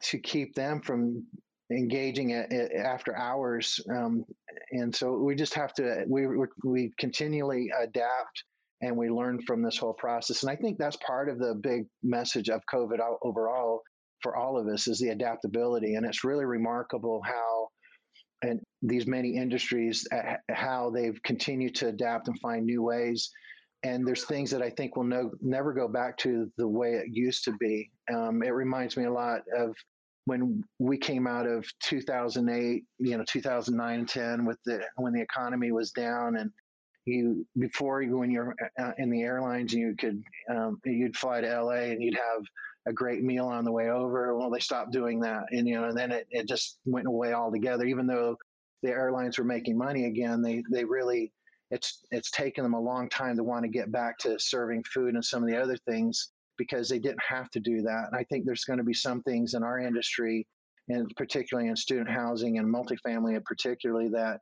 to 0.04 0.20
keep 0.20 0.56
them 0.56 0.82
from 0.82 1.26
engaging 1.72 2.32
it, 2.32 2.52
it 2.52 2.72
after 2.76 3.18
hours. 3.18 3.80
Um, 3.90 4.24
and 4.72 4.96
so 4.96 5.18
we 5.18 5.36
just 5.36 5.54
have 5.56 5.74
to, 5.76 6.04
we, 6.08 6.28
we 6.64 6.94
continually 7.00 7.70
adapt 7.82 8.44
and 8.82 8.96
we 8.96 9.10
learn 9.10 9.42
from 9.48 9.64
this 9.64 9.78
whole 9.78 9.94
process. 9.94 10.44
And 10.44 10.52
I 10.52 10.56
think 10.56 10.78
that's 10.78 10.98
part 10.98 11.30
of 11.30 11.40
the 11.40 11.56
big 11.56 11.86
message 12.04 12.50
of 12.50 12.62
COVID 12.72 13.00
overall 13.24 13.82
for 14.22 14.36
all 14.36 14.60
of 14.60 14.68
us 14.68 14.88
is 14.88 15.00
the 15.00 15.10
adaptability. 15.10 15.96
And 15.96 16.06
it's 16.06 16.24
really 16.24 16.46
remarkable 16.46 17.22
how, 17.24 17.70
and 18.42 18.60
these 18.82 19.08
many 19.08 19.36
industries, 19.36 20.08
uh, 20.12 20.36
how 20.52 20.92
they've 20.92 21.22
continued 21.24 21.76
to 21.76 21.88
adapt 21.88 22.28
and 22.28 22.40
find 22.40 22.66
new 22.66 22.84
ways. 22.84 23.32
And 23.86 24.08
there's 24.08 24.26
things 24.26 24.50
that 24.52 24.62
I 24.62 24.70
think 24.72 24.96
will 24.96 25.04
no, 25.04 25.32
never 25.42 25.74
go 25.74 25.88
back 25.88 26.18
to 26.20 26.52
the 26.58 26.68
way 26.68 26.94
it 26.94 27.08
used 27.12 27.44
to 27.46 27.52
be. 27.60 27.92
Um, 28.12 28.42
it 28.44 28.50
reminds 28.50 28.98
me 28.98 29.06
a 29.06 29.12
lot 29.12 29.42
of 29.56 29.76
when 30.26 30.64
we 30.80 30.98
came 30.98 31.28
out 31.28 31.46
of 31.46 31.66
2008, 31.84 32.84
you 32.98 33.18
know, 33.18 33.24
2009 33.28 34.00
and 34.00 34.10
10 34.10 34.46
with 34.46 34.58
the 34.66 34.84
when 34.96 35.14
the 35.14 35.22
economy 35.22 35.72
was 35.72 35.92
down 35.92 36.38
and 36.38 36.52
you 37.06 37.46
before 37.60 38.02
you 38.02 38.18
when 38.18 38.32
you're 38.32 38.56
uh, 38.80 38.92
in 38.98 39.12
the 39.12 39.22
airlines 39.22 39.72
you 39.72 39.94
could 39.96 40.24
um, 40.50 40.82
you'd 40.86 41.16
fly 41.16 41.40
to 41.40 41.62
LA 41.62 41.92
and 41.92 42.02
you'd 42.02 42.16
have 42.16 42.44
a 42.88 42.94
great 42.94 43.24
meal 43.24 43.46
on 43.48 43.66
the 43.66 43.72
way 43.72 43.90
over. 43.90 44.38
Well, 44.38 44.50
they 44.50 44.60
stopped 44.60 44.92
doing 44.92 45.20
that, 45.22 45.44
and 45.52 45.68
you 45.68 45.76
know, 45.76 45.86
and 45.86 45.98
then 45.98 46.12
it, 46.12 46.28
it 46.30 46.48
just 46.48 46.78
went 46.86 47.08
away 47.08 47.34
altogether. 47.34 47.86
Even 47.86 48.08
though 48.08 48.38
the 48.84 48.90
airlines 48.90 49.38
were 49.38 49.44
making 49.44 49.78
money 49.78 50.06
again, 50.06 50.42
they 50.42 50.64
they 50.72 50.86
really 50.86 51.32
it's 51.72 52.06
it's 52.12 52.32
taken 52.32 52.64
them 52.64 52.74
a 52.74 52.80
long 52.80 53.10
time 53.10 53.36
to 53.38 53.44
want 53.44 53.64
to 53.64 53.70
get 53.70 53.92
back 53.92 54.18
to 54.20 54.40
serving 54.40 54.84
food 54.84 55.16
and 55.16 55.26
some 55.26 55.44
of 55.44 55.50
the 55.50 55.62
other 55.62 55.78
things 55.90 56.30
because 56.58 56.88
they 56.88 57.00
didn't 57.00 57.24
have 57.28 57.50
to 57.52 57.60
do 57.60 57.82
that. 57.82 58.06
And 58.12 58.20
I 58.20 58.24
think 58.24 58.46
there's 58.46 58.66
going 58.66 58.78
to 58.78 58.84
be 58.86 58.94
some 58.94 59.22
things 59.24 59.54
in 59.56 59.64
our 59.64 59.80
industry, 59.80 60.48
and 60.90 61.12
particularly 61.18 61.70
in 61.70 61.76
student 61.76 62.10
housing 62.10 62.60
and 62.60 62.74
multifamily, 62.74 63.36
and 63.36 63.44
particularly 63.46 64.10
that 64.10 64.40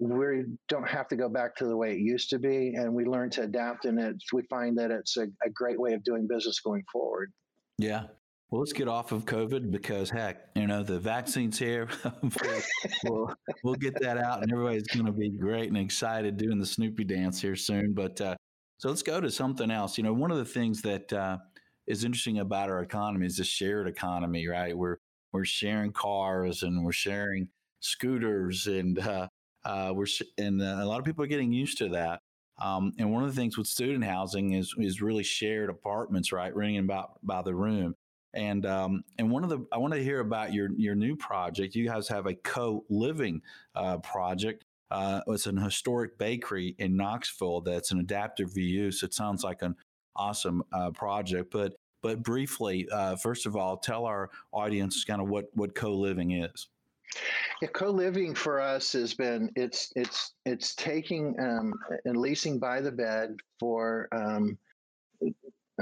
we 0.00 0.44
don't 0.68 0.88
have 0.88 1.08
to 1.08 1.16
go 1.16 1.28
back 1.28 1.54
to 1.56 1.66
the 1.66 1.76
way 1.76 1.92
it 1.92 2.00
used 2.00 2.30
to 2.30 2.38
be, 2.38 2.74
and 2.76 2.92
we 2.92 3.04
learn 3.04 3.30
to 3.30 3.42
adapt. 3.42 3.84
And 3.84 3.98
it, 3.98 4.16
we 4.32 4.42
find 4.50 4.76
that 4.78 4.90
it's 4.90 5.16
a, 5.16 5.26
a 5.44 5.50
great 5.54 5.80
way 5.80 5.92
of 5.92 6.04
doing 6.04 6.26
business 6.26 6.60
going 6.60 6.82
forward. 6.92 7.32
Yeah. 7.78 8.04
Well, 8.50 8.60
let's 8.60 8.72
get 8.72 8.88
off 8.88 9.10
of 9.10 9.24
COVID 9.24 9.70
because 9.70 10.10
heck, 10.10 10.48
you 10.54 10.66
know, 10.66 10.82
the 10.84 10.98
vaccine's 10.98 11.58
here. 11.58 11.88
we'll, 13.04 13.34
we'll 13.64 13.74
get 13.74 13.98
that 14.00 14.16
out 14.16 14.42
and 14.42 14.52
everybody's 14.52 14.86
going 14.86 15.06
to 15.06 15.12
be 15.12 15.30
great 15.30 15.68
and 15.68 15.76
excited 15.76 16.36
doing 16.36 16.58
the 16.58 16.66
Snoopy 16.66 17.04
dance 17.04 17.40
here 17.40 17.56
soon. 17.56 17.94
But 17.94 18.20
uh, 18.20 18.36
so 18.78 18.88
let's 18.90 19.02
go 19.02 19.20
to 19.20 19.30
something 19.30 19.70
else. 19.70 19.98
You 19.98 20.04
know, 20.04 20.12
one 20.12 20.30
of 20.30 20.38
the 20.38 20.44
things 20.44 20.82
that 20.82 21.12
uh, 21.12 21.38
is 21.86 22.04
interesting 22.04 22.38
about 22.38 22.70
our 22.70 22.80
economy 22.82 23.26
is 23.26 23.38
the 23.38 23.44
shared 23.44 23.88
economy, 23.88 24.46
right? 24.46 24.76
We're 24.76 24.98
we're 25.32 25.44
sharing 25.44 25.92
cars 25.92 26.62
and 26.62 26.84
we're 26.84 26.92
sharing 26.92 27.48
scooters 27.80 28.68
and 28.68 28.98
uh, 29.00 29.26
uh, 29.64 29.92
we're 29.94 30.06
sh- 30.06 30.22
and 30.38 30.62
uh, 30.62 30.76
a 30.80 30.84
lot 30.86 31.00
of 31.00 31.04
people 31.04 31.24
are 31.24 31.28
getting 31.28 31.52
used 31.52 31.78
to 31.78 31.88
that. 31.88 32.20
Um, 32.62 32.92
and 33.00 33.12
one 33.12 33.24
of 33.24 33.34
the 33.34 33.40
things 33.40 33.58
with 33.58 33.66
student 33.66 34.04
housing 34.04 34.52
is 34.52 34.72
is 34.78 35.02
really 35.02 35.24
shared 35.24 35.70
apartments, 35.70 36.30
right? 36.30 36.54
Renting 36.54 36.78
about 36.78 37.18
by 37.22 37.42
the 37.42 37.54
room. 37.54 37.94
And 38.34 38.66
um, 38.66 39.04
and 39.18 39.30
one 39.30 39.44
of 39.44 39.50
the 39.50 39.64
I 39.72 39.78
want 39.78 39.94
to 39.94 40.02
hear 40.02 40.20
about 40.20 40.52
your 40.52 40.70
your 40.76 40.94
new 40.94 41.16
project. 41.16 41.74
You 41.74 41.86
guys 41.86 42.08
have 42.08 42.26
a 42.26 42.34
co 42.34 42.84
living 42.88 43.42
uh, 43.74 43.98
project. 43.98 44.64
Uh, 44.90 45.20
it's 45.28 45.46
an 45.46 45.56
historic 45.56 46.18
bakery 46.18 46.74
in 46.78 46.96
Knoxville 46.96 47.62
that's 47.62 47.90
an 47.90 48.00
adaptive 48.00 48.50
reuse. 48.50 49.02
It 49.02 49.14
sounds 49.14 49.42
like 49.42 49.62
an 49.62 49.76
awesome 50.14 50.62
uh, 50.72 50.90
project, 50.90 51.50
but 51.50 51.74
but 52.02 52.22
briefly, 52.22 52.86
uh, 52.92 53.16
first 53.16 53.46
of 53.46 53.56
all, 53.56 53.76
tell 53.76 54.04
our 54.04 54.30
audience 54.52 55.04
kind 55.04 55.22
of 55.22 55.28
what 55.28 55.46
what 55.54 55.74
co 55.74 55.92
living 55.94 56.32
is. 56.32 56.68
Yeah, 57.62 57.68
co-living 57.68 58.34
for 58.34 58.60
us 58.60 58.92
has 58.92 59.14
been 59.14 59.50
it's 59.56 59.92
it's 59.96 60.32
it's 60.44 60.74
taking 60.74 61.34
um, 61.38 61.74
and 62.04 62.16
leasing 62.16 62.58
by 62.58 62.80
the 62.80 62.92
bed 62.92 63.36
for 63.60 64.08
um, 64.12 64.58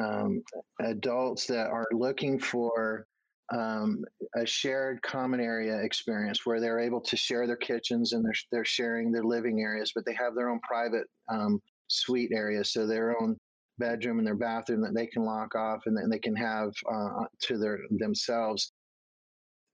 um, 0.00 0.42
adults 0.80 1.46
that 1.46 1.68
are 1.68 1.86
looking 1.92 2.38
for 2.38 3.06
um, 3.54 4.04
a 4.36 4.46
shared 4.46 5.02
common 5.02 5.40
area 5.40 5.76
experience 5.82 6.46
where 6.46 6.60
they're 6.60 6.80
able 6.80 7.00
to 7.02 7.16
share 7.16 7.46
their 7.46 7.56
kitchens 7.56 8.12
and 8.12 8.24
they're 8.24 8.32
they're 8.50 8.64
sharing 8.64 9.12
their 9.12 9.24
living 9.24 9.60
areas, 9.60 9.92
but 9.94 10.04
they 10.06 10.14
have 10.14 10.34
their 10.34 10.48
own 10.48 10.60
private 10.60 11.06
um, 11.30 11.60
suite 11.88 12.30
area. 12.34 12.64
so 12.64 12.86
their 12.86 13.20
own 13.20 13.36
bedroom 13.78 14.18
and 14.18 14.26
their 14.26 14.36
bathroom 14.36 14.80
that 14.82 14.94
they 14.94 15.06
can 15.06 15.24
lock 15.24 15.54
off 15.54 15.82
and 15.86 15.96
then 15.96 16.08
they 16.08 16.18
can 16.18 16.36
have 16.36 16.70
uh, 16.90 17.24
to 17.42 17.58
their 17.58 17.78
themselves. 17.98 18.72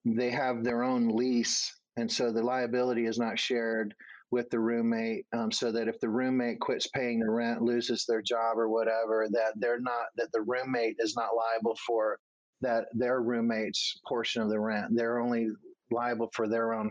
They 0.05 0.31
have 0.31 0.65
their 0.65 0.83
own 0.83 1.09
lease 1.09 1.73
and 1.99 2.11
so 2.11 2.33
the 2.33 2.43
liability 2.43 3.07
is 3.07 3.19
not 3.19 3.39
shared 3.39 3.95
with 4.31 4.51
the 4.51 4.59
roommate 4.59 5.25
um, 5.33 5.51
so 5.51 5.73
that 5.73 5.89
if 5.89 5.99
the 6.01 6.09
roommate 6.09 6.61
quits 6.61 6.87
paying 6.89 7.21
the 7.21 7.31
rent 7.31 7.63
loses 7.63 8.05
their 8.05 8.21
job 8.21 8.59
or 8.59 8.69
whatever 8.69 9.27
that 9.31 9.53
they're 9.57 9.81
not 9.81 10.07
that 10.17 10.31
the 10.33 10.43
roommate 10.43 10.97
is 10.99 11.17
not 11.17 11.31
liable 11.35 11.77
for 11.87 12.19
that 12.61 12.87
their 12.93 13.23
roommate's 13.23 14.01
portion 14.07 14.43
of 14.43 14.49
the 14.49 14.61
rent 14.61 14.95
they're 14.95 15.19
only 15.19 15.49
liable 15.91 16.29
for 16.33 16.49
their 16.49 16.75
own 16.75 16.91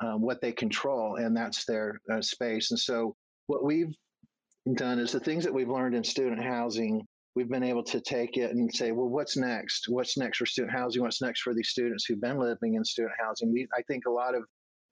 um, 0.00 0.20
what 0.20 0.40
they 0.40 0.52
control 0.52 1.16
and 1.16 1.36
that's 1.36 1.64
their 1.64 2.00
uh, 2.10 2.20
space 2.20 2.70
and 2.72 2.80
so 2.80 3.14
what 3.46 3.64
we've 3.64 3.94
done 4.74 4.98
is 4.98 5.12
the 5.12 5.20
things 5.20 5.44
that 5.44 5.54
we've 5.54 5.68
learned 5.68 5.94
in 5.94 6.02
student 6.02 6.42
housing 6.42 7.06
we've 7.34 7.48
been 7.48 7.62
able 7.62 7.82
to 7.82 8.00
take 8.00 8.36
it 8.36 8.52
and 8.52 8.72
say, 8.72 8.92
well, 8.92 9.08
what's 9.08 9.36
next? 9.36 9.88
What's 9.88 10.16
next 10.16 10.38
for 10.38 10.46
student 10.46 10.72
housing? 10.72 11.02
What's 11.02 11.20
next 11.20 11.42
for 11.42 11.52
these 11.52 11.68
students 11.68 12.04
who've 12.04 12.20
been 12.20 12.38
living 12.38 12.74
in 12.74 12.84
student 12.84 13.14
housing? 13.20 13.52
I 13.76 13.82
think 13.82 14.04
a 14.06 14.10
lot 14.10 14.34
of 14.34 14.44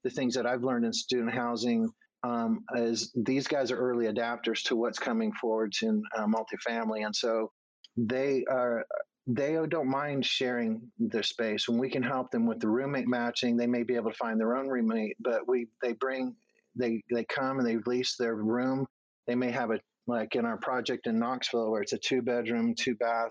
the 0.04 0.10
things 0.10 0.34
that 0.34 0.46
I've 0.46 0.64
learned 0.64 0.84
in 0.84 0.92
student 0.92 1.32
housing 1.32 1.90
um, 2.24 2.64
is 2.76 3.12
these 3.14 3.46
guys 3.46 3.70
are 3.70 3.76
early 3.76 4.06
adapters 4.06 4.62
to 4.64 4.76
what's 4.76 4.98
coming 4.98 5.32
forward 5.32 5.74
in 5.82 6.02
uh, 6.16 6.26
multifamily, 6.26 7.04
and 7.04 7.14
so 7.14 7.50
they 7.96 8.44
are 8.50 8.84
they 9.26 9.56
don't 9.68 9.88
mind 9.88 10.24
sharing 10.24 10.80
their 10.98 11.22
space. 11.22 11.68
When 11.68 11.78
we 11.78 11.90
can 11.90 12.02
help 12.02 12.30
them 12.30 12.46
with 12.46 12.60
the 12.60 12.68
roommate 12.68 13.08
matching, 13.08 13.56
they 13.56 13.66
may 13.66 13.82
be 13.82 13.94
able 13.94 14.10
to 14.10 14.16
find 14.16 14.38
their 14.38 14.56
own 14.56 14.68
roommate, 14.68 15.16
but 15.20 15.46
we 15.46 15.68
they 15.82 15.92
bring 15.92 16.34
they 16.76 17.02
they 17.12 17.24
come 17.24 17.58
and 17.58 17.66
they 17.66 17.78
lease 17.86 18.16
their 18.16 18.34
room. 18.34 18.86
They 19.26 19.34
may 19.34 19.50
have 19.50 19.70
a 19.70 19.80
like 20.06 20.34
in 20.34 20.44
our 20.44 20.56
project 20.56 21.06
in 21.06 21.18
Knoxville, 21.18 21.70
where 21.70 21.82
it's 21.82 21.92
a 21.92 21.98
two 21.98 22.22
bedroom, 22.22 22.74
two 22.74 22.96
bath 22.96 23.30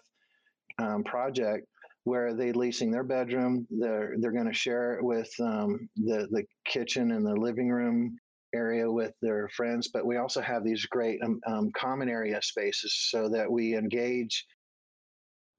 um, 0.79 1.03
project, 1.03 1.67
where 2.03 2.33
they 2.33 2.51
leasing 2.51 2.91
their 2.91 3.03
bedroom. 3.03 3.67
They're 3.69 4.15
they're 4.19 4.31
going 4.31 4.47
to 4.47 4.53
share 4.53 4.93
it 4.95 5.03
with 5.03 5.29
um, 5.39 5.89
the 5.95 6.27
the 6.31 6.43
kitchen 6.65 7.11
and 7.11 7.25
the 7.25 7.35
living 7.35 7.69
room 7.69 8.17
area 8.53 8.91
with 8.91 9.13
their 9.21 9.49
friends. 9.55 9.89
But 9.93 10.05
we 10.05 10.17
also 10.17 10.41
have 10.41 10.63
these 10.63 10.85
great 10.87 11.21
um, 11.23 11.39
um 11.47 11.71
common 11.75 12.09
area 12.09 12.39
spaces 12.41 13.07
so 13.09 13.29
that 13.29 13.51
we 13.51 13.75
engage 13.75 14.45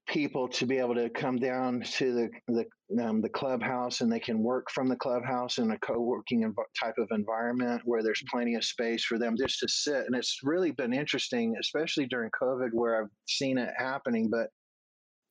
people 0.07 0.49
to 0.49 0.65
be 0.65 0.77
able 0.77 0.95
to 0.95 1.09
come 1.09 1.37
down 1.37 1.81
to 1.81 2.13
the 2.13 2.29
the, 2.89 3.03
um, 3.03 3.21
the 3.21 3.29
clubhouse 3.29 4.01
and 4.01 4.11
they 4.11 4.19
can 4.19 4.43
work 4.43 4.69
from 4.69 4.89
the 4.89 4.95
clubhouse 4.97 5.57
in 5.59 5.71
a 5.71 5.79
co-working 5.79 6.43
env- 6.43 6.65
type 6.79 6.95
of 6.97 7.07
environment 7.11 7.81
where 7.85 8.03
there's 8.03 8.21
plenty 8.29 8.55
of 8.55 8.65
space 8.65 9.05
for 9.05 9.17
them 9.17 9.35
just 9.37 9.59
to 9.59 9.67
sit 9.69 10.05
and 10.05 10.15
it's 10.15 10.39
really 10.43 10.71
been 10.71 10.93
interesting 10.93 11.55
especially 11.59 12.05
during 12.07 12.29
covid 12.39 12.69
where 12.73 13.01
i've 13.01 13.09
seen 13.27 13.57
it 13.57 13.69
happening 13.77 14.29
but 14.29 14.49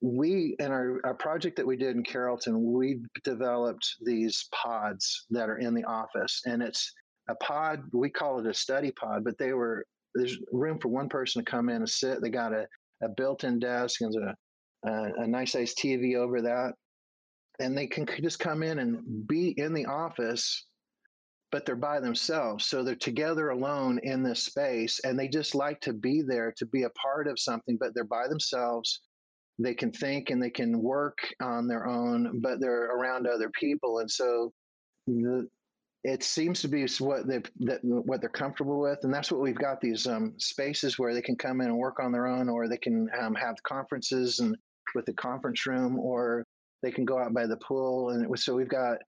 we 0.02 0.56
in 0.58 0.70
our, 0.70 1.00
our 1.04 1.14
project 1.14 1.56
that 1.56 1.66
we 1.66 1.76
did 1.76 1.96
in 1.96 2.02
carrollton 2.02 2.72
we 2.72 3.00
developed 3.24 3.86
these 4.04 4.48
pods 4.52 5.26
that 5.30 5.48
are 5.48 5.58
in 5.58 5.74
the 5.74 5.84
office 5.84 6.42
and 6.44 6.62
it's 6.62 6.92
a 7.28 7.34
pod 7.36 7.82
we 7.92 8.10
call 8.10 8.40
it 8.40 8.46
a 8.46 8.54
study 8.54 8.90
pod 8.92 9.22
but 9.24 9.38
they 9.38 9.52
were 9.52 9.86
there's 10.14 10.36
room 10.52 10.78
for 10.80 10.88
one 10.88 11.08
person 11.08 11.44
to 11.44 11.50
come 11.50 11.68
in 11.68 11.76
and 11.76 11.88
sit 11.88 12.20
they 12.20 12.30
got 12.30 12.52
a 12.52 12.66
a 13.02 13.08
built-in 13.08 13.58
desk 13.58 14.00
and 14.00 14.14
a 14.14 14.34
uh, 14.86 15.10
a 15.18 15.26
nice 15.26 15.52
sized 15.52 15.78
TV 15.78 16.16
over 16.16 16.42
that, 16.42 16.72
and 17.60 17.76
they 17.76 17.86
can 17.86 18.06
just 18.20 18.38
come 18.38 18.62
in 18.62 18.78
and 18.78 19.26
be 19.28 19.54
in 19.56 19.72
the 19.72 19.86
office, 19.86 20.66
but 21.50 21.64
they're 21.64 21.76
by 21.76 22.00
themselves. 22.00 22.66
So 22.66 22.82
they're 22.82 22.94
together 22.96 23.50
alone 23.50 24.00
in 24.02 24.22
this 24.22 24.44
space, 24.44 25.00
and 25.04 25.18
they 25.18 25.28
just 25.28 25.54
like 25.54 25.80
to 25.82 25.92
be 25.92 26.22
there 26.22 26.52
to 26.56 26.66
be 26.66 26.82
a 26.82 26.90
part 26.90 27.28
of 27.28 27.38
something, 27.38 27.76
but 27.78 27.94
they're 27.94 28.04
by 28.04 28.26
themselves. 28.28 29.00
They 29.62 29.74
can 29.74 29.92
think 29.92 30.30
and 30.30 30.42
they 30.42 30.50
can 30.50 30.82
work 30.82 31.18
on 31.40 31.68
their 31.68 31.86
own, 31.86 32.40
but 32.42 32.60
they're 32.60 32.86
around 32.86 33.26
other 33.26 33.50
people, 33.50 33.98
and 33.98 34.10
so 34.10 34.52
the, 35.06 35.48
it 36.04 36.22
seems 36.22 36.60
to 36.62 36.68
be 36.68 36.86
what 36.98 37.28
they 37.28 37.40
that 37.60 37.80
what 37.82 38.20
they're 38.20 38.30
comfortable 38.30 38.80
with, 38.80 38.98
and 39.02 39.14
that's 39.14 39.30
what 39.30 39.40
we've 39.40 39.54
got 39.54 39.80
these 39.80 40.06
um, 40.06 40.34
spaces 40.38 40.98
where 40.98 41.14
they 41.14 41.22
can 41.22 41.36
come 41.36 41.60
in 41.60 41.68
and 41.68 41.76
work 41.76 41.98
on 42.00 42.12
their 42.12 42.26
own, 42.26 42.48
or 42.48 42.68
they 42.68 42.76
can 42.78 43.08
um, 43.20 43.34
have 43.34 43.54
conferences 43.62 44.40
and 44.40 44.56
with 44.94 45.06
the 45.06 45.14
conference 45.14 45.66
room, 45.66 45.98
or 45.98 46.44
they 46.82 46.90
can 46.90 47.04
go 47.04 47.18
out 47.18 47.32
by 47.32 47.46
the 47.46 47.56
pool. 47.58 48.10
And 48.10 48.38
so 48.38 48.54
we've 48.54 48.68
got 48.68 48.98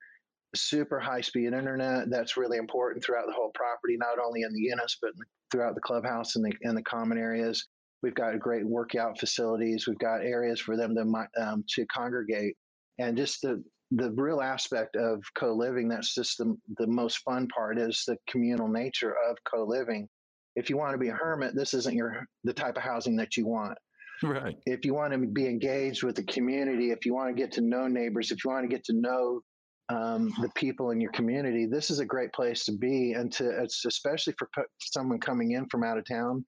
super 0.55 1.01
high 1.01 1.21
speed 1.21 1.47
internet 1.47 2.11
that's 2.11 2.37
really 2.37 2.59
important 2.59 3.05
throughout 3.05 3.27
the 3.27 3.33
whole 3.33 3.51
property, 3.55 3.97
not 3.99 4.25
only 4.25 4.43
in 4.43 4.53
the 4.55 4.61
units, 4.61 4.99
but 5.03 5.11
throughout 5.51 5.75
the 5.75 5.81
clubhouse 5.81 6.37
and 6.37 6.45
the, 6.45 6.53
and 6.63 6.77
the 6.77 6.83
common 6.83 7.19
areas. 7.19 7.67
We've 8.05 8.15
got 8.15 8.39
great 8.39 8.67
workout 8.67 9.19
facilities. 9.19 9.89
We've 9.89 9.99
got 9.99 10.27
areas 10.27 10.61
for 10.61 10.77
them 10.77 10.95
to 10.95 11.43
um, 11.43 11.65
to 11.71 11.87
congregate, 11.87 12.55
and 12.99 13.17
just 13.17 13.41
the 13.41 13.65
the 13.93 14.11
real 14.11 14.43
aspect 14.43 14.95
of 14.95 15.23
co-living 15.39 15.89
that's 15.89 16.15
just 16.15 16.37
the, 16.37 16.55
the 16.77 16.87
most 16.87 17.19
fun 17.19 17.49
part 17.49 17.79
is 17.79 18.05
the 18.07 18.19
communal 18.29 18.69
nature 18.69 19.15
of 19.27 19.39
co-living. 19.51 20.07
If 20.55 20.69
you 20.69 20.77
want 20.77 20.93
to 20.93 20.99
be 20.99 21.09
a 21.09 21.15
hermit 21.15 21.55
this 21.57 21.73
isn't 21.73 21.97
your 21.97 22.27
the 22.45 22.53
type 22.53 22.77
of 22.77 22.83
housing 22.83 23.17
that 23.17 23.39
you 23.39 23.47
want. 23.47 23.79
Right. 24.23 24.55
If 24.67 24.85
you 24.85 24.93
want 24.93 25.15
to 25.15 25.19
be 25.19 25.47
engaged 25.47 26.03
with 26.03 26.17
the 26.17 26.25
community 26.25 26.91
if 26.91 27.07
you 27.07 27.15
want 27.15 27.35
to 27.35 27.43
get 27.43 27.53
to 27.53 27.63
know 27.63 27.89
neighbors 27.89 28.31
if 28.31 28.45
you 28.45 28.51
want 28.51 28.69
to 28.69 28.75
get 28.75 28.85
to 28.85 28.93
know 28.93 29.41
um, 29.89 30.31
the 30.43 30.51
people 30.55 30.91
in 30.91 31.01
your 31.01 31.13
community 31.13 31.65
this 31.65 31.91
is 31.91 32.01
a 32.01 32.05
great 32.05 32.35
place 32.35 32.67
to 32.67 32.73
be 32.73 33.13
and 33.13 33.33
to 33.33 33.49
it's 33.63 33.87
especially 33.87 34.35
for 34.39 34.49
someone 34.81 35.21
coming 35.21 35.53
in 35.53 35.67
from 35.71 35.83
out 35.83 35.97
of 35.97 36.05
town 36.07 36.45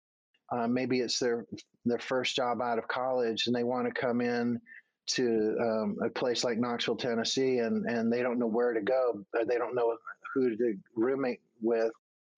uh, 0.54 0.68
maybe 0.68 1.00
it's 1.00 1.20
their 1.20 1.46
their 1.86 2.00
first 2.00 2.36
job 2.36 2.62
out 2.62 2.78
of 2.78 2.88
college 2.88 3.48
and 3.48 3.56
they 3.56 3.64
want 3.64 3.88
to 3.88 3.94
come 3.94 4.22
in 4.22 4.60
to 5.06 5.56
um, 5.62 5.98
a 6.04 6.10
place 6.10 6.44
like 6.44 6.58
Knoxville, 6.58 6.96
Tennessee, 6.96 7.58
and 7.58 7.86
and 7.86 8.12
they 8.12 8.22
don't 8.22 8.40
know 8.40 8.48
where 8.48 8.74
to 8.74 8.82
go. 8.82 9.24
They 9.34 9.58
don't 9.58 9.76
know 9.76 9.98
who 10.34 10.56
to 10.56 10.74
roommate 10.96 11.42
with. 11.62 11.92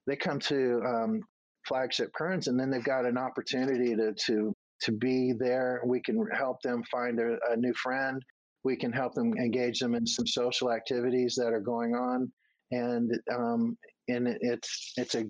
They 0.08 0.16
come 0.16 0.40
to 0.40 0.82
um, 0.86 1.22
Flagship 1.68 2.12
Kerns, 2.14 2.48
and 2.48 2.60
then 2.60 2.70
they've 2.70 2.84
got 2.84 3.06
an 3.06 3.18
opportunity 3.18 3.96
to 3.96 4.14
to 4.26 4.54
to 4.82 4.92
be 4.92 5.34
there. 5.38 5.82
We 5.86 6.02
can 6.02 6.26
help 6.34 6.62
them 6.62 6.84
find 6.92 7.20
a, 7.20 7.38
a 7.52 7.56
new 7.56 7.74
friend. 7.74 8.22
We 8.64 8.76
can 8.76 8.92
help 8.92 9.14
them 9.14 9.34
engage 9.38 9.80
them 9.80 9.94
in 9.94 10.08
some 10.08 10.26
social 10.26 10.72
activities 10.72 11.36
that 11.36 11.54
are 11.54 11.62
going 11.62 11.94
on, 11.94 12.32
and 12.72 13.12
um, 13.32 13.78
and 14.08 14.28
it's 14.42 14.94
it's 14.98 15.16
a 15.16 15.26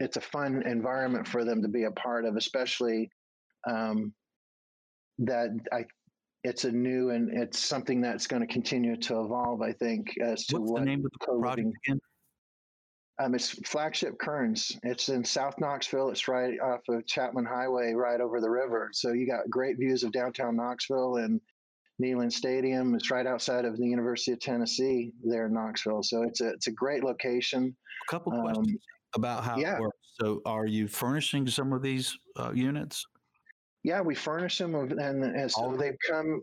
it's 0.00 0.16
a 0.16 0.20
fun 0.20 0.62
environment 0.66 1.26
for 1.26 1.44
them 1.44 1.62
to 1.62 1.68
be 1.68 1.84
a 1.84 1.90
part 1.92 2.24
of, 2.24 2.36
especially 2.36 3.10
um, 3.68 4.12
that 5.18 5.50
I 5.72 5.84
it's 6.44 6.64
a 6.64 6.70
new 6.70 7.10
and 7.10 7.30
it's 7.36 7.58
something 7.58 8.00
that's 8.00 8.26
going 8.26 8.46
to 8.46 8.52
continue 8.52 8.96
to 8.96 9.20
evolve. 9.20 9.60
I 9.60 9.72
think 9.72 10.06
as 10.22 10.46
to 10.46 10.58
What's 10.58 10.72
what 10.72 10.80
the 10.80 10.86
name 10.86 11.04
of 11.04 11.10
the 11.12 11.40
project 11.40 11.68
again? 11.86 12.00
Um, 13.20 13.34
it's 13.34 13.50
flagship 13.68 14.16
Kerns. 14.20 14.70
It's 14.84 15.08
in 15.08 15.24
South 15.24 15.58
Knoxville. 15.58 16.10
It's 16.10 16.28
right 16.28 16.58
off 16.60 16.80
of 16.88 17.04
Chapman 17.06 17.44
Highway, 17.44 17.92
right 17.92 18.20
over 18.20 18.40
the 18.40 18.48
river. 18.48 18.90
So 18.92 19.12
you 19.12 19.26
got 19.26 19.50
great 19.50 19.76
views 19.76 20.04
of 20.04 20.12
downtown 20.12 20.54
Knoxville 20.54 21.16
and 21.16 21.40
Neyland 22.00 22.32
Stadium. 22.32 22.94
It's 22.94 23.10
right 23.10 23.26
outside 23.26 23.64
of 23.64 23.76
the 23.76 23.86
University 23.86 24.30
of 24.30 24.38
Tennessee 24.38 25.10
there 25.24 25.46
in 25.46 25.54
Knoxville. 25.54 26.04
So 26.04 26.22
it's 26.22 26.40
a 26.40 26.50
it's 26.50 26.68
a 26.68 26.72
great 26.72 27.02
location. 27.02 27.76
A 28.08 28.10
couple 28.10 28.32
um, 28.34 28.42
questions 28.42 28.78
about 29.14 29.44
how 29.44 29.58
yeah. 29.58 29.76
it 29.76 29.80
works. 29.80 29.98
So 30.20 30.42
are 30.44 30.66
you 30.66 30.88
furnishing 30.88 31.46
some 31.46 31.72
of 31.72 31.82
these 31.82 32.16
uh, 32.38 32.52
units? 32.52 33.06
Yeah, 33.84 34.00
we 34.00 34.14
furnish 34.14 34.58
them, 34.58 34.74
and, 34.74 35.24
and 35.24 35.50
so 35.50 35.76
they've 35.78 35.96
come. 36.06 36.42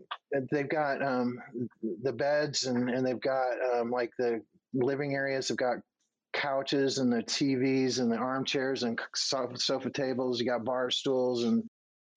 They've 0.50 0.68
got 0.68 1.02
um, 1.02 1.38
the 2.02 2.12
beds, 2.12 2.64
and, 2.64 2.88
and 2.88 3.06
they've 3.06 3.20
got 3.20 3.52
um, 3.74 3.90
like 3.90 4.10
the 4.18 4.40
living 4.72 5.14
areas. 5.14 5.48
They've 5.48 5.56
got 5.56 5.76
couches 6.32 6.98
and 6.98 7.12
the 7.12 7.22
TVs 7.22 7.98
and 7.98 8.10
the 8.10 8.16
armchairs 8.16 8.82
and 8.82 8.98
sofa, 9.14 9.58
sofa 9.58 9.90
tables. 9.90 10.40
You 10.40 10.46
got 10.46 10.64
bar 10.64 10.90
stools, 10.90 11.44
and 11.44 11.62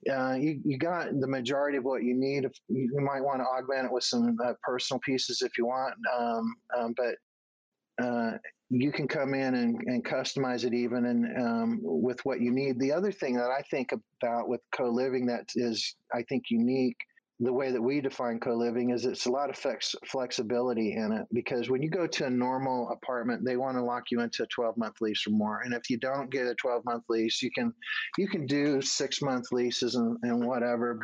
uh, 0.10 0.36
you 0.40 0.62
you 0.64 0.78
got 0.78 1.08
the 1.20 1.28
majority 1.28 1.78
of 1.78 1.84
what 1.84 2.04
you 2.04 2.16
need. 2.16 2.46
If 2.46 2.54
you 2.70 2.90
might 3.02 3.22
want 3.22 3.42
to 3.42 3.46
augment 3.46 3.86
it 3.86 3.92
with 3.92 4.06
some 4.06 4.38
uh, 4.44 4.54
personal 4.64 5.02
pieces 5.06 5.42
if 5.42 5.58
you 5.58 5.68
want, 5.68 5.96
um, 6.18 6.56
um 6.78 6.96
but 6.96 8.04
uh, 8.04 8.32
you 8.70 8.92
can 8.92 9.08
come 9.08 9.34
in 9.34 9.56
and, 9.56 9.80
and 9.88 10.06
customize 10.06 10.64
it 10.64 10.74
even 10.74 11.06
and 11.06 11.42
um, 11.42 11.80
with 11.82 12.24
what 12.24 12.40
you 12.40 12.52
need. 12.52 12.80
The 12.80 12.92
other 12.92 13.12
thing 13.12 13.36
that 13.36 13.50
I 13.50 13.62
think 13.64 13.92
about 14.22 14.48
with 14.48 14.62
co-living 14.72 15.26
that 15.28 15.50
is, 15.56 15.96
I 16.14 16.22
think, 16.24 16.46
unique, 16.50 16.98
the 17.40 17.54
way 17.54 17.72
that 17.72 17.82
we 17.82 18.02
define 18.02 18.40
co-living 18.40 18.92
is 18.92 19.06
it's 19.06 19.26
a 19.26 19.32
lot 19.32 19.50
of 19.50 19.56
flex, 19.56 19.96
flexibility 20.06 20.94
in 20.94 21.14
it 21.14 21.26
because 21.32 21.70
when 21.70 21.82
you 21.82 21.90
go 21.90 22.06
to 22.06 22.26
a 22.26 22.30
normal 22.30 22.90
apartment, 22.90 23.46
they 23.46 23.56
want 23.56 23.78
to 23.78 23.84
lock 23.84 24.04
you 24.12 24.20
into 24.20 24.44
a 24.44 24.48
12-month 24.48 24.96
lease 25.00 25.26
or 25.26 25.32
more. 25.32 25.62
And 25.62 25.74
if 25.74 25.90
you 25.90 25.98
don't 25.98 26.30
get 26.30 26.46
a 26.46 26.56
12-month 26.56 27.06
lease, 27.10 27.42
you 27.42 27.50
can 27.52 27.74
you 28.18 28.28
can 28.28 28.46
do 28.46 28.82
six-month 28.82 29.52
leases 29.52 29.96
and, 29.96 30.18
and 30.24 30.46
whatever, 30.46 31.00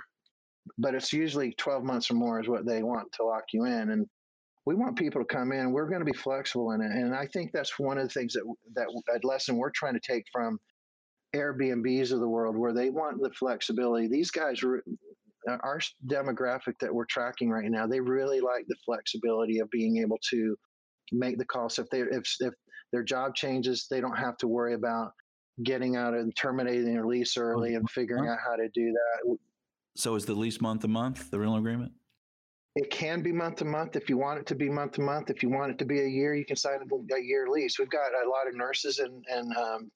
but 0.78 0.94
it's 0.94 1.14
usually 1.14 1.54
12 1.58 1.84
months 1.84 2.12
or 2.12 2.16
more 2.16 2.42
is 2.42 2.50
what 2.50 2.66
they 2.66 2.84
want 2.84 3.08
to 3.14 3.24
lock 3.24 3.46
you 3.54 3.64
in. 3.64 3.92
And 3.92 4.06
we 4.66 4.76
want 4.76 4.98
people 4.98 5.22
to 5.22 5.28
come 5.28 5.52
in. 5.52 5.72
We're 5.72 5.88
going 5.88 6.04
to 6.04 6.12
be 6.12 6.18
flexible 6.18 6.72
in 6.72 6.82
it, 6.82 6.92
and 6.92 7.14
I 7.16 7.28
think 7.28 7.52
that's 7.54 7.78
one 7.78 7.98
of 7.98 8.08
the 8.08 8.14
things 8.14 8.34
that 8.34 8.44
that 8.76 8.88
a 8.88 9.28
lesson 9.28 9.58
we're 9.58 9.72
trying 9.72 9.94
to 9.94 10.00
take 10.00 10.24
from 10.32 10.60
Airbnbs 11.36 12.12
of 12.12 12.20
the 12.20 12.28
world, 12.28 12.58
where 12.58 12.74
they 12.74 12.90
want 12.90 13.22
the 13.22 13.32
flexibility. 13.32 14.08
These 14.08 14.32
guys, 14.32 14.64
our 14.64 15.80
demographic 16.08 16.74
that 16.82 16.94
we're 16.94 17.06
tracking 17.06 17.50
right 17.50 17.70
now, 17.70 17.86
they 17.86 18.00
really 18.00 18.40
like 18.40 18.66
the 18.68 18.78
flexibility 18.86 19.60
of 19.60 19.70
being 19.70 19.98
able 19.98 20.18
to 20.32 20.56
make 21.12 21.38
the 21.38 21.46
call. 21.46 21.70
So 21.70 21.84
if 21.84 21.90
they 21.90 22.02
if 22.02 22.24
if 22.40 22.54
their 22.92 23.04
job 23.04 23.36
changes, 23.36 23.88
they 23.90 24.02
don't 24.02 24.18
have 24.18 24.38
to 24.38 24.48
worry 24.48 24.74
about 24.74 25.12
getting 25.64 25.96
out 25.96 26.14
and 26.14 26.36
terminating 26.36 26.94
their 26.94 27.06
lease 27.06 27.38
early 27.38 27.76
and 27.76 27.90
figuring 27.90 28.28
out 28.28 28.38
how 28.46 28.56
to 28.56 28.68
do 28.74 28.92
that. 28.92 29.38
So 29.96 30.16
is 30.16 30.26
the 30.26 30.34
lease 30.34 30.60
month 30.60 30.82
to 30.82 30.88
month 30.88 31.32
the 31.32 31.40
rental 31.40 31.58
agreement? 31.58 31.94
It 32.76 32.92
can 32.92 33.22
be 33.22 33.32
month 33.32 33.58
to 33.58 33.66
month 33.66 33.96
if 33.96 34.10
you 34.10 34.18
want 34.18 34.40
it 34.40 34.46
to 34.48 34.56
be 34.56 34.70
month 34.70 34.94
to 34.94 35.02
month. 35.02 35.30
If 35.30 35.42
you 35.42 35.50
want 35.50 35.72
it 35.72 35.80
to 35.80 35.86
be 35.86 36.02
a 36.02 36.08
year, 36.08 36.36
you 36.36 36.46
can 36.46 36.58
sign 36.58 36.80
a, 36.82 37.20
year 37.22 37.48
lease. 37.50 37.80
We've 37.80 37.90
got 37.90 38.12
a 38.12 38.30
lot 38.30 38.48
of 38.50 38.56
nurses 38.56 39.00
and, 39.00 39.24
and 39.30 39.56
um, 39.56 39.92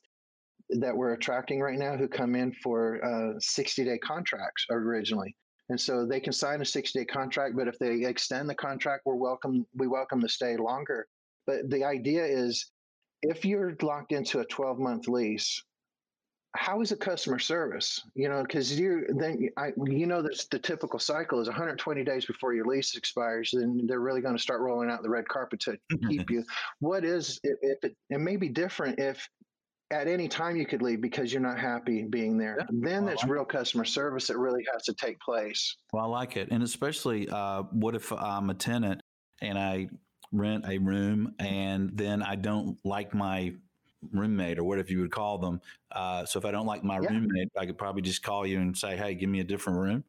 that 0.69 0.95
we're 0.95 1.13
attracting 1.13 1.59
right 1.59 1.77
now 1.77 1.97
who 1.97 2.07
come 2.07 2.35
in 2.35 2.53
for 2.63 3.03
uh, 3.03 3.39
60 3.39 3.83
day 3.83 3.97
contracts 3.97 4.65
originally. 4.69 5.35
And 5.67 5.79
so 5.79 6.05
they 6.05 6.21
can 6.21 6.33
sign 6.33 6.61
a 6.61 6.65
60 6.65 6.99
day 6.99 7.05
contract, 7.05 7.55
but 7.57 7.67
if 7.67 7.77
they 7.79 8.05
extend 8.05 8.49
the 8.49 8.55
contract, 8.55 9.03
we're 9.05 9.15
welcome, 9.15 9.65
we 9.75 9.87
welcome 9.87 10.21
to 10.21 10.29
stay 10.29 10.55
longer. 10.55 11.05
But 11.45 11.69
the 11.69 11.83
idea 11.83 12.23
is 12.23 12.71
if 13.23 13.43
you're 13.43 13.75
locked 13.81 14.13
into 14.13 14.39
a 14.39 14.45
12 14.45 14.79
month 14.79 15.07
lease, 15.07 15.63
how 16.55 16.81
is 16.81 16.89
the 16.89 16.95
customer 16.95 17.39
service? 17.39 18.01
You 18.15 18.29
know, 18.29 18.41
because 18.41 18.77
you 18.77 19.05
then 19.09 19.49
I 19.57 19.71
you 19.85 20.07
know 20.07 20.21
that 20.21 20.45
the 20.49 20.59
typical 20.59 20.99
cycle 20.99 21.39
is 21.39 21.47
120 21.47 22.03
days 22.03 22.25
before 22.25 22.53
your 22.53 22.65
lease 22.65 22.95
expires, 22.95 23.51
then 23.53 23.85
they're 23.87 23.99
really 23.99 24.21
going 24.21 24.35
to 24.35 24.41
start 24.41 24.61
rolling 24.61 24.89
out 24.89 25.03
the 25.03 25.09
red 25.09 25.27
carpet 25.27 25.59
to 25.61 25.77
keep 26.07 26.29
you. 26.29 26.43
What 26.79 27.05
is 27.05 27.39
if 27.43 27.83
it, 27.83 27.95
it 28.09 28.19
may 28.19 28.35
be 28.35 28.49
different 28.49 28.99
if 28.99 29.29
at 29.91 30.07
any 30.07 30.27
time 30.27 30.55
you 30.55 30.65
could 30.65 30.81
leave 30.81 31.01
because 31.01 31.31
you're 31.33 31.41
not 31.41 31.59
happy 31.59 32.03
being 32.03 32.37
there. 32.37 32.57
Yeah. 32.59 32.65
Then 32.71 33.05
well, 33.05 33.13
it's 33.13 33.25
real 33.25 33.45
customer 33.45 33.85
service 33.85 34.27
that 34.27 34.37
really 34.37 34.63
has 34.71 34.83
to 34.83 34.93
take 34.93 35.19
place. 35.19 35.75
Well, 35.93 36.05
I 36.05 36.07
like 36.07 36.37
it, 36.37 36.49
and 36.51 36.63
especially 36.63 37.29
uh, 37.29 37.63
what 37.71 37.95
if 37.95 38.11
I'm 38.11 38.49
a 38.49 38.55
tenant 38.55 39.01
and 39.41 39.57
I 39.57 39.89
rent 40.31 40.65
a 40.67 40.77
room 40.77 41.33
and 41.39 41.91
then 41.93 42.21
I 42.21 42.35
don't 42.35 42.77
like 42.83 43.13
my 43.15 43.53
roommate 44.11 44.59
or 44.59 44.63
whatever 44.63 44.89
you 44.89 45.01
would 45.01 45.11
call 45.11 45.37
them. 45.37 45.61
Uh, 45.91 46.25
so 46.25 46.39
if 46.39 46.45
I 46.45 46.51
don't 46.51 46.65
like 46.65 46.83
my 46.83 46.99
yeah. 46.99 47.09
roommate, 47.09 47.49
I 47.57 47.65
could 47.65 47.77
probably 47.77 48.01
just 48.01 48.23
call 48.23 48.45
you 48.45 48.59
and 48.59 48.77
say, 48.77 48.95
"Hey, 48.95 49.15
give 49.15 49.29
me 49.29 49.39
a 49.39 49.43
different 49.43 49.79
room." 49.79 50.03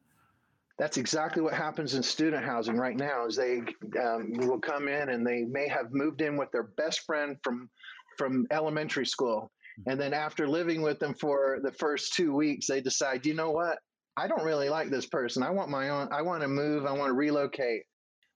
That's 0.77 0.97
exactly 0.97 1.41
what 1.41 1.53
happens 1.53 1.93
in 1.93 2.01
student 2.01 2.43
housing 2.43 2.77
right 2.77 2.95
now. 2.95 3.25
Is 3.25 3.35
they 3.35 3.61
um, 4.01 4.31
will 4.33 4.59
come 4.59 4.87
in 4.87 5.09
and 5.09 5.25
they 5.25 5.43
may 5.43 5.67
have 5.67 5.91
moved 5.91 6.21
in 6.21 6.37
with 6.37 6.51
their 6.51 6.63
best 6.63 7.01
friend 7.05 7.37
from 7.43 7.69
from 8.17 8.47
elementary 8.51 9.05
school, 9.05 9.51
and 9.87 9.99
then 9.99 10.13
after 10.13 10.47
living 10.47 10.81
with 10.81 10.99
them 10.99 11.13
for 11.13 11.59
the 11.61 11.71
first 11.71 12.13
two 12.13 12.33
weeks, 12.33 12.67
they 12.67 12.81
decide, 12.81 13.25
you 13.25 13.33
know 13.33 13.51
what? 13.51 13.79
I 14.17 14.27
don't 14.27 14.43
really 14.43 14.69
like 14.69 14.89
this 14.89 15.05
person. 15.05 15.41
I 15.41 15.51
want 15.51 15.69
my 15.69 15.89
own. 15.89 16.09
I 16.11 16.21
want 16.21 16.41
to 16.41 16.47
move. 16.47 16.85
I 16.85 16.91
want 16.91 17.09
to 17.09 17.13
relocate 17.13 17.83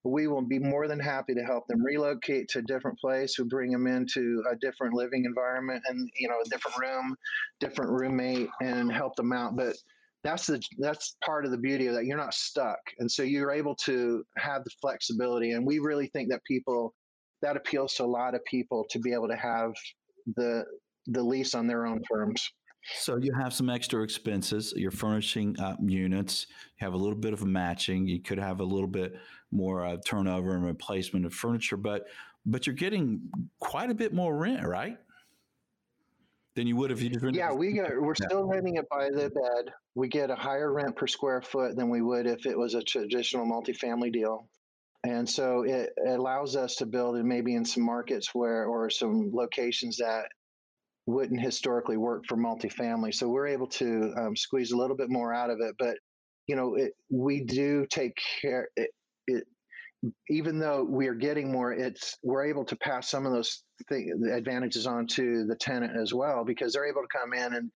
we 0.06 0.28
will 0.28 0.42
be 0.42 0.60
more 0.60 0.88
than 0.88 1.00
happy 1.00 1.34
to 1.34 1.44
help 1.44 1.68
them 1.68 1.84
relocate 1.84 2.48
to 2.50 2.60
a 2.60 2.62
different 2.62 3.00
place. 3.00 3.40
We 3.40 3.46
bring 3.46 3.72
them 3.72 3.88
into 3.88 4.44
a 4.50 4.56
different 4.56 4.94
living 4.94 5.26
environment 5.26 5.84
and 5.88 6.10
you 6.20 6.28
know 6.30 6.36
a 6.46 6.50
different 6.50 6.78
room, 6.80 7.16
different 7.60 7.92
roommate, 7.92 8.50
and 8.62 8.92
help 8.92 9.16
them 9.16 9.34
out. 9.34 9.56
But 9.56 9.76
that's 10.24 10.46
the 10.46 10.62
that's 10.78 11.18
part 11.26 11.46
of 11.46 11.52
the 11.52 11.58
beauty 11.58 11.88
of 11.88 11.96
that. 11.96 12.06
You're 12.06 12.18
not 12.18 12.36
stuck, 12.36 12.80
and 13.00 13.12
so 13.12 13.24
you're 13.24 13.52
able 13.52 13.76
to 13.78 14.24
have 14.38 14.64
the 14.64 14.72
flexibility. 14.80 15.52
And 15.52 15.66
we 15.66 15.80
really 15.80 16.08
think 16.08 16.30
that 16.30 16.44
people 16.44 16.94
that 17.42 17.58
appeals 17.58 17.96
to 17.96 18.04
a 18.04 18.06
lot 18.06 18.36
of 18.36 18.46
people 18.46 18.86
to 18.92 19.00
be 19.00 19.12
able 19.12 19.28
to 19.28 19.36
have 19.36 19.74
the 20.36 20.66
the 21.08 21.24
lease 21.24 21.56
on 21.56 21.66
their 21.66 21.88
own 21.88 22.02
terms. 22.04 22.48
So 22.94 23.18
you 23.18 23.34
have 23.34 23.54
some 23.54 23.70
extra 23.70 24.04
expenses. 24.04 24.74
You're 24.76 24.92
furnishing 24.92 25.60
uh, 25.60 25.76
units. 25.82 26.48
You 26.80 26.86
have 26.86 26.94
a 26.94 26.98
little 26.98 27.18
bit 27.18 27.34
of 27.34 27.44
matching. 27.44 28.08
You 28.08 28.22
could 28.22 28.38
have 28.38 28.60
a 28.60 28.64
little 28.64 28.88
bit 28.88 29.16
more 29.52 29.84
uh, 29.84 29.98
turnover 30.06 30.56
and 30.56 30.66
replacement 30.66 31.26
of 31.26 31.34
furniture, 31.34 31.78
but 31.78 32.06
but 32.46 32.68
you're 32.68 32.76
getting 32.76 33.22
quite 33.60 33.90
a 33.90 33.96
bit 33.96 34.14
more 34.14 34.38
rent, 34.38 34.66
right? 34.68 34.98
Than 36.56 36.68
you 36.68 36.76
would 36.76 36.92
if 36.92 37.02
you 37.02 37.10
just 37.10 37.26
Yeah, 37.34 37.52
we 37.52 37.74
get, 37.74 38.00
we're 38.00 38.16
still 38.16 38.46
renting 38.46 38.76
it 38.76 38.88
by 38.90 39.10
the 39.10 39.30
bed. 39.30 39.74
We 39.96 40.08
get 40.08 40.30
a 40.30 40.36
higher 40.36 40.72
rent 40.72 40.96
per 40.96 41.08
square 41.08 41.42
foot 41.42 41.76
than 41.76 41.90
we 41.90 42.02
would 42.02 42.28
if 42.28 42.46
it 42.46 42.58
was 42.58 42.76
a 42.76 42.84
traditional 42.84 43.46
multifamily 43.46 44.14
deal. 44.14 44.48
And 45.04 45.28
so 45.28 45.64
it, 45.64 45.92
it 45.98 46.20
allows 46.20 46.56
us 46.56 46.76
to 46.78 46.86
build 46.86 47.18
in 47.18 47.28
maybe 47.28 47.56
in 47.56 47.66
some 47.66 47.84
markets 47.84 48.34
where 48.34 48.66
or 48.66 48.90
some 48.90 49.32
locations 49.34 49.98
that 49.98 50.28
wouldn't 51.08 51.42
historically 51.42 51.98
work 51.98 52.24
for 52.28 52.36
multifamily. 52.36 53.14
So 53.14 53.28
we're 53.28 53.48
able 53.48 53.68
to 53.68 54.14
um, 54.18 54.36
squeeze 54.36 54.72
a 54.72 54.78
little 54.78 54.96
bit 54.96 55.10
more 55.10 55.34
out 55.34 55.50
of 55.50 55.60
it. 55.62 55.76
But 55.78 55.98
you 56.48 56.56
know, 56.56 56.76
it, 56.76 56.94
we 57.10 57.44
do 57.44 57.86
take 57.90 58.18
care. 58.42 58.70
It, 58.76 58.90
it, 59.28 59.44
even 60.30 60.60
though 60.60 60.84
we 60.84 61.08
are 61.08 61.16
getting 61.16 61.52
more, 61.52 61.74
it's 61.74 62.18
we're 62.24 62.46
able 62.46 62.66
to 62.66 62.76
pass 62.76 63.10
some 63.10 63.26
of 63.26 63.32
those 63.32 63.64
th- 63.90 64.08
advantages 64.32 64.86
on 64.86 65.08
to 65.08 65.46
the 65.46 65.56
tenant 65.56 66.00
as 66.00 66.14
well 66.14 66.44
because 66.46 66.74
they're 66.74 66.88
able 66.88 67.02
to 67.02 67.20
come 67.20 67.34
in 67.34 67.56
and 67.56 67.72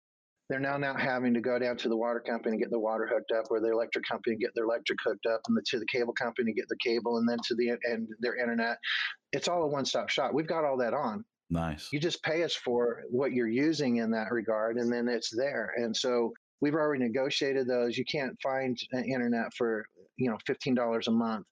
they're 0.49 0.59
now 0.59 0.77
not 0.77 0.99
having 0.99 1.33
to 1.33 1.41
go 1.41 1.59
down 1.59 1.75
to 1.77 1.89
the 1.89 1.97
water 1.97 2.21
company 2.21 2.53
and 2.53 2.61
get 2.61 2.71
the 2.71 2.79
water 2.79 3.09
hooked 3.11 3.31
up, 3.31 3.45
or 3.49 3.59
the 3.59 3.71
electric 3.71 4.05
company 4.05 4.37
get 4.37 4.51
their 4.55 4.63
electric 4.63 4.97
hooked 5.03 5.25
up, 5.25 5.41
and 5.47 5.57
the, 5.57 5.61
to 5.67 5.79
the 5.79 5.85
cable 5.85 6.13
company 6.13 6.53
to 6.53 6.55
get 6.55 6.69
the 6.69 6.77
cable, 6.81 7.17
and 7.17 7.27
then 7.27 7.37
to 7.47 7.55
the 7.55 7.71
and 7.83 8.07
their 8.19 8.35
internet. 8.35 8.77
It's 9.33 9.49
all 9.49 9.63
a 9.63 9.67
one-stop 9.67 10.09
shop. 10.09 10.33
We've 10.33 10.47
got 10.47 10.63
all 10.63 10.77
that 10.77 10.93
on. 10.93 11.25
Nice. 11.49 11.89
You 11.93 11.99
just 11.99 12.23
pay 12.23 12.43
us 12.43 12.53
for 12.53 13.03
what 13.09 13.31
you're 13.31 13.47
using 13.47 13.97
in 13.97 14.11
that 14.11 14.31
regard, 14.31 14.77
and 14.77 14.91
then 14.91 15.07
it's 15.07 15.29
there. 15.29 15.73
And 15.77 15.95
so 15.95 16.33
we've 16.59 16.73
already 16.73 17.03
negotiated 17.03 17.67
those. 17.67 17.97
You 17.97 18.05
can't 18.05 18.37
find 18.41 18.77
internet 18.93 19.53
for 19.57 19.85
you 20.17 20.29
know 20.29 20.37
fifteen 20.45 20.75
dollars 20.75 21.07
a 21.07 21.11
month 21.11 21.45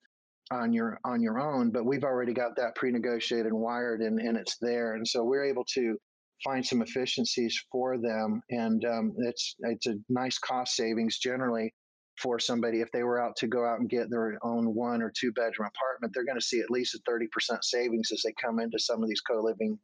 on 0.52 0.74
your 0.74 1.00
on 1.06 1.22
your 1.22 1.40
own, 1.40 1.72
but 1.72 1.86
we've 1.86 2.04
already 2.04 2.34
got 2.34 2.56
that 2.58 2.76
pre-negotiated 2.76 3.48
and 3.48 3.60
wired, 3.60 4.02
and, 4.02 4.20
and 4.20 4.38
it's 4.38 4.58
there. 4.60 4.96
And 4.96 5.08
so 5.08 5.24
we're 5.24 5.46
able 5.46 5.66
to 5.76 5.98
find 6.44 6.66
some 6.66 6.82
efficiencies 6.82 7.58
for 7.72 7.98
them, 7.98 8.42
and 8.50 8.84
um, 8.86 9.14
it's 9.20 9.56
it's 9.60 9.88
a 9.88 9.96
nice 10.10 10.38
cost 10.38 10.76
savings 10.76 11.18
generally 11.20 11.74
for 12.18 12.40
somebody 12.40 12.82
if 12.82 12.92
they 12.92 13.04
were 13.04 13.22
out 13.22 13.36
to 13.36 13.48
go 13.48 13.66
out 13.66 13.80
and 13.80 13.90
get 13.90 14.10
their 14.10 14.38
own 14.44 14.74
one 14.74 15.02
or 15.02 15.12
two 15.16 15.32
bedroom 15.34 15.70
apartment 15.76 16.14
they're 16.14 16.26
going 16.26 16.40
to 16.40 16.46
see 16.46 16.60
at 16.60 16.72
least 16.72 16.96
a 16.96 17.00
30% 17.10 17.28
savings 17.62 18.12
as 18.12 18.22
they 18.24 18.34
come 18.42 18.60
into 18.60 18.80
some 18.80 19.04
of 19.04 19.10
these 19.10 19.22
co-living 19.22 19.78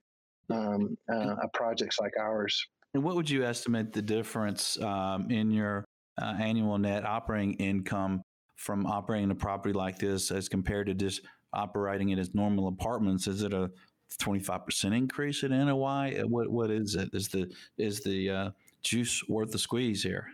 um, 0.50 0.98
uh, 1.14 1.36
projects 1.54 2.00
like 2.00 2.14
ours 2.20 2.66
and 2.94 3.04
what 3.04 3.16
would 3.16 3.30
you 3.30 3.44
estimate 3.44 3.94
the 3.94 4.02
difference 4.02 4.82
um, 4.82 5.30
in 5.30 5.52
your 5.52 5.86
uh, 6.22 6.36
annual 6.40 6.78
net 6.78 7.06
operating 7.06 7.54
income 7.56 8.22
from 8.58 8.86
operating 8.86 9.32
a 9.32 9.36
property 9.36 9.74
like 9.74 9.98
this 9.98 10.30
as 10.32 10.48
compared 10.48 10.88
to 10.88 10.94
just 10.94 11.22
operating 11.54 12.10
it 12.10 12.20
as 12.20 12.34
normal 12.34 12.68
apartments 12.68 13.28
is 13.28 13.44
it 13.44 13.54
a 13.54 13.70
25% 14.20 14.96
increase 14.96 15.44
in 15.44 15.52
NOI? 15.52 16.22
Uh, 16.22 16.28
what 16.28 16.50
what 16.50 16.72
is 16.72 16.96
it? 16.96 17.10
Is 17.14 17.30
the 17.30 17.50
is 17.78 18.02
the 18.02 18.30
uh, 18.30 18.50
juice 18.84 19.24
worth 19.28 19.52
the 19.52 19.60
squeeze 19.60 20.04
here? 20.04 20.28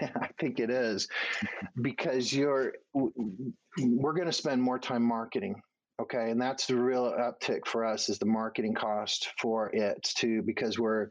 I 0.20 0.28
think 0.38 0.60
it 0.60 0.70
is 0.70 1.08
because 1.80 2.32
you're 2.32 2.74
we're 2.94 4.12
going 4.12 4.26
to 4.26 4.32
spend 4.32 4.62
more 4.62 4.78
time 4.78 5.02
marketing. 5.02 5.60
Okay, 6.00 6.30
and 6.30 6.40
that's 6.40 6.66
the 6.66 6.76
real 6.76 7.12
uptick 7.12 7.66
for 7.66 7.84
us 7.84 8.08
is 8.08 8.18
the 8.18 8.26
marketing 8.26 8.74
cost 8.74 9.28
for 9.40 9.70
it 9.74 10.02
too 10.16 10.42
because 10.42 10.78
we're 10.78 11.08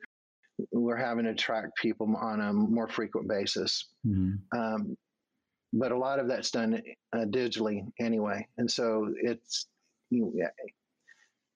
we're 0.71 0.97
having 0.97 1.25
to 1.25 1.31
attract 1.31 1.77
people 1.77 2.13
on 2.19 2.41
a 2.41 2.51
more 2.51 2.87
frequent 2.87 3.27
basis. 3.27 3.87
Mm-hmm. 4.05 4.57
Um, 4.57 4.97
but 5.71 5.91
a 5.91 5.97
lot 5.97 6.19
of 6.19 6.27
that's 6.27 6.49
done 6.49 6.81
uh, 7.13 7.25
digitally 7.25 7.83
anyway, 7.99 8.47
and 8.57 8.69
so 8.69 9.13
it's 9.21 9.67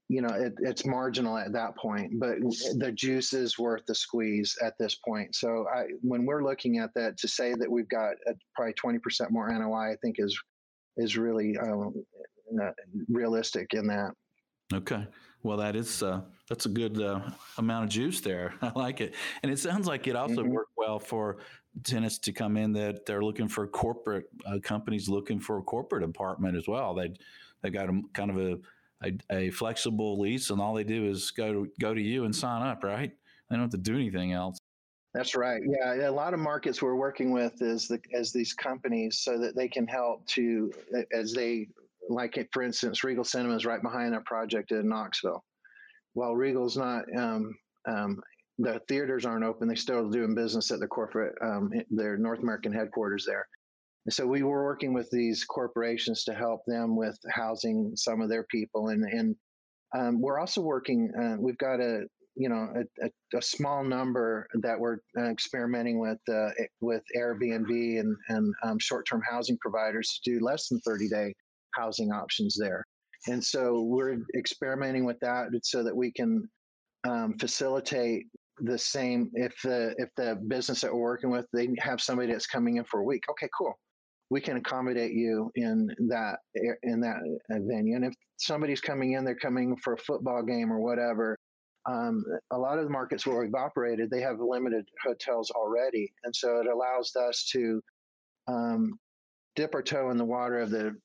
you, 0.10 0.22
know, 0.22 0.34
it, 0.34 0.54
it's 0.60 0.86
marginal 0.86 1.38
at 1.38 1.54
that 1.54 1.76
point, 1.78 2.20
but 2.20 2.38
the 2.78 2.92
juice 2.94 3.34
is 3.34 3.58
worth 3.58 3.86
the 3.86 3.96
squeeze 3.96 4.58
at 4.62 4.74
this 4.78 4.96
point. 4.96 5.36
So 5.36 5.66
I, 5.74 5.86
when 6.02 6.26
we're 6.26 6.44
looking 6.44 6.80
at 6.80 6.94
that, 6.96 7.18
to 7.20 7.28
say 7.28 7.54
that 7.54 7.70
we've 7.70 7.90
got 7.90 8.14
a, 8.28 8.34
probably 8.56 8.74
20% 8.74 9.32
more 9.32 9.50
NOI, 9.52 9.92
I 9.92 9.96
think 10.02 10.18
is, 10.20 10.38
is 10.98 11.18
really 11.18 11.58
um, 11.58 11.94
uh, 12.62 12.72
realistic 13.10 13.74
in 13.74 13.88
that. 13.88 14.12
Okay. 14.74 15.08
Well, 15.44 15.58
that 15.58 15.76
is 15.76 16.02
uh, 16.02 16.22
that's 16.50 16.66
a 16.66 16.70
good 16.70 17.02
uh, 17.02 17.20
amount 17.58 17.84
of 17.84 17.90
juice 17.90 18.22
there. 18.22 18.54
I 18.62 18.72
like 18.76 19.02
it, 19.02 19.14
and 19.44 19.52
it 19.52 19.60
sounds 19.60 19.88
like 19.88 20.08
it 20.08 20.16
also 20.16 20.42
mm-hmm. 20.42 20.52
worked 20.52 20.72
well 20.78 21.00
for 21.00 21.38
tenants 21.84 22.18
to 22.20 22.32
come 22.32 22.56
in 22.56 22.72
that 22.74 23.06
they're 23.06 23.24
looking 23.24 23.48
for 23.48 23.68
corporate 23.68 24.26
uh, 24.46 24.60
companies 24.64 25.10
looking 25.10 25.40
for 25.40 25.58
a 25.58 25.62
corporate 25.62 26.04
apartment 26.04 26.56
as 26.56 26.68
well. 26.68 26.94
They 26.94 27.14
they 27.62 27.70
got 27.70 27.90
a 27.90 28.02
kind 28.14 28.32
of 28.32 28.38
a, 28.38 28.58
a, 29.04 29.14
a 29.32 29.50
flexible 29.52 30.20
lease, 30.20 30.50
and 30.50 30.62
all 30.62 30.74
they 30.74 30.84
do 30.84 31.10
is 31.10 31.32
go 31.32 31.54
to, 31.54 31.72
go 31.80 31.94
to 31.94 32.02
you 32.02 32.26
and 32.26 32.36
sign 32.36 32.62
up. 32.62 32.84
Right? 32.84 33.12
They 33.50 33.56
don't 33.56 33.64
have 33.64 33.72
to 33.72 33.78
do 33.78 33.96
anything 33.96 34.32
else. 34.32 34.58
That's 35.14 35.36
right. 35.36 35.62
Yeah, 35.64 36.10
a 36.10 36.12
lot 36.12 36.34
of 36.34 36.40
markets 36.40 36.82
we're 36.82 36.96
working 36.96 37.32
with 37.32 37.62
is 37.62 37.88
the 37.88 38.00
as 38.14 38.34
these 38.34 38.54
companies 38.54 39.20
so 39.20 39.38
that 39.38 39.56
they 39.56 39.68
can 39.68 39.86
help 39.86 40.26
to 40.28 40.72
as 41.14 41.34
they 41.34 41.68
like 42.10 42.48
for 42.52 42.64
instance, 42.64 43.04
Regal 43.04 43.24
Cinema 43.24 43.56
is 43.56 43.66
right 43.66 43.82
behind 43.82 44.16
our 44.16 44.24
project 44.24 44.72
in 44.72 44.90
Knoxville. 44.90 45.44
While 46.14 46.36
Regal's 46.36 46.78
not 46.78 47.04
um, 47.16 47.56
um, 47.88 48.22
the 48.58 48.82
theaters 48.88 49.26
aren't 49.26 49.46
open, 49.46 49.68
they 49.68 49.76
still 49.76 50.10
doing 50.10 50.36
business 50.36 50.72
at 50.72 50.80
the 50.80 50.88
corporate 50.88 51.36
um, 51.42 51.72
their 51.92 52.18
North 52.18 52.40
American 52.40 52.74
headquarters 52.74 53.26
there. 53.26 53.48
So 54.10 54.28
we 54.28 54.44
were 54.44 54.66
working 54.66 54.94
with 54.94 55.10
these 55.12 55.46
corporations 55.46 56.26
to 56.26 56.34
help 56.34 56.62
them 56.68 56.98
with 56.98 57.18
housing 57.30 57.94
some 57.96 58.22
of 58.22 58.30
their 58.30 58.44
people, 58.44 58.90
and 58.90 59.04
and 59.06 59.36
um, 59.96 60.22
we're 60.22 60.40
also 60.40 60.62
working. 60.62 61.12
Uh, 61.18 61.38
we've 61.40 61.58
got 61.58 61.80
a 61.80 62.06
you 62.36 62.50
know 62.50 62.68
a, 62.76 63.06
a, 63.06 63.38
a 63.38 63.42
small 63.42 63.84
number 63.84 64.48
that 64.62 64.78
we're 64.78 64.98
uh, 65.18 65.30
experimenting 65.30 66.00
with 66.00 66.20
uh, 66.30 66.50
with 66.82 67.04
Airbnb 67.16 68.00
and 68.00 68.16
and 68.28 68.54
um, 68.64 68.78
short 68.80 69.06
term 69.10 69.22
housing 69.30 69.58
providers 69.62 70.20
to 70.24 70.32
do 70.32 70.44
less 70.44 70.68
than 70.68 70.82
thirty 70.82 71.08
day 71.08 71.34
housing 71.76 72.12
options 72.12 72.58
there. 72.60 72.86
And 73.28 73.42
so 73.42 73.84
we're 73.84 74.18
experimenting 74.38 75.06
with 75.06 75.20
that 75.22 75.48
so 75.64 75.82
that 75.82 75.96
we 75.96 76.12
can 76.12 76.50
um, 77.06 77.38
facilitate 77.40 78.26
the 78.60 78.78
same 78.78 79.32
if 79.34 79.56
the 79.64 79.96
if 79.98 80.10
the 80.18 80.38
business 80.48 80.82
that 80.82 80.94
we're 80.94 81.02
working 81.02 81.32
with 81.32 81.46
they 81.54 81.70
have 81.80 82.00
somebody 82.00 82.32
that's 82.32 82.46
coming 82.46 82.78
in 82.78 82.84
for 82.84 83.00
a 83.00 83.04
week 83.04 83.24
okay 83.28 83.50
cool 83.58 83.74
we 84.34 84.42
can 84.42 84.58
accommodate 84.58 85.14
you 85.14 85.52
in 85.54 85.92
that 86.10 86.38
in 86.82 87.00
that 87.02 87.20
venue. 87.50 87.96
And 87.96 88.04
if 88.04 88.16
somebody's 88.38 88.82
coming 88.82 89.12
in, 89.12 89.24
they're 89.24 89.36
coming 89.36 89.78
for 89.78 89.94
a 89.94 89.98
football 89.98 90.42
game 90.42 90.74
or 90.74 90.80
whatever. 90.80 91.38
Um, 91.86 92.24
a 92.50 92.58
lot 92.58 92.80
of 92.80 92.86
the 92.86 92.90
markets 92.90 93.28
where 93.28 93.40
we've 93.40 93.54
operated, 93.54 94.10
they 94.10 94.22
have 94.22 94.38
limited 94.40 94.86
hotels 95.06 95.52
already, 95.52 96.12
and 96.24 96.36
so 96.36 96.60
it 96.60 96.66
allows 96.66 97.16
us 97.16 97.48
to 97.52 97.80
um, 98.48 98.94
dip 99.56 99.76
our 99.76 99.84
toe 99.84 100.10
in 100.10 100.18
the 100.18 100.26
water 100.26 100.60
of 100.60 100.72
the 100.72 100.96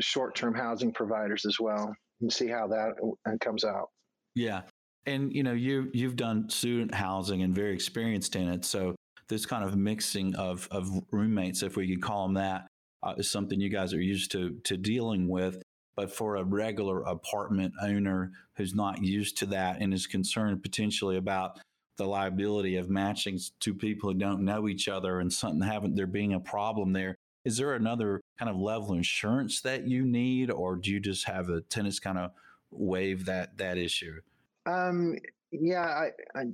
short-term 0.00 0.54
housing 0.54 0.92
providers 0.92 1.46
as 1.46 1.58
well, 1.58 1.90
and 2.20 2.30
see 2.30 2.48
how 2.48 2.66
that 2.66 2.90
uh, 3.26 3.36
comes 3.40 3.64
out. 3.64 3.88
Yeah, 4.34 4.62
and 5.06 5.32
you 5.32 5.42
know 5.42 5.52
you 5.52 5.88
you've 5.94 6.16
done 6.16 6.50
student 6.50 6.92
housing 6.94 7.42
and 7.42 7.54
very 7.54 7.72
experienced 7.72 8.36
in 8.36 8.48
it, 8.48 8.66
so 8.66 8.94
this 9.28 9.46
kind 9.46 9.64
of 9.64 9.74
mixing 9.74 10.34
of 10.34 10.68
of 10.70 10.90
roommates, 11.12 11.62
if 11.62 11.76
we 11.76 11.88
could 11.88 12.02
call 12.02 12.26
them 12.26 12.34
that, 12.34 12.66
uh, 13.04 13.14
is 13.16 13.30
something 13.30 13.60
you 13.60 13.68
guys 13.68 13.92
are 13.94 14.00
used 14.00 14.32
to 14.32 14.58
to 14.64 14.76
dealing 14.76 15.28
with. 15.28 15.62
But 15.96 16.10
for 16.10 16.34
a 16.36 16.42
regular 16.44 17.02
apartment 17.02 17.74
owner 17.80 18.32
who's 18.56 18.74
not 18.74 19.02
used 19.02 19.38
to 19.38 19.46
that 19.46 19.80
and 19.80 19.94
is 19.94 20.08
concerned 20.08 20.62
potentially 20.62 21.16
about 21.16 21.60
the 21.96 22.06
liability 22.06 22.76
of 22.76 22.90
matching 22.90 23.38
two 23.60 23.74
people 23.74 24.10
who 24.10 24.18
don't 24.18 24.44
know 24.44 24.68
each 24.68 24.88
other 24.88 25.20
and 25.20 25.32
something 25.32 25.60
having 25.60 25.94
there 25.94 26.08
being 26.08 26.32
a 26.32 26.40
problem 26.40 26.92
there, 26.92 27.14
is 27.44 27.58
there 27.58 27.74
another 27.74 28.20
kind 28.38 28.50
of 28.50 28.56
level 28.56 28.90
of 28.92 28.96
insurance 28.96 29.60
that 29.60 29.86
you 29.86 30.04
need, 30.04 30.50
or 30.50 30.76
do 30.76 30.90
you 30.90 30.98
just 30.98 31.26
have 31.26 31.46
the 31.46 31.60
tenants 31.60 32.00
kind 32.00 32.18
of 32.18 32.32
waive 32.70 33.26
that 33.26 33.56
that 33.58 33.78
issue? 33.78 34.20
Um, 34.66 35.18
yeah, 35.52 35.84
I, 35.84 36.10
I 36.34 36.44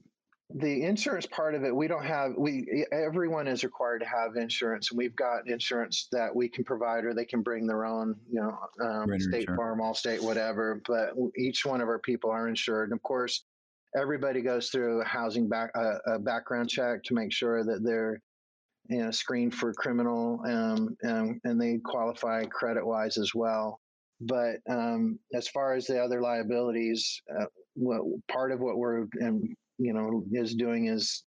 the 0.56 0.82
insurance 0.82 1.26
part 1.26 1.54
of 1.54 1.64
it 1.64 1.74
we 1.74 1.86
don't 1.86 2.04
have 2.04 2.32
we 2.36 2.84
everyone 2.92 3.46
is 3.46 3.62
required 3.62 4.00
to 4.00 4.06
have 4.06 4.36
insurance 4.36 4.90
and 4.90 4.98
we've 4.98 5.14
got 5.14 5.48
insurance 5.48 6.08
that 6.10 6.34
we 6.34 6.48
can 6.48 6.64
provide 6.64 7.04
or 7.04 7.14
they 7.14 7.24
can 7.24 7.42
bring 7.42 7.66
their 7.66 7.84
own 7.84 8.16
you 8.30 8.40
know 8.40 8.58
um, 8.84 9.08
state 9.20 9.42
insurance. 9.42 9.56
farm 9.56 9.80
Allstate 9.80 10.20
whatever 10.20 10.82
but 10.86 11.10
each 11.36 11.64
one 11.64 11.80
of 11.80 11.88
our 11.88 11.98
people 12.00 12.30
are 12.30 12.48
insured 12.48 12.90
and 12.90 12.96
of 12.96 13.02
course 13.02 13.44
everybody 13.96 14.40
goes 14.40 14.70
through 14.70 15.00
a 15.00 15.04
housing 15.04 15.48
back 15.48 15.70
uh, 15.76 16.14
a 16.14 16.18
background 16.18 16.68
check 16.68 17.02
to 17.04 17.14
make 17.14 17.32
sure 17.32 17.64
that 17.64 17.82
they're 17.84 18.20
you 18.88 18.98
know 18.98 19.10
screened 19.10 19.54
for 19.54 19.72
criminal 19.72 20.40
um, 20.46 20.96
um, 21.04 21.40
and 21.44 21.60
they 21.60 21.78
qualify 21.84 22.44
credit 22.44 22.84
wise 22.84 23.18
as 23.18 23.34
well 23.34 23.80
but 24.20 24.56
um, 24.68 25.18
as 25.32 25.48
far 25.48 25.74
as 25.74 25.86
the 25.86 25.98
other 25.98 26.20
liabilities, 26.20 27.22
uh, 27.34 27.46
what, 27.74 28.02
part 28.30 28.52
of 28.52 28.60
what 28.60 28.76
we're 28.76 29.06
um, 29.22 29.54
you 29.80 29.92
know 29.92 30.22
is 30.32 30.54
doing 30.54 30.86
is 30.86 31.24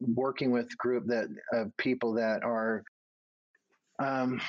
working 0.00 0.50
with 0.50 0.76
group 0.78 1.04
that 1.06 1.26
of 1.52 1.76
people 1.76 2.14
that 2.14 2.42
are 2.42 2.82
um, 3.98 4.40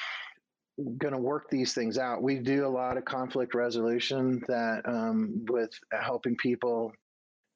going 0.97 1.13
to 1.13 1.19
work 1.19 1.49
these 1.49 1.73
things 1.73 1.97
out. 1.97 2.23
We 2.23 2.39
do 2.39 2.65
a 2.65 2.69
lot 2.69 2.97
of 2.97 3.05
conflict 3.05 3.53
resolution 3.53 4.41
that 4.47 4.81
um, 4.85 5.45
with 5.49 5.71
helping 5.91 6.37
people 6.37 6.93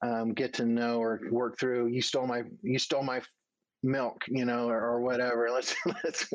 um, 0.04 0.34
get 0.34 0.52
to 0.54 0.66
know 0.66 0.98
or 0.98 1.20
work 1.30 1.58
through. 1.58 1.88
You 1.88 2.02
stole 2.02 2.26
my 2.26 2.42
you 2.62 2.78
stole 2.78 3.02
my 3.02 3.22
milk, 3.82 4.22
you 4.28 4.44
know, 4.44 4.68
or, 4.68 4.78
or 4.78 5.00
whatever. 5.00 5.48
Let's 5.52 5.74
let's 6.04 6.28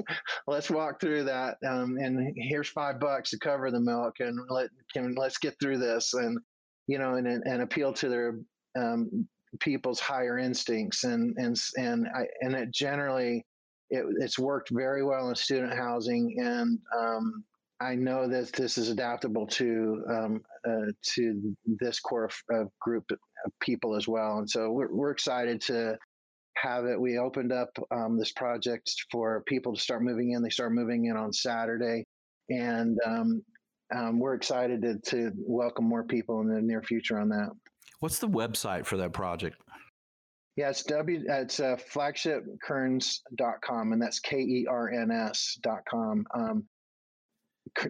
let's 0.48 0.70
walk 0.70 1.00
through 1.00 1.26
that. 1.26 1.58
Um, 1.68 1.98
and 1.98 2.34
here's 2.36 2.70
five 2.70 3.00
bucks 3.00 3.30
to 3.32 3.40
cover 3.40 3.70
the 3.70 3.80
milk, 3.80 4.16
and 4.20 4.40
let 4.50 4.70
can 4.94 5.14
let's 5.16 5.38
get 5.38 5.56
through 5.62 5.78
this, 5.78 6.14
and 6.14 6.40
you 6.88 6.98
know, 6.98 7.16
and 7.16 7.28
and 7.28 7.62
appeal 7.62 7.94
to 7.94 8.10
their 8.10 8.40
um, 8.78 9.28
people's 9.60 10.00
higher 10.00 10.38
instincts 10.38 11.04
and 11.04 11.36
and 11.38 11.58
and 11.78 12.08
I, 12.16 12.26
and 12.42 12.56
it 12.56 12.72
generally 12.72 13.46
it, 13.90 14.06
it's 14.20 14.40
worked 14.40 14.70
very 14.72 15.04
well 15.04 15.30
in 15.30 15.36
student 15.36 15.74
housing 15.74 16.36
and 16.40 16.80
um, 16.98 17.44
I 17.82 17.96
know 17.96 18.28
that 18.28 18.54
this 18.54 18.78
is 18.78 18.90
adaptable 18.90 19.48
to 19.48 20.04
um, 20.08 20.42
uh, 20.68 20.92
to 21.16 21.56
this 21.66 22.00
core 22.00 22.26
of, 22.26 22.36
of, 22.52 22.68
group 22.80 23.06
of 23.12 23.20
people 23.60 23.96
as 23.96 24.08
well, 24.08 24.38
and 24.38 24.48
so 24.48 24.72
we're, 24.72 24.94
we're 24.94 25.10
excited 25.10 25.60
to 25.62 25.98
have 26.58 26.86
it. 26.86 27.00
We 27.00 27.18
opened 27.18 27.52
up 27.52 27.70
um, 27.90 28.20
this 28.20 28.32
project 28.34 28.92
for 29.12 29.44
people 29.48 29.74
to 29.74 29.82
start 29.82 30.04
moving 30.04 30.34
in. 30.34 30.44
They 30.44 30.52
start 30.52 30.74
moving 30.74 31.06
in 31.06 31.18
on 31.18 31.34
Saturday, 31.34 32.06
and 32.50 33.00
um, 33.04 33.42
um, 33.96 34.20
we're 34.20 34.36
excited 34.36 34.84
to, 34.84 35.00
to 35.10 35.32
welcome 35.36 35.86
more 35.86 36.04
people 36.04 36.42
in 36.42 36.54
the 36.54 36.62
near 36.62 36.84
future 36.84 37.20
on 37.20 37.30
that. 37.30 37.50
What's 38.02 38.20
the 38.20 38.28
website 38.28 38.86
for 38.86 38.98
that 38.98 39.14
project? 39.14 39.58
Yeah, 40.58 40.70
it's 40.70 40.84
W. 40.84 41.24
It's 41.28 41.60
uh, 41.60 41.78
flagshipkerns.com, 41.94 43.94
and 43.94 44.02
that's 44.02 44.20
K 44.20 44.38
E 44.38 44.68
R 44.68 44.90
N 44.90 45.12
S.com. 45.12 46.26
Um, 46.36 46.66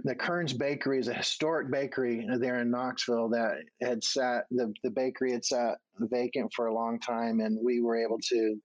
the 0.03 0.15
Kerns 0.15 0.53
Bakery 0.53 0.99
is 0.99 1.07
a 1.07 1.13
historic 1.13 1.71
bakery 1.71 2.27
there 2.39 2.59
in 2.59 2.69
Knoxville 2.69 3.29
that 3.29 3.63
had 3.81 4.03
sat 4.03 4.43
the 4.51 4.73
the 4.83 4.91
bakery 4.91 5.31
had 5.31 5.45
sat 5.45 5.77
vacant 5.97 6.51
for 6.53 6.67
a 6.67 6.73
long 6.73 6.99
time, 6.99 7.39
and 7.39 7.57
we 7.63 7.81
were 7.81 7.95
able 7.95 8.19
to 8.29 8.57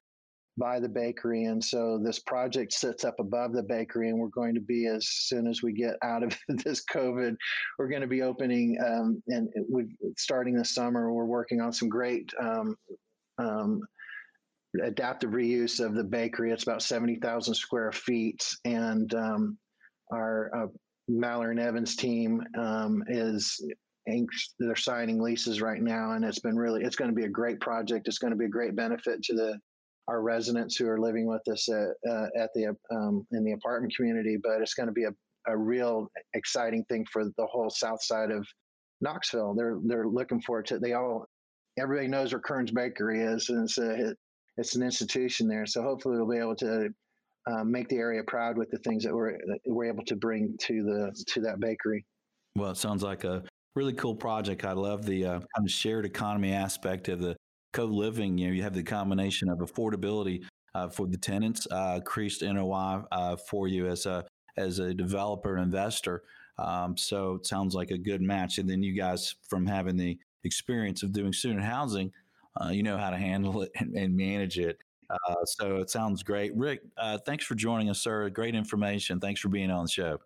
by 0.57 0.81
the 0.81 0.89
bakery. 0.89 1.45
And 1.45 1.63
so 1.63 1.99
this 2.03 2.19
project 2.19 2.73
sits 2.73 3.05
up 3.05 3.19
above 3.19 3.53
the 3.53 3.63
bakery, 3.63 4.09
and 4.09 4.19
we're 4.19 4.29
going 4.29 4.55
to 4.55 4.61
be 4.61 4.87
as 4.87 5.09
soon 5.09 5.47
as 5.47 5.63
we 5.63 5.73
get 5.73 5.95
out 6.03 6.23
of 6.23 6.37
this 6.49 6.83
COVID, 6.93 7.37
we're 7.79 7.89
going 7.89 8.03
to 8.03 8.07
be 8.07 8.23
opening 8.23 8.79
um, 8.85 9.23
and 9.29 9.49
we 9.71 9.87
starting 10.17 10.55
this 10.55 10.75
summer. 10.75 11.13
We're 11.13 11.25
working 11.25 11.61
on 11.61 11.73
some 11.73 11.89
great. 11.89 12.31
Um, 12.41 12.77
um, 13.39 13.83
adaptive 14.83 15.31
reuse 15.31 15.85
of 15.85 15.95
the 15.95 16.05
bakery. 16.05 16.53
It's 16.53 16.63
about 16.63 16.83
70,000 16.83 17.55
square 17.55 17.93
feet. 17.93 18.47
And 18.65 19.13
um, 19.15 19.59
our 20.13 20.51
uh, 20.55 20.67
Mallory 21.09 21.53
and 21.53 21.61
Evans 21.61 21.97
team 21.97 22.43
um, 22.59 23.03
is 23.09 23.61
they're 24.59 24.77
signing 24.77 25.21
leases 25.21 25.61
right 25.61 25.83
now 25.83 26.13
and 26.13 26.25
it's 26.25 26.39
been 26.39 26.57
really 26.57 26.85
it's 26.85 26.95
going 26.95 27.11
to 27.11 27.15
be 27.15 27.25
a 27.25 27.29
great 27.29 27.59
project 27.59 28.07
it's 28.07 28.19
going 28.19 28.31
to 28.31 28.39
be 28.39 28.45
a 28.45 28.49
great 28.49 28.77
benefit 28.77 29.21
to 29.21 29.35
the 29.35 29.59
our 30.09 30.23
residents 30.23 30.77
who 30.77 30.89
are 30.89 31.01
living 31.01 31.27
with 31.27 31.47
us 31.49 31.69
at, 31.69 31.89
uh, 32.09 32.27
at 32.39 32.51
the 32.55 32.77
um, 32.91 33.27
in 33.33 33.45
the 33.45 33.53
apartment 33.53 33.95
community, 33.97 34.37
but 34.43 34.61
it's 34.61 34.75
going 34.75 34.87
to 34.87 34.93
be 34.93 35.05
a, 35.05 35.11
a 35.49 35.57
real 35.57 36.09
exciting 36.35 36.85
thing 36.89 37.05
for 37.13 37.25
the 37.25 37.47
whole 37.47 37.71
south 37.71 38.03
side 38.03 38.31
of 38.31 38.47
Knoxville. 39.01 39.55
They're 39.55 39.79
they're 39.85 40.07
looking 40.07 40.41
forward 40.41 40.67
to 40.67 40.77
it. 40.77 40.83
They 40.83 40.93
all 40.93 41.27
everybody 41.79 42.09
knows 42.09 42.33
where 42.33 42.41
Kerns 42.41 42.71
Bakery 42.71 43.23
is, 43.23 43.49
and 43.49 43.65
it's 43.65 43.79
a, 43.79 44.15
it's 44.57 44.77
an 44.77 44.83
institution 44.83 45.49
there. 45.49 45.67
So 45.67 45.83
hopefully 45.83 46.17
we'll 46.17 46.29
be 46.29 46.39
able 46.39 46.57
to 46.57 46.89
uh, 47.47 47.65
make 47.65 47.89
the 47.89 47.97
area 47.97 48.23
proud 48.27 48.57
with 48.57 48.71
the 48.71 48.79
things 48.79 49.05
that 49.05 49.15
we're 49.15 49.33
that 49.33 49.59
we're 49.67 49.87
able 49.87 50.05
to 50.05 50.17
bring 50.17 50.57
to 50.63 50.83
the 50.83 51.25
to 51.33 51.41
that 51.43 51.61
bakery. 51.61 52.05
Well, 52.57 52.71
it 52.71 52.77
sounds 52.77 53.03
like 53.03 53.25
a 53.25 53.43
really 53.75 53.93
cool 53.93 54.15
project. 54.15 54.65
I 54.65 54.73
love 54.73 55.05
the 55.05 55.25
uh, 55.25 55.33
kind 55.33 55.67
of 55.67 55.71
shared 55.71 56.07
economy 56.07 56.53
aspect 56.53 57.09
of 57.09 57.21
the 57.21 57.36
co-living, 57.77 58.39
you 58.39 58.49
know, 58.49 58.53
you 58.55 58.63
have 58.63 58.75
the 58.75 58.83
combination 58.83 59.51
of 59.51 59.59
affordability 59.59 60.43
uh, 60.75 60.89
for 60.89 61.07
the 61.07 61.19
tenants, 61.19 61.67
uh, 61.71 61.95
increased 61.97 62.43
NOI 62.43 63.03
uh, 63.13 63.37
for 63.37 63.69
you 63.69 63.87
as 63.87 64.07
a 64.07 64.25
as 64.57 64.79
a 64.79 64.95
developer 64.95 65.59
investor. 65.59 66.23
Um, 66.59 66.97
so 66.97 67.35
it 67.35 67.47
sounds 67.47 67.75
like 67.75 67.91
a 67.91 67.99
good 67.99 68.23
match. 68.23 68.57
And 68.57 68.69
then 68.69 68.83
you 68.83 68.95
guys, 68.97 69.35
from 69.49 69.67
having 69.67 69.97
the 69.97 70.19
experience 70.45 71.03
of 71.03 71.13
doing 71.13 71.35
student 71.35 71.63
housing, 71.63 72.11
uh, 72.59 72.71
you 72.71 72.83
know 72.83 72.97
how 72.97 73.11
to 73.11 73.19
handle 73.19 73.61
it 73.63 73.71
and, 73.77 73.95
and 73.95 74.17
manage 74.17 74.59
it. 74.59 74.79
Uh, 75.11 75.45
so 75.45 75.77
it 75.77 75.91
sounds 75.91 76.23
great. 76.23 76.57
Rick, 76.57 76.81
uh, 76.97 77.19
thanks 77.27 77.45
for 77.45 77.55
joining 77.55 77.91
us, 77.91 78.01
sir. 78.01 78.31
Great 78.31 78.55
information. 78.55 79.21
Thanks 79.21 79.41
for 79.41 79.51
being 79.51 79.71
on 79.71 79.85
the 79.85 79.91
show. 79.91 80.19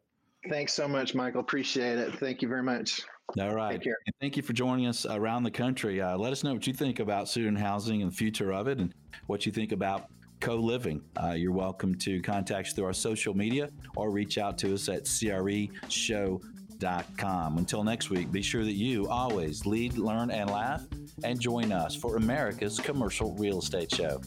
Thanks 0.48 0.72
so 0.72 0.88
much, 0.88 1.14
Michael. 1.14 1.40
Appreciate 1.40 1.98
it. 1.98 2.14
Thank 2.18 2.40
you 2.40 2.48
very 2.48 2.62
much. 2.62 3.02
All 3.38 3.54
right. 3.54 3.80
And 3.84 4.14
thank 4.20 4.36
you 4.36 4.42
for 4.42 4.52
joining 4.52 4.86
us 4.86 5.06
around 5.06 5.44
the 5.44 5.50
country. 5.50 6.00
Uh, 6.00 6.16
let 6.16 6.32
us 6.32 6.42
know 6.42 6.54
what 6.54 6.66
you 6.66 6.72
think 6.72 6.98
about 6.98 7.28
student 7.28 7.58
housing 7.58 8.02
and 8.02 8.10
the 8.10 8.16
future 8.16 8.52
of 8.52 8.66
it 8.66 8.78
and 8.78 8.94
what 9.26 9.44
you 9.46 9.52
think 9.52 9.72
about 9.72 10.06
co 10.40 10.56
living. 10.56 11.02
Uh, 11.22 11.34
you're 11.36 11.52
welcome 11.52 11.94
to 11.96 12.20
contact 12.22 12.68
us 12.68 12.72
through 12.72 12.86
our 12.86 12.92
social 12.92 13.34
media 13.34 13.68
or 13.96 14.10
reach 14.10 14.38
out 14.38 14.56
to 14.58 14.74
us 14.74 14.88
at 14.88 15.04
creshow.com. 15.04 16.38
Until 17.58 17.84
next 17.84 18.10
week, 18.10 18.32
be 18.32 18.42
sure 18.42 18.64
that 18.64 18.72
you 18.72 19.06
always 19.08 19.66
lead, 19.66 19.98
learn, 19.98 20.30
and 20.30 20.50
laugh 20.50 20.84
and 21.22 21.38
join 21.38 21.70
us 21.70 21.94
for 21.94 22.16
America's 22.16 22.80
Commercial 22.80 23.34
Real 23.36 23.58
Estate 23.58 23.94
Show. 23.94 24.22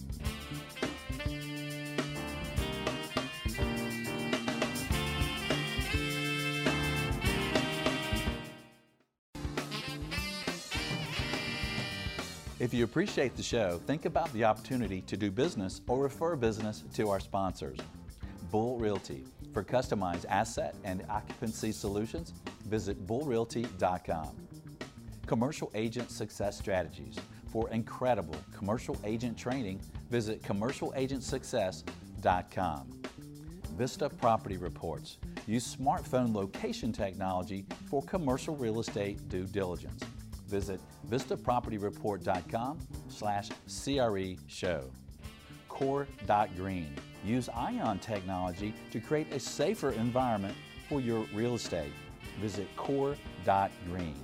If 12.63 12.73
you 12.73 12.83
appreciate 12.85 13.35
the 13.35 13.43
show, 13.43 13.81
think 13.87 14.05
about 14.05 14.31
the 14.31 14.45
opportunity 14.45 15.01
to 15.01 15.17
do 15.17 15.29
business 15.29 15.81
or 15.85 16.01
refer 16.01 16.37
business 16.37 16.85
to 16.93 17.09
our 17.09 17.19
sponsors. 17.19 17.77
Bull 18.51 18.77
Realty. 18.77 19.25
For 19.51 19.65
customized 19.65 20.23
asset 20.29 20.73
and 20.85 21.03
occupancy 21.09 21.73
solutions, 21.73 22.31
visit 22.69 23.05
bullrealty.com. 23.05 24.47
Commercial 25.25 25.71
Agent 25.75 26.09
Success 26.09 26.57
Strategies. 26.57 27.17
For 27.51 27.69
incredible 27.71 28.37
commercial 28.55 28.97
agent 29.03 29.37
training, 29.37 29.81
visit 30.09 30.41
commercialagentsuccess.com. 30.41 33.01
Vista 33.75 34.09
Property 34.09 34.55
Reports. 34.55 35.17
Use 35.47 35.75
smartphone 35.75 36.33
location 36.33 36.93
technology 36.93 37.65
for 37.89 38.01
commercial 38.03 38.55
real 38.55 38.79
estate 38.79 39.27
due 39.27 39.43
diligence 39.47 40.01
visit 40.53 40.79
vistapropertyreport.com 41.09 42.77
slash 43.09 43.49
CRE 43.67 44.35
show. 44.47 44.83
Core.green. 45.67 46.95
Use 47.25 47.49
ion 47.49 47.97
technology 47.97 48.75
to 48.91 48.99
create 48.99 49.33
a 49.33 49.39
safer 49.39 49.91
environment 49.91 50.55
for 50.87 51.01
your 51.01 51.25
real 51.33 51.55
estate. 51.55 51.91
Visit 52.39 52.67
core.green. 52.75 54.15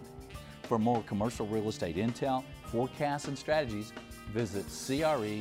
For 0.64 0.78
more 0.78 1.02
commercial 1.04 1.48
real 1.48 1.68
estate 1.68 1.96
intel, 1.96 2.44
forecasts, 2.66 3.28
and 3.28 3.36
strategies, 3.38 3.92
visit 4.32 4.68
creshow.com. 4.68 5.40